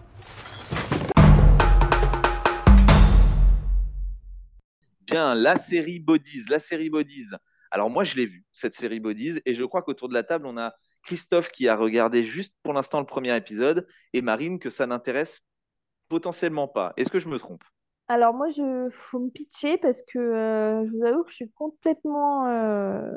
Bien, 5.07 5.35
la 5.35 5.55
série 5.55 5.99
Bodies, 5.99 6.45
la 6.49 6.59
série 6.59 6.89
Bodies. 6.89 7.29
Alors 7.71 7.89
moi, 7.89 8.03
je 8.03 8.15
l'ai 8.15 8.25
vue, 8.25 8.45
cette 8.51 8.73
série 8.73 8.99
Bodies, 8.99 9.39
et 9.45 9.55
je 9.55 9.63
crois 9.63 9.81
qu'autour 9.81 10.09
de 10.09 10.13
la 10.13 10.23
table, 10.23 10.45
on 10.45 10.57
a 10.57 10.73
Christophe 11.03 11.49
qui 11.49 11.67
a 11.67 11.75
regardé 11.75 12.23
juste 12.23 12.53
pour 12.63 12.73
l'instant 12.73 12.99
le 12.99 13.05
premier 13.05 13.35
épisode, 13.35 13.87
et 14.13 14.21
Marine 14.21 14.59
que 14.59 14.69
ça 14.69 14.85
n'intéresse 14.85 15.41
potentiellement 16.09 16.67
pas. 16.67 16.93
Est-ce 16.97 17.09
que 17.11 17.19
je 17.19 17.29
me 17.29 17.37
trompe? 17.37 17.63
Alors 18.09 18.33
moi, 18.33 18.47
je 18.49 18.87
faut 18.89 19.19
me 19.19 19.29
pitcher 19.29 19.77
parce 19.77 20.01
que 20.01 20.19
euh, 20.19 20.85
je 20.85 20.91
vous 20.91 21.05
avoue 21.05 21.23
que 21.23 21.29
je 21.31 21.35
suis 21.35 21.51
complètement... 21.51 22.47
euh, 22.47 23.11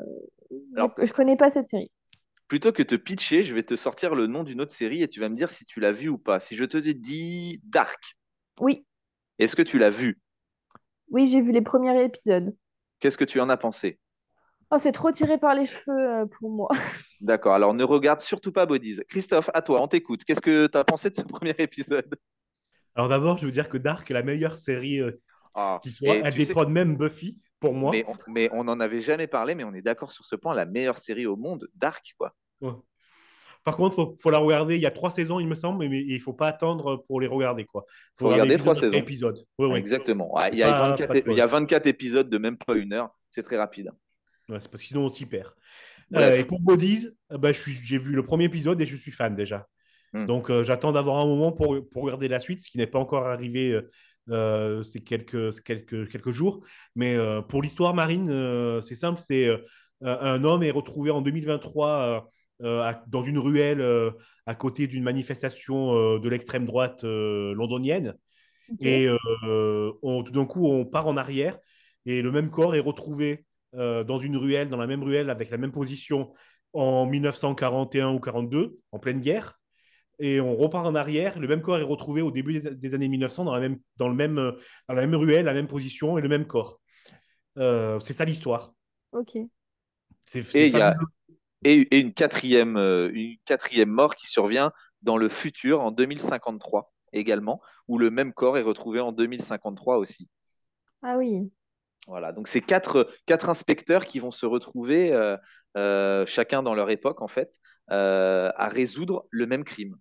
Alors- 0.75 0.93
je, 0.97 1.05
je 1.05 1.13
connais 1.13 1.37
pas 1.37 1.49
cette 1.49 1.69
série. 1.69 1.91
Plutôt 2.47 2.73
que 2.73 2.83
te 2.83 2.95
pitcher, 2.95 3.43
je 3.43 3.55
vais 3.55 3.63
te 3.63 3.77
sortir 3.77 4.15
le 4.15 4.27
nom 4.27 4.43
d'une 4.43 4.59
autre 4.59 4.73
série 4.73 5.01
et 5.03 5.07
tu 5.07 5.21
vas 5.21 5.29
me 5.29 5.35
dire 5.37 5.49
si 5.49 5.63
tu 5.63 5.79
l'as 5.79 5.93
vue 5.93 6.09
ou 6.09 6.17
pas. 6.17 6.41
Si 6.41 6.57
je 6.57 6.65
te 6.65 6.77
dis 6.77 7.61
Dark, 7.63 8.17
Oui, 8.59 8.85
est-ce 9.39 9.55
que 9.55 9.61
tu 9.61 9.77
l'as 9.79 9.89
vue? 9.89 10.19
Oui, 11.11 11.27
j'ai 11.27 11.41
vu 11.41 11.51
les 11.51 11.61
premiers 11.61 12.03
épisodes. 12.03 12.55
Qu'est-ce 12.99 13.17
que 13.17 13.25
tu 13.25 13.39
en 13.39 13.49
as 13.49 13.57
pensé? 13.57 13.99
Oh, 14.71 14.77
c'est 14.79 14.91
trop 14.93 15.11
tiré 15.11 15.37
par 15.37 15.53
les 15.53 15.65
cheveux 15.67 16.21
euh, 16.21 16.25
pour 16.25 16.49
moi. 16.49 16.69
D'accord, 17.21 17.53
alors 17.53 17.73
ne 17.73 17.83
regarde 17.83 18.19
surtout 18.21 18.51
pas 18.51 18.65
Bodies. 18.65 18.99
Christophe, 19.09 19.49
à 19.53 19.61
toi, 19.61 19.81
on 19.81 19.87
t'écoute. 19.87 20.23
Qu'est-ce 20.23 20.41
que 20.41 20.67
tu 20.67 20.77
as 20.77 20.83
pensé 20.83 21.09
de 21.09 21.15
ce 21.15 21.21
premier 21.23 21.53
épisode? 21.57 22.15
Alors 22.95 23.09
d'abord, 23.09 23.37
je 23.37 23.45
veux 23.45 23.51
dire 23.51 23.69
que 23.69 23.77
Dark 23.77 24.09
est 24.09 24.13
la 24.13 24.23
meilleure 24.23 24.57
série 24.57 24.99
euh, 25.01 25.11
Ah, 25.53 25.79
qui 25.83 25.91
soit. 25.91 26.15
Elle 26.15 26.33
tu 26.33 26.39
sais- 26.41 26.47
détrône 26.47 26.71
même 26.71 26.95
Buffy, 26.95 27.37
pour 27.59 27.73
moi. 27.73 27.91
mais, 27.91 28.05
on, 28.07 28.15
mais 28.27 28.49
on 28.53 28.63
n'en 28.63 28.79
avait 28.79 29.01
jamais 29.01 29.27
parlé, 29.27 29.55
mais 29.55 29.63
on 29.63 29.73
est 29.73 29.81
d'accord 29.81 30.11
sur 30.11 30.25
ce 30.25 30.35
point. 30.35 30.53
La 30.53 30.65
meilleure 30.65 30.97
série 30.97 31.25
au 31.25 31.35
monde, 31.35 31.67
Dark, 31.75 32.13
quoi. 32.17 32.33
Ouais. 32.61 32.71
Par 33.63 33.77
contre, 33.77 33.95
faut, 33.95 34.15
faut 34.19 34.29
la 34.31 34.39
regarder. 34.39 34.75
Il 34.75 34.81
y 34.81 34.85
a 34.85 34.91
trois 34.91 35.09
saisons, 35.09 35.39
il 35.39 35.47
me 35.47 35.55
semble, 35.55 35.87
mais 35.87 35.99
il 35.99 36.19
faut 36.19 36.33
pas 36.33 36.47
attendre 36.47 37.03
pour 37.07 37.21
les 37.21 37.27
regarder. 37.27 37.65
Quoi. 37.65 37.85
Faut 38.17 38.29
regarder 38.29 38.57
trois 38.57 38.75
saisons. 38.75 38.97
Épisode. 38.97 39.45
Ouais, 39.57 39.67
ouais. 39.67 39.77
Exactement. 39.79 40.33
Il, 40.51 40.57
y 40.57 40.63
a 40.63 40.71
Pas- 40.71 40.89
24, 40.89 41.07
pas 41.07 41.13
de 41.13 41.23
il 41.27 41.37
y 41.37 41.41
a 41.41 41.43
pause. 41.43 41.51
24 41.51 41.87
épisodes 41.87 42.29
de 42.29 42.37
même 42.37 42.57
pas 42.57 42.75
une 42.75 42.93
heure. 42.93 43.09
C'est 43.29 43.43
très 43.43 43.57
rapide. 43.57 43.91
Ouais, 44.49 44.57
c'est 44.59 44.69
parce 44.69 44.81
que 44.81 44.87
sinon 44.87 45.05
on 45.05 45.11
s'y 45.11 45.25
perd. 45.25 45.51
Euh, 46.15 46.37
et 46.37 46.43
pour 46.43 46.59
Bodies, 46.59 47.07
euh, 47.31 47.37
bah, 47.37 47.51
j'ai 47.53 47.97
vu 47.97 48.13
le 48.13 48.23
premier 48.23 48.45
épisode 48.45 48.81
et 48.81 48.85
je 48.85 48.95
suis 48.95 49.11
fan 49.11 49.35
déjà. 49.35 49.67
Hmm. 50.11 50.25
Donc 50.25 50.49
euh, 50.49 50.63
j'attends 50.63 50.91
d'avoir 50.91 51.17
un 51.17 51.25
moment 51.25 51.53
pour, 51.53 51.77
pour 51.89 52.03
regarder 52.03 52.27
la 52.27 52.41
suite, 52.41 52.61
ce 52.61 52.69
qui 52.69 52.77
n'est 52.77 52.87
pas 52.87 52.99
encore 52.99 53.27
arrivé 53.27 53.79
euh, 54.29 54.83
ces 54.83 55.01
quelques, 55.01 55.61
quelques, 55.63 56.09
quelques 56.09 56.31
jours. 56.31 56.65
Mais 56.95 57.15
pour 57.47 57.61
l'histoire 57.61 57.93
marine, 57.93 58.81
c'est 58.81 58.95
simple, 58.95 59.21
c'est 59.25 59.49
un 60.01 60.43
homme 60.43 60.63
est 60.63 60.71
retrouvé 60.71 61.11
en 61.11 61.21
2023 61.21 61.89
euh, 61.89 62.15
euh, 62.15 62.21
à- 62.63 63.03
dans 63.07 63.23
une 63.23 63.39
ruelle 63.39 63.81
euh, 63.81 64.11
à 64.45 64.55
côté 64.55 64.87
d'une 64.87 65.03
manifestation 65.03 65.95
euh, 65.95 66.19
de 66.19 66.29
l'extrême 66.29 66.65
droite 66.65 67.03
euh, 67.03 67.53
londonienne. 67.53 68.15
Et 68.79 69.07
euh, 69.07 69.91
on- 70.01 70.23
tout 70.23 70.31
d'un 70.31 70.45
coup, 70.45 70.67
on 70.67 70.85
part 70.85 71.07
en 71.07 71.17
arrière 71.17 71.57
et 72.05 72.21
le 72.21 72.31
même 72.31 72.49
corps 72.49 72.73
est 72.75 72.79
retrouvé 72.79 73.45
euh, 73.75 74.03
dans 74.03 74.17
une 74.17 74.37
ruelle, 74.37 74.69
dans 74.69 74.77
la 74.77 74.87
même 74.87 75.03
ruelle, 75.03 75.29
avec 75.29 75.49
la 75.49 75.57
même 75.57 75.71
position 75.71 76.31
en 76.73 77.05
1941 77.05 78.11
ou 78.13 78.19
42, 78.19 78.77
en 78.91 78.99
pleine 78.99 79.19
guerre. 79.21 79.59
Et 80.19 80.39
on 80.39 80.55
repart 80.55 80.85
en 80.85 80.95
arrière. 80.95 81.39
Le 81.39 81.47
même 81.47 81.61
corps 81.61 81.77
est 81.79 81.83
retrouvé 81.83 82.21
au 82.21 82.31
début 82.31 82.59
des, 82.59 82.75
des 82.75 82.93
années 82.93 83.07
1900 83.07 83.43
dans 83.45 83.53
la 83.53 83.59
même, 83.59 83.77
dans 83.97 84.07
le 84.07 84.13
même, 84.15 84.37
euh, 84.37 84.51
dans 84.87 84.93
la 84.93 85.01
même 85.01 85.15
ruelle, 85.15 85.45
la 85.45 85.53
même 85.53 85.67
position 85.67 86.17
et 86.17 86.21
le 86.21 86.29
même 86.29 86.45
corps. 86.45 86.79
Euh, 87.57 87.99
c'est 87.99 88.13
ça 88.13 88.23
l'histoire. 88.23 88.73
Ok. 89.11 89.37
C'est 90.25 90.39
Et 90.39 90.43
c'est 90.43 90.67
il 90.69 90.73
y 90.73 90.81
a- 90.81 90.91
fabuleux. 90.91 91.07
Et, 91.63 91.87
et 91.95 91.99
une, 91.99 92.13
quatrième, 92.13 92.77
euh, 92.77 93.09
une 93.13 93.37
quatrième 93.45 93.89
mort 93.89 94.15
qui 94.15 94.27
survient 94.27 94.71
dans 95.01 95.17
le 95.17 95.29
futur, 95.29 95.81
en 95.81 95.91
2053 95.91 96.91
également, 97.13 97.61
où 97.87 97.97
le 97.97 98.09
même 98.09 98.33
corps 98.33 98.57
est 98.57 98.61
retrouvé 98.63 98.99
en 98.99 99.11
2053 99.11 99.97
aussi. 99.97 100.29
Ah 101.03 101.17
oui. 101.17 101.51
Voilà, 102.07 102.31
donc 102.31 102.47
c'est 102.47 102.61
quatre, 102.61 103.07
quatre 103.27 103.49
inspecteurs 103.49 104.05
qui 104.07 104.19
vont 104.19 104.31
se 104.31 104.45
retrouver, 104.45 105.13
euh, 105.13 105.37
euh, 105.77 106.25
chacun 106.25 106.63
dans 106.63 106.73
leur 106.73 106.89
époque 106.89 107.21
en 107.21 107.27
fait, 107.27 107.59
euh, 107.91 108.51
à 108.55 108.69
résoudre 108.69 109.27
le 109.29 109.45
même 109.45 109.63
crime. 109.63 109.95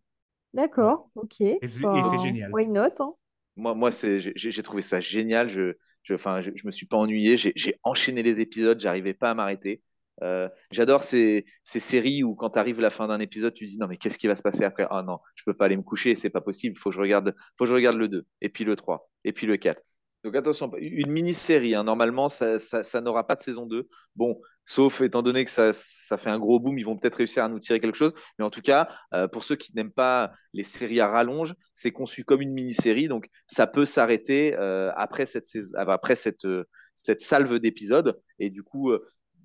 D'accord. 0.55 1.11
Ok. 1.15 1.41
Et 1.41 1.59
c'est- 1.63 1.83
Enfin, 1.83 2.19
génial. 2.19 2.51
Why 2.53 2.67
not 2.69 3.01
hein? 3.01 3.15
Moi, 3.57 3.75
moi 3.75 3.91
c'est, 3.91 4.21
j'ai, 4.21 4.63
trouvé 4.63 4.81
ça 4.83 5.01
génial. 5.01 5.49
Je, 5.51 5.75
je, 6.03 6.15
enfin, 6.15 6.41
je, 6.41 6.51
je 6.55 6.67
me 6.67 6.71
suis 6.71 6.87
pas 6.87 6.97
ennuyé. 6.97 7.37
J'ai, 7.37 7.53
j'ai 7.57 7.79
enchaîné 7.83 8.23
les 8.23 8.41
épisodes. 8.41 8.81
J'arrivais 8.81 9.15
pas 9.15 9.31
à 9.31 9.35
m'arrêter. 9.35 9.83
Euh, 10.23 10.49
j'adore 10.71 11.03
ces, 11.03 11.45
séries 11.65 12.23
où 12.23 12.35
quand 12.35 12.57
arrive 12.57 12.81
la 12.81 12.91
fin 12.91 13.09
d'un 13.09 13.21
épisode, 13.21 13.55
tu 13.55 13.67
dis 13.67 13.79
non 13.79 13.87
mais 13.87 13.97
qu'est-ce 13.97 14.19
qui 14.19 14.27
va 14.27 14.37
se 14.37 14.43
passer 14.43 14.65
après? 14.65 14.87
Ah 14.91 15.03
non, 15.03 15.19
je 15.35 15.45
peux 15.45 15.55
pas 15.55 15.67
aller 15.67 15.77
me 15.77 15.83
coucher, 15.83 16.15
c'est 16.15 16.31
pas 16.31 16.41
possible. 16.41 16.77
Faut 16.79 16.91
que 16.91 16.97
je 16.97 17.01
regarde, 17.01 17.35
faut 17.57 17.65
que 17.65 17.71
je 17.71 17.75
regarde 17.75 17.97
le 17.97 18.09
2, 18.09 18.25
et 18.41 18.49
puis 18.49 18.65
le 18.65 18.77
3, 18.77 19.11
et 19.25 19.33
puis 19.33 19.47
le 19.47 19.57
4. 19.57 19.81
Donc 20.23 20.37
attention, 20.37 20.71
une 20.79 21.11
mini-série, 21.11 21.75
hein, 21.75 21.83
normalement 21.83 22.29
ça, 22.29 22.59
n'aura 23.01 23.27
pas 23.27 23.37
de 23.37 23.41
saison 23.41 23.65
2. 23.65 23.89
Bon, 24.17 24.39
sauf 24.65 25.01
étant 25.01 25.23
donné 25.23 25.47
que 25.47 25.51
ça, 25.51 25.73
fait 25.73 26.29
un 26.29 26.39
gros 26.39 26.61
boom, 26.61 26.79
ils 26.79 26.85
vont 26.85 26.99
peut-être 26.99 27.15
réussir 27.15 27.43
à 27.43 27.49
nous 27.49 27.59
tirer 27.59 27.81
quelque 27.81 27.97
chose. 27.97 28.13
Mais 28.39 28.45
en 28.45 28.51
tout 28.51 28.61
cas, 28.61 28.89
euh, 29.15 29.29
pour 29.29 29.45
ceux 29.45 29.57
qui 29.57 29.75
n'aiment 29.75 29.93
pas 29.93 30.31
les 30.53 30.63
séries 30.63 31.01
à 31.01 31.09
rallonge, 31.09 31.55
c'est 31.73 31.91
conçu 31.91 32.25
comme 32.25 32.43
une 32.43 32.53
mini-série, 32.53 33.09
donc 33.09 33.29
ça 33.47 33.67
peut 33.67 33.87
s'arrêter 33.87 34.55
euh, 34.59 34.93
après 34.95 35.25
cette, 35.25 35.47
cette, 35.47 37.21
salve 37.23 37.59
d'épisodes. 37.59 38.21
Et 38.39 38.51
du 38.51 38.63
coup, 38.63 38.93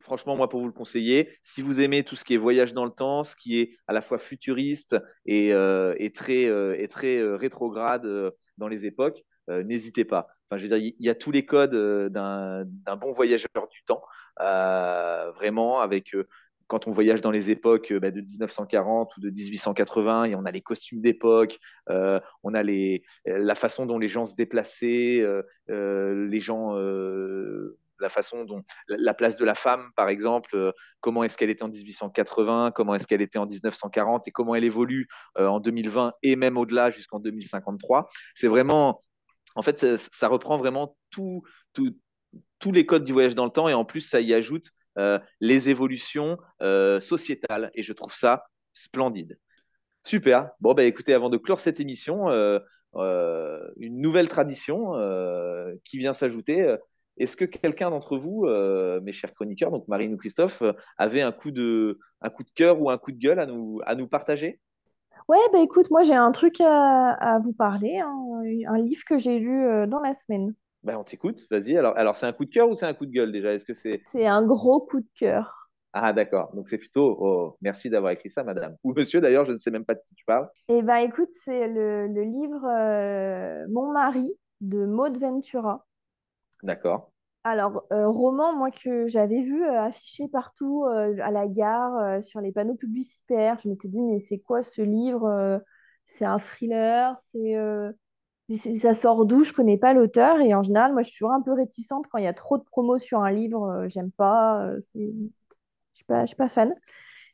franchement, 0.05 0.35
moi, 0.35 0.47
pour 0.47 0.61
vous 0.61 0.67
le 0.67 0.71
conseiller, 0.71 1.35
si 1.41 1.61
vous 1.61 1.81
aimez 1.81 2.03
tout 2.03 2.15
ce 2.15 2.23
qui 2.23 2.35
est 2.35 2.37
voyage 2.37 2.73
dans 2.73 2.85
le 2.85 2.91
temps, 2.91 3.23
ce 3.23 3.35
qui 3.35 3.59
est 3.59 3.71
à 3.87 3.93
la 3.93 4.01
fois 4.01 4.19
futuriste 4.19 4.95
et, 5.25 5.51
euh, 5.51 5.93
très, 6.13 6.45
euh, 6.45 6.77
euh, 7.03 7.35
rétrograde 7.35 8.07
dans 8.57 8.67
les 8.67 8.85
époques, 8.85 9.23
n'hésitez 9.47 10.05
pas. 10.05 10.27
Enfin, 10.49 10.57
je 10.57 10.63
veux 10.63 10.79
dire, 10.79 10.93
il 10.97 11.05
y 11.05 11.09
a 11.09 11.15
tous 11.15 11.31
les 11.31 11.45
codes 11.45 11.75
d'un 12.11 12.95
bon 12.99 13.11
voyageur 13.11 13.67
du 13.69 13.83
temps, 13.83 14.03
vraiment, 14.39 15.81
avec 15.81 16.15
quand 16.67 16.87
on 16.87 16.91
voyage 16.91 17.21
dans 17.21 17.31
les 17.31 17.51
époques 17.51 17.93
bah, 17.93 18.09
de 18.09 18.21
1940 18.21 19.17
ou 19.17 19.21
de 19.21 19.29
1880, 19.29 20.25
et 20.25 20.35
on 20.35 20.45
a 20.45 20.51
les 20.51 20.61
costumes 20.61 21.01
d'époque, 21.01 21.57
on 21.87 22.53
a 22.53 22.63
la 23.25 23.55
façon 23.55 23.85
dont 23.85 23.97
les 23.97 24.07
gens 24.07 24.25
se 24.25 24.35
déplaçaient, 24.35 25.25
les 25.67 26.39
gens, 26.39 26.75
la 27.99 28.09
façon 28.09 28.43
dont 28.45 28.63
la 28.87 29.13
place 29.13 29.37
de 29.37 29.45
la 29.45 29.55
femme, 29.55 29.89
par 29.95 30.09
exemple, 30.09 30.55
euh, 30.55 30.71
comment 31.01 31.23
est-ce 31.23 31.37
qu'elle 31.37 31.49
était 31.49 31.63
en 31.63 31.69
1880, 31.69 32.71
comment 32.71 32.95
est-ce 32.95 33.07
qu'elle 33.07 33.21
était 33.21 33.39
en 33.39 33.45
1940 33.45 34.27
et 34.27 34.31
comment 34.31 34.55
elle 34.55 34.63
évolue 34.63 35.07
euh, 35.37 35.47
en 35.47 35.59
2020 35.59 36.13
et 36.23 36.35
même 36.35 36.57
au-delà 36.57 36.91
jusqu'en 36.91 37.19
2053. 37.19 38.07
C'est 38.33 38.47
vraiment, 38.47 38.97
en 39.55 39.61
fait, 39.61 39.95
ça, 39.95 40.27
reprend 40.27 40.57
vraiment 40.57 40.97
tout, 41.09 41.43
tous 41.73 42.71
les 42.71 42.85
codes 42.85 43.03
du 43.03 43.13
voyage 43.13 43.35
dans 43.35 43.45
le 43.45 43.51
temps 43.51 43.69
et 43.69 43.73
en 43.73 43.85
plus 43.85 44.01
ça 44.01 44.19
y 44.19 44.33
ajoute 44.33 44.69
euh, 44.97 45.19
les 45.39 45.69
évolutions 45.69 46.37
sociétales 46.99 47.71
et 47.73 47.83
je 47.83 47.93
trouve 47.93 48.13
ça 48.13 48.45
splendide. 48.73 49.37
Super. 50.03 50.51
Bon, 50.59 50.73
bah, 50.73 50.83
écoutez, 50.83 51.13
avant 51.13 51.29
de 51.29 51.37
clore 51.37 51.59
cette 51.59 51.79
émission, 51.79 52.29
une 52.93 54.01
nouvelle 54.01 54.29
tradition 54.29 54.93
qui 55.83 55.97
vient 55.97 56.13
s'ajouter. 56.13 56.77
Est-ce 57.17 57.37
que 57.37 57.45
quelqu'un 57.45 57.89
d'entre 57.89 58.17
vous, 58.17 58.45
euh, 58.45 58.99
mes 59.01 59.11
chers 59.11 59.33
chroniqueurs, 59.33 59.71
donc 59.71 59.87
Marine 59.87 60.13
ou 60.13 60.17
Christophe, 60.17 60.61
euh, 60.61 60.73
avait 60.97 61.21
un 61.21 61.31
coup 61.31 61.51
de, 61.51 61.99
un 62.21 62.29
coup 62.29 62.43
de 62.43 62.51
cœur 62.51 62.81
ou 62.81 62.89
un 62.89 62.97
coup 62.97 63.11
de 63.11 63.17
gueule 63.19 63.39
à 63.39 63.45
nous, 63.45 63.79
à 63.85 63.95
nous 63.95 64.07
partager? 64.07 64.59
Ouais, 65.27 65.37
bah 65.51 65.59
écoute, 65.59 65.89
moi 65.89 66.03
j'ai 66.03 66.13
un 66.13 66.31
truc 66.31 66.61
à, 66.61 67.11
à 67.11 67.39
vous 67.39 67.53
parler, 67.53 67.97
hein, 67.99 68.13
un 68.67 68.77
livre 68.77 69.03
que 69.07 69.17
j'ai 69.17 69.39
lu 69.39 69.65
euh, 69.65 69.87
dans 69.87 69.99
la 69.99 70.13
semaine. 70.13 70.53
ben, 70.83 70.97
On 70.97 71.03
t'écoute, 71.03 71.47
vas-y. 71.49 71.77
Alors, 71.77 71.97
alors 71.97 72.15
c'est 72.15 72.27
un 72.27 72.33
coup 72.33 72.45
de 72.45 72.49
cœur 72.51 72.69
ou 72.69 72.75
c'est 72.75 72.85
un 72.85 72.93
coup 72.93 73.05
de 73.05 73.11
gueule 73.11 73.31
déjà? 73.31 73.53
Est-ce 73.53 73.65
que 73.65 73.73
c'est 73.73 74.01
C'est 74.05 74.25
un 74.27 74.43
gros 74.45 74.81
coup 74.81 74.99
de 75.01 75.07
cœur. 75.15 75.69
Ah 75.93 76.11
d'accord, 76.11 76.53
donc 76.53 76.67
c'est 76.67 76.77
plutôt 76.77 77.15
oh, 77.19 77.57
merci 77.61 77.89
d'avoir 77.89 78.11
écrit 78.11 78.29
ça, 78.29 78.43
madame. 78.43 78.75
Ou 78.83 78.93
monsieur 78.93 79.21
d'ailleurs, 79.21 79.45
je 79.45 79.53
ne 79.53 79.57
sais 79.57 79.71
même 79.71 79.85
pas 79.85 79.95
de 79.95 80.01
qui 80.05 80.13
tu 80.13 80.25
parles. 80.25 80.49
Et 80.69 80.81
bah 80.81 81.01
écoute, 81.01 81.29
c'est 81.43 81.67
le, 81.67 82.07
le 82.07 82.21
livre 82.23 82.65
euh, 82.65 83.65
Mon 83.69 83.91
mari 83.91 84.31
de 84.61 84.85
Maud 84.85 85.17
Ventura. 85.17 85.85
D'accord. 86.63 87.11
Alors, 87.47 87.83
euh, 87.93 88.07
roman, 88.09 88.55
moi, 88.55 88.71
que 88.71 89.05
j'avais 89.05 89.39
vu 89.39 89.63
euh, 89.63 89.79
affiché 89.79 90.27
partout 90.27 90.83
euh, 90.85 91.15
à 91.21 91.29
la 91.29 91.47
gare, 91.47 92.23
sur 92.23 92.41
les 92.41 92.51
panneaux 92.51 92.73
publicitaires. 92.73 93.59
Je 93.59 93.69
m'étais 93.69 93.87
dit, 93.87 94.01
mais 94.01 94.17
c'est 94.17 94.39
quoi 94.39 94.63
ce 94.63 94.81
livre? 94.81 95.61
C'est 96.07 96.25
un 96.25 96.39
thriller, 96.39 97.15
c'est... 97.31 97.55
ça 98.79 98.95
sort 98.95 99.27
d'où? 99.27 99.43
Je 99.43 99.53
connais 99.53 99.77
pas 99.77 99.93
l'auteur 99.93 100.39
et 100.39 100.55
en 100.55 100.63
général, 100.63 100.93
moi, 100.93 101.03
je 101.03 101.09
suis 101.09 101.19
toujours 101.19 101.33
un 101.33 101.41
peu 101.41 101.53
réticente 101.53 102.07
quand 102.07 102.17
il 102.17 102.23
y 102.23 102.27
a 102.27 102.33
trop 102.33 102.57
de 102.57 102.63
promos 102.63 102.97
sur 102.97 103.19
un 103.21 103.31
livre. 103.31 103.85
j'aime 103.89 104.11
pas. 104.11 104.67
je 104.95 105.11
je 105.93 106.25
suis 106.25 106.35
pas 106.35 106.49
fan. 106.49 106.73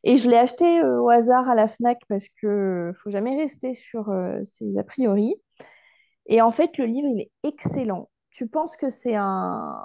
Et 0.04 0.18
je 0.18 0.30
l'ai 0.30 0.38
acheté 0.38 0.84
au 0.84 1.10
hasard 1.10 1.48
à 1.48 1.56
la 1.56 1.70
Fnac 1.70 2.00
parce 2.10 2.28
que 2.42 2.92
faut 2.96 3.12
jamais 3.12 3.38
rester 3.38 3.76
sur 3.76 4.14
ses 4.44 4.78
a 4.78 4.84
priori. 4.84 5.36
Et 6.26 6.42
en 6.42 6.52
fait, 6.52 6.78
le 6.78 6.86
livre, 6.86 7.08
il 7.08 7.22
est 7.22 7.32
excellent. 7.44 8.11
Tu 8.32 8.48
penses 8.48 8.78
que 8.78 8.90
c'est 8.90 9.16
un, 9.16 9.78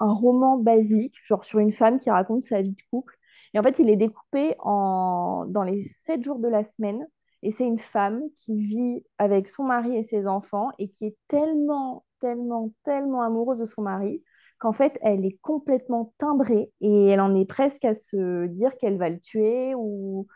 un 0.00 0.12
roman 0.12 0.58
basique, 0.58 1.16
genre 1.24 1.44
sur 1.44 1.58
une 1.58 1.72
femme 1.72 1.98
qui 1.98 2.10
raconte 2.10 2.44
sa 2.44 2.62
vie 2.62 2.72
de 2.72 2.82
couple? 2.90 3.16
Et 3.54 3.58
en 3.58 3.62
fait, 3.62 3.78
il 3.78 3.88
est 3.88 3.96
découpé 3.96 4.54
en, 4.58 5.46
dans 5.48 5.62
les 5.62 5.80
sept 5.80 6.22
jours 6.22 6.38
de 6.38 6.48
la 6.48 6.62
semaine. 6.62 7.06
Et 7.42 7.50
c'est 7.50 7.66
une 7.66 7.78
femme 7.78 8.22
qui 8.36 8.56
vit 8.56 9.04
avec 9.18 9.48
son 9.48 9.64
mari 9.64 9.96
et 9.96 10.02
ses 10.02 10.26
enfants 10.26 10.68
et 10.78 10.88
qui 10.88 11.06
est 11.06 11.16
tellement, 11.28 12.04
tellement, 12.20 12.72
tellement 12.84 13.22
amoureuse 13.22 13.58
de 13.60 13.64
son 13.64 13.82
mari 13.82 14.22
qu'en 14.58 14.72
fait, 14.72 14.98
elle 15.02 15.24
est 15.24 15.38
complètement 15.42 16.12
timbrée 16.18 16.72
et 16.80 17.06
elle 17.08 17.20
en 17.20 17.34
est 17.34 17.44
presque 17.44 17.84
à 17.84 17.94
se 17.94 18.46
dire 18.46 18.76
qu'elle 18.78 18.98
va 18.98 19.10
le 19.10 19.20
tuer 19.20 19.74
ou 19.76 20.26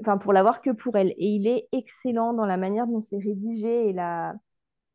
enfin 0.00 0.18
pour 0.18 0.32
l'avoir 0.32 0.60
que 0.62 0.70
pour 0.70 0.96
elle. 0.96 1.10
Et 1.18 1.26
il 1.26 1.46
est 1.46 1.68
excellent 1.72 2.32
dans 2.34 2.46
la 2.46 2.56
manière 2.56 2.86
dont 2.86 3.00
c'est 3.00 3.18
rédigé 3.18 3.88
et 3.88 3.92
la, 3.92 4.34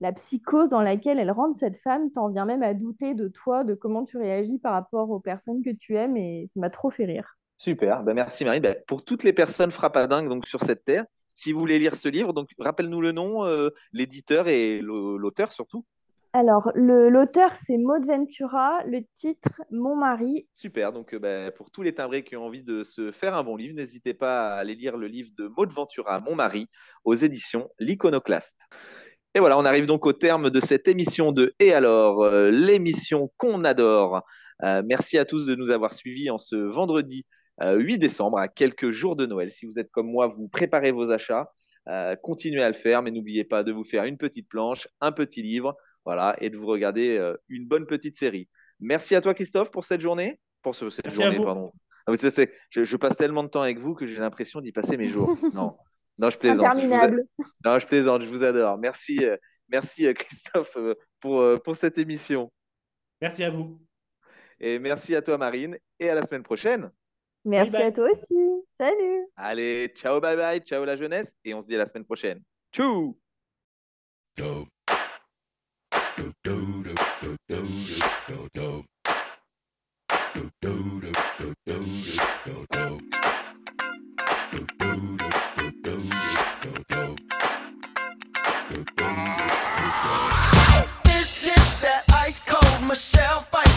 la 0.04 0.12
psychose 0.12 0.68
dans 0.68 0.82
laquelle 0.82 1.18
elle 1.18 1.32
rentre 1.32 1.58
cette 1.58 1.78
femme, 1.78 2.12
t'en 2.12 2.30
viens 2.30 2.46
même 2.46 2.62
à 2.62 2.74
douter 2.74 3.14
de 3.16 3.30
toi, 3.30 3.64
de 3.64 3.74
comment 3.74 4.04
tu 4.04 4.18
réagis 4.18 4.60
par 4.60 4.74
rapport 4.74 5.10
aux 5.10 5.22
personnes 5.22 5.64
que 5.64 5.70
tu 5.70 5.96
aimes, 5.96 6.18
et 6.18 6.46
ça 6.50 6.60
m'a 6.60 6.70
trop 6.70 6.92
fait 6.92 7.06
rire. 7.06 7.38
Super, 7.56 8.04
ben 8.04 8.14
merci 8.14 8.44
Marie. 8.44 8.60
Ben, 8.60 8.76
pour 8.86 9.06
toutes 9.06 9.24
les 9.24 9.32
personnes 9.32 9.72
frappadingues 9.72 10.28
donc 10.28 10.46
sur 10.46 10.62
cette 10.62 10.84
terre, 10.84 11.06
si 11.34 11.54
vous 11.54 11.60
voulez 11.62 11.80
lire 11.80 11.96
ce 11.96 12.10
livre, 12.10 12.34
donc 12.34 12.50
rappelle-nous 12.60 13.00
le 13.00 13.14
nom, 13.14 13.46
euh, 13.46 13.70
l'éditeur 13.94 14.50
et 14.50 14.82
l'au- 14.82 15.18
l'auteur 15.18 15.54
surtout. 15.54 15.86
Alors, 16.36 16.72
l'auteur, 16.74 17.56
c'est 17.56 17.78
Maud 17.78 18.08
Ventura, 18.08 18.84
le 18.88 19.02
titre, 19.14 19.62
Mon 19.70 19.96
mari. 19.96 20.48
Super, 20.52 20.92
donc 20.92 21.14
euh, 21.14 21.20
ben, 21.20 21.52
pour 21.52 21.70
tous 21.70 21.84
les 21.84 21.94
timbrés 21.94 22.24
qui 22.24 22.36
ont 22.36 22.44
envie 22.44 22.64
de 22.64 22.84
se 22.84 23.12
faire 23.12 23.36
un 23.36 23.44
bon 23.44 23.56
livre, 23.56 23.76
n'hésitez 23.76 24.16
pas 24.16 24.50
à 24.50 24.56
aller 24.56 24.74
lire 24.74 24.98
le 24.98 25.06
livre 25.06 25.30
de 25.38 25.48
Maud 25.56 25.72
Ventura, 25.72 26.20
Mon 26.22 26.34
mari, 26.34 26.66
aux 27.06 27.14
éditions 27.14 27.70
L'Iconoclaste. 27.78 28.62
Et 29.36 29.40
voilà, 29.40 29.58
on 29.58 29.66
arrive 29.66 29.86
donc 29.88 30.06
au 30.06 30.14
terme 30.14 30.50
de 30.52 30.60
cette 30.60 30.88
émission 30.88 31.32
de 31.32 31.56
Et 31.60 31.74
alors, 31.74 32.24
euh, 32.24 32.52
l'émission 32.52 33.32
qu'on 33.38 33.64
adore. 33.64 34.22
Euh, 34.64 34.84
merci 34.86 35.18
à 35.18 35.26
tous 35.26 35.46
de 35.48 35.56
nous 35.56 35.72
avoir 35.72 35.92
suivis 35.94 36.30
en 36.30 36.38
ce 36.38 36.56
vendredi 36.56 37.26
euh, 37.62 37.76
8 37.78 37.98
décembre, 37.98 38.38
à 38.38 38.48
quelques 38.48 38.92
jours 38.92 39.16
de 39.16 39.26
Noël. 39.26 39.50
Si 39.52 39.66
vous 39.66 39.80
êtes 39.80 39.90
comme 39.92 40.08
moi, 40.08 40.28
vous 40.28 40.48
préparez 40.48 40.92
vos 40.92 41.10
achats, 41.12 41.52
euh, 41.90 42.16
continuez 42.16 42.62
à 42.62 42.68
le 42.68 42.76
faire, 42.76 43.02
mais 43.02 43.10
n'oubliez 43.12 43.44
pas 43.44 43.64
de 43.64 43.72
vous 43.72 43.84
faire 43.84 44.04
une 44.06 44.18
petite 44.18 44.48
planche, 44.48 44.88
un 45.02 45.12
petit 45.12 45.42
livre, 45.42 45.76
voilà, 46.06 46.36
et 46.40 46.50
de 46.50 46.58
vous 46.58 46.68
regarder 46.68 47.18
euh, 47.18 47.36
une 47.50 47.68
bonne 47.68 47.86
petite 47.88 48.16
série. 48.16 48.48
Merci 48.80 49.16
à 49.16 49.22
toi, 49.22 49.34
Christophe, 49.34 49.72
pour 49.72 49.84
cette 49.84 50.02
journée. 50.02 50.40
Pour 50.62 50.76
ce- 50.76 50.90
cette 50.90 51.06
Merci 51.06 51.22
journée, 51.24 51.44
pardon. 51.44 51.72
Ah 52.06 52.12
je, 52.70 52.84
je 52.84 52.98
passe 52.98 53.16
tellement 53.16 53.44
de 53.44 53.48
temps 53.50 53.62
avec 53.62 53.80
vous 53.80 53.96
que 53.96 54.06
j'ai 54.06 54.20
l'impression 54.20 54.62
d'y 54.62 54.72
passer 54.72 54.98
mes 54.98 55.08
jours. 55.10 55.36
Non, 55.54 55.76
non, 56.18 56.30
je 56.30 56.38
plaisante. 56.38 56.80
Je 56.80 56.88
vous 56.88 56.94
a- 56.94 57.08
non, 57.66 57.80
je 57.80 57.88
plaisante, 57.88 58.22
je 58.22 58.28
vous 58.30 58.44
adore. 58.44 58.78
Merci, 58.78 59.26
euh, 59.26 59.38
merci 59.70 60.08
euh, 60.08 60.14
Christophe 60.14 60.76
euh, 60.78 60.96
pour, 61.20 61.44
pour 61.64 61.76
cette 61.76 61.98
émission. 61.98 62.52
Merci 63.22 63.44
à 63.44 63.50
vous. 63.50 63.80
Et 64.60 64.80
merci 64.80 65.16
à 65.16 65.22
toi, 65.22 65.38
Marine. 65.38 65.78
Et 66.00 66.10
à 66.10 66.16
la 66.16 66.24
semaine 66.24 66.44
prochaine. 66.44 66.92
Merci 67.46 67.74
Bye 67.74 67.82
bye. 67.82 67.88
à 67.90 67.92
toi 67.92 68.12
aussi. 68.12 68.36
Salut. 68.78 69.26
Allez, 69.36 69.92
ciao, 69.96 70.22
bye 70.22 70.38
bye, 70.38 70.60
ciao 70.62 70.86
la 70.86 70.96
jeunesse. 70.96 71.36
Et 71.44 71.54
on 71.54 71.62
se 71.62 71.68
dit 71.68 71.76
à 71.76 71.80
la 71.80 71.86
semaine 71.86 72.06
prochaine. 72.06 72.42
Tchou 72.74 73.18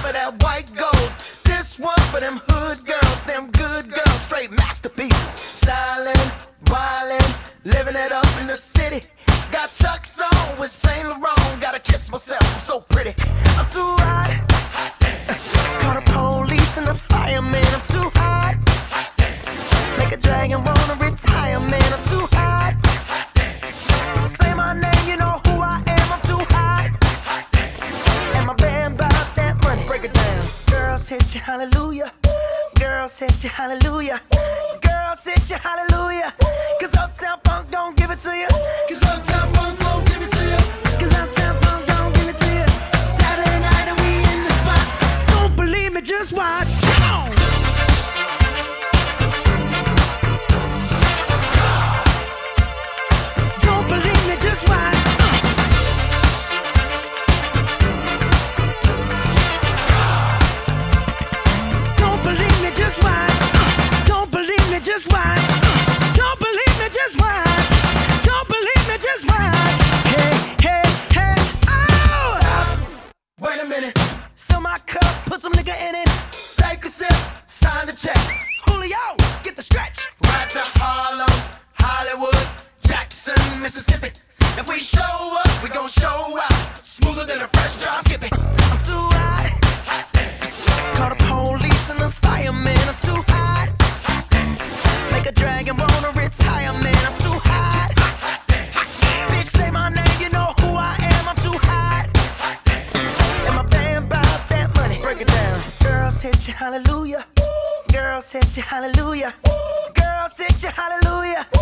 for 0.07 0.13
that 0.13 0.43
white 0.43 0.73
gold. 0.75 1.11
This 1.45 1.79
one 1.79 1.99
for 2.13 2.21
them 2.21 2.41
hood 2.49 2.85
girls, 2.85 3.23
them 3.23 3.51
good 3.51 3.91
girls, 3.91 4.21
straight 4.21 4.53
masterpieces. 4.53 5.63
Stylin', 5.63 6.31
wildin', 6.67 7.55
living 7.65 7.97
it 7.97 8.13
up 8.13 8.29
in 8.41 8.47
the 8.47 8.55
city. 8.55 9.05
Got 9.51 9.73
Chuck's 9.73 10.21
on 10.21 10.61
with 10.61 10.71
Saint 10.71 11.09
Laurent. 11.09 11.61
Gotta 11.61 11.81
kiss 11.81 12.11
myself, 12.11 12.43
I'm 12.55 12.61
so 12.61 12.81
pretty. 12.81 13.15
I'm 13.59 13.67
too 13.67 13.95
hot. 13.99 14.56
your 33.43 33.53
hallelujah. 33.53 34.21
Girl, 34.81 35.15
sit 35.15 35.51
your 35.51 35.59
hallelujah. 35.59 36.33
your 108.57 108.65
hallelujah. 108.65 109.35
Ooh, 109.49 109.93
girl, 109.93 110.29
sit 110.29 110.63
your 110.63 110.73
hallelujah. 110.73 111.56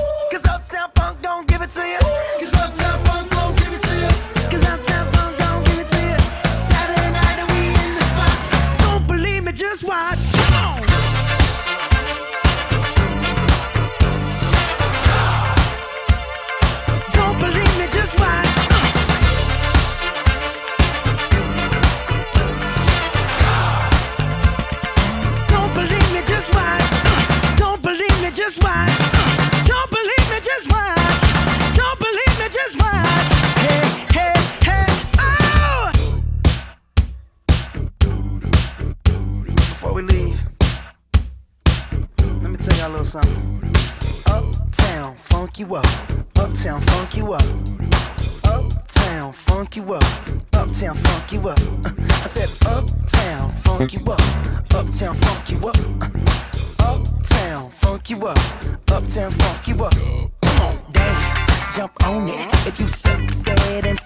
If 62.16 62.78
you 62.78 62.86
so 62.86 63.26
sad 63.26 63.86
and 63.86 64.03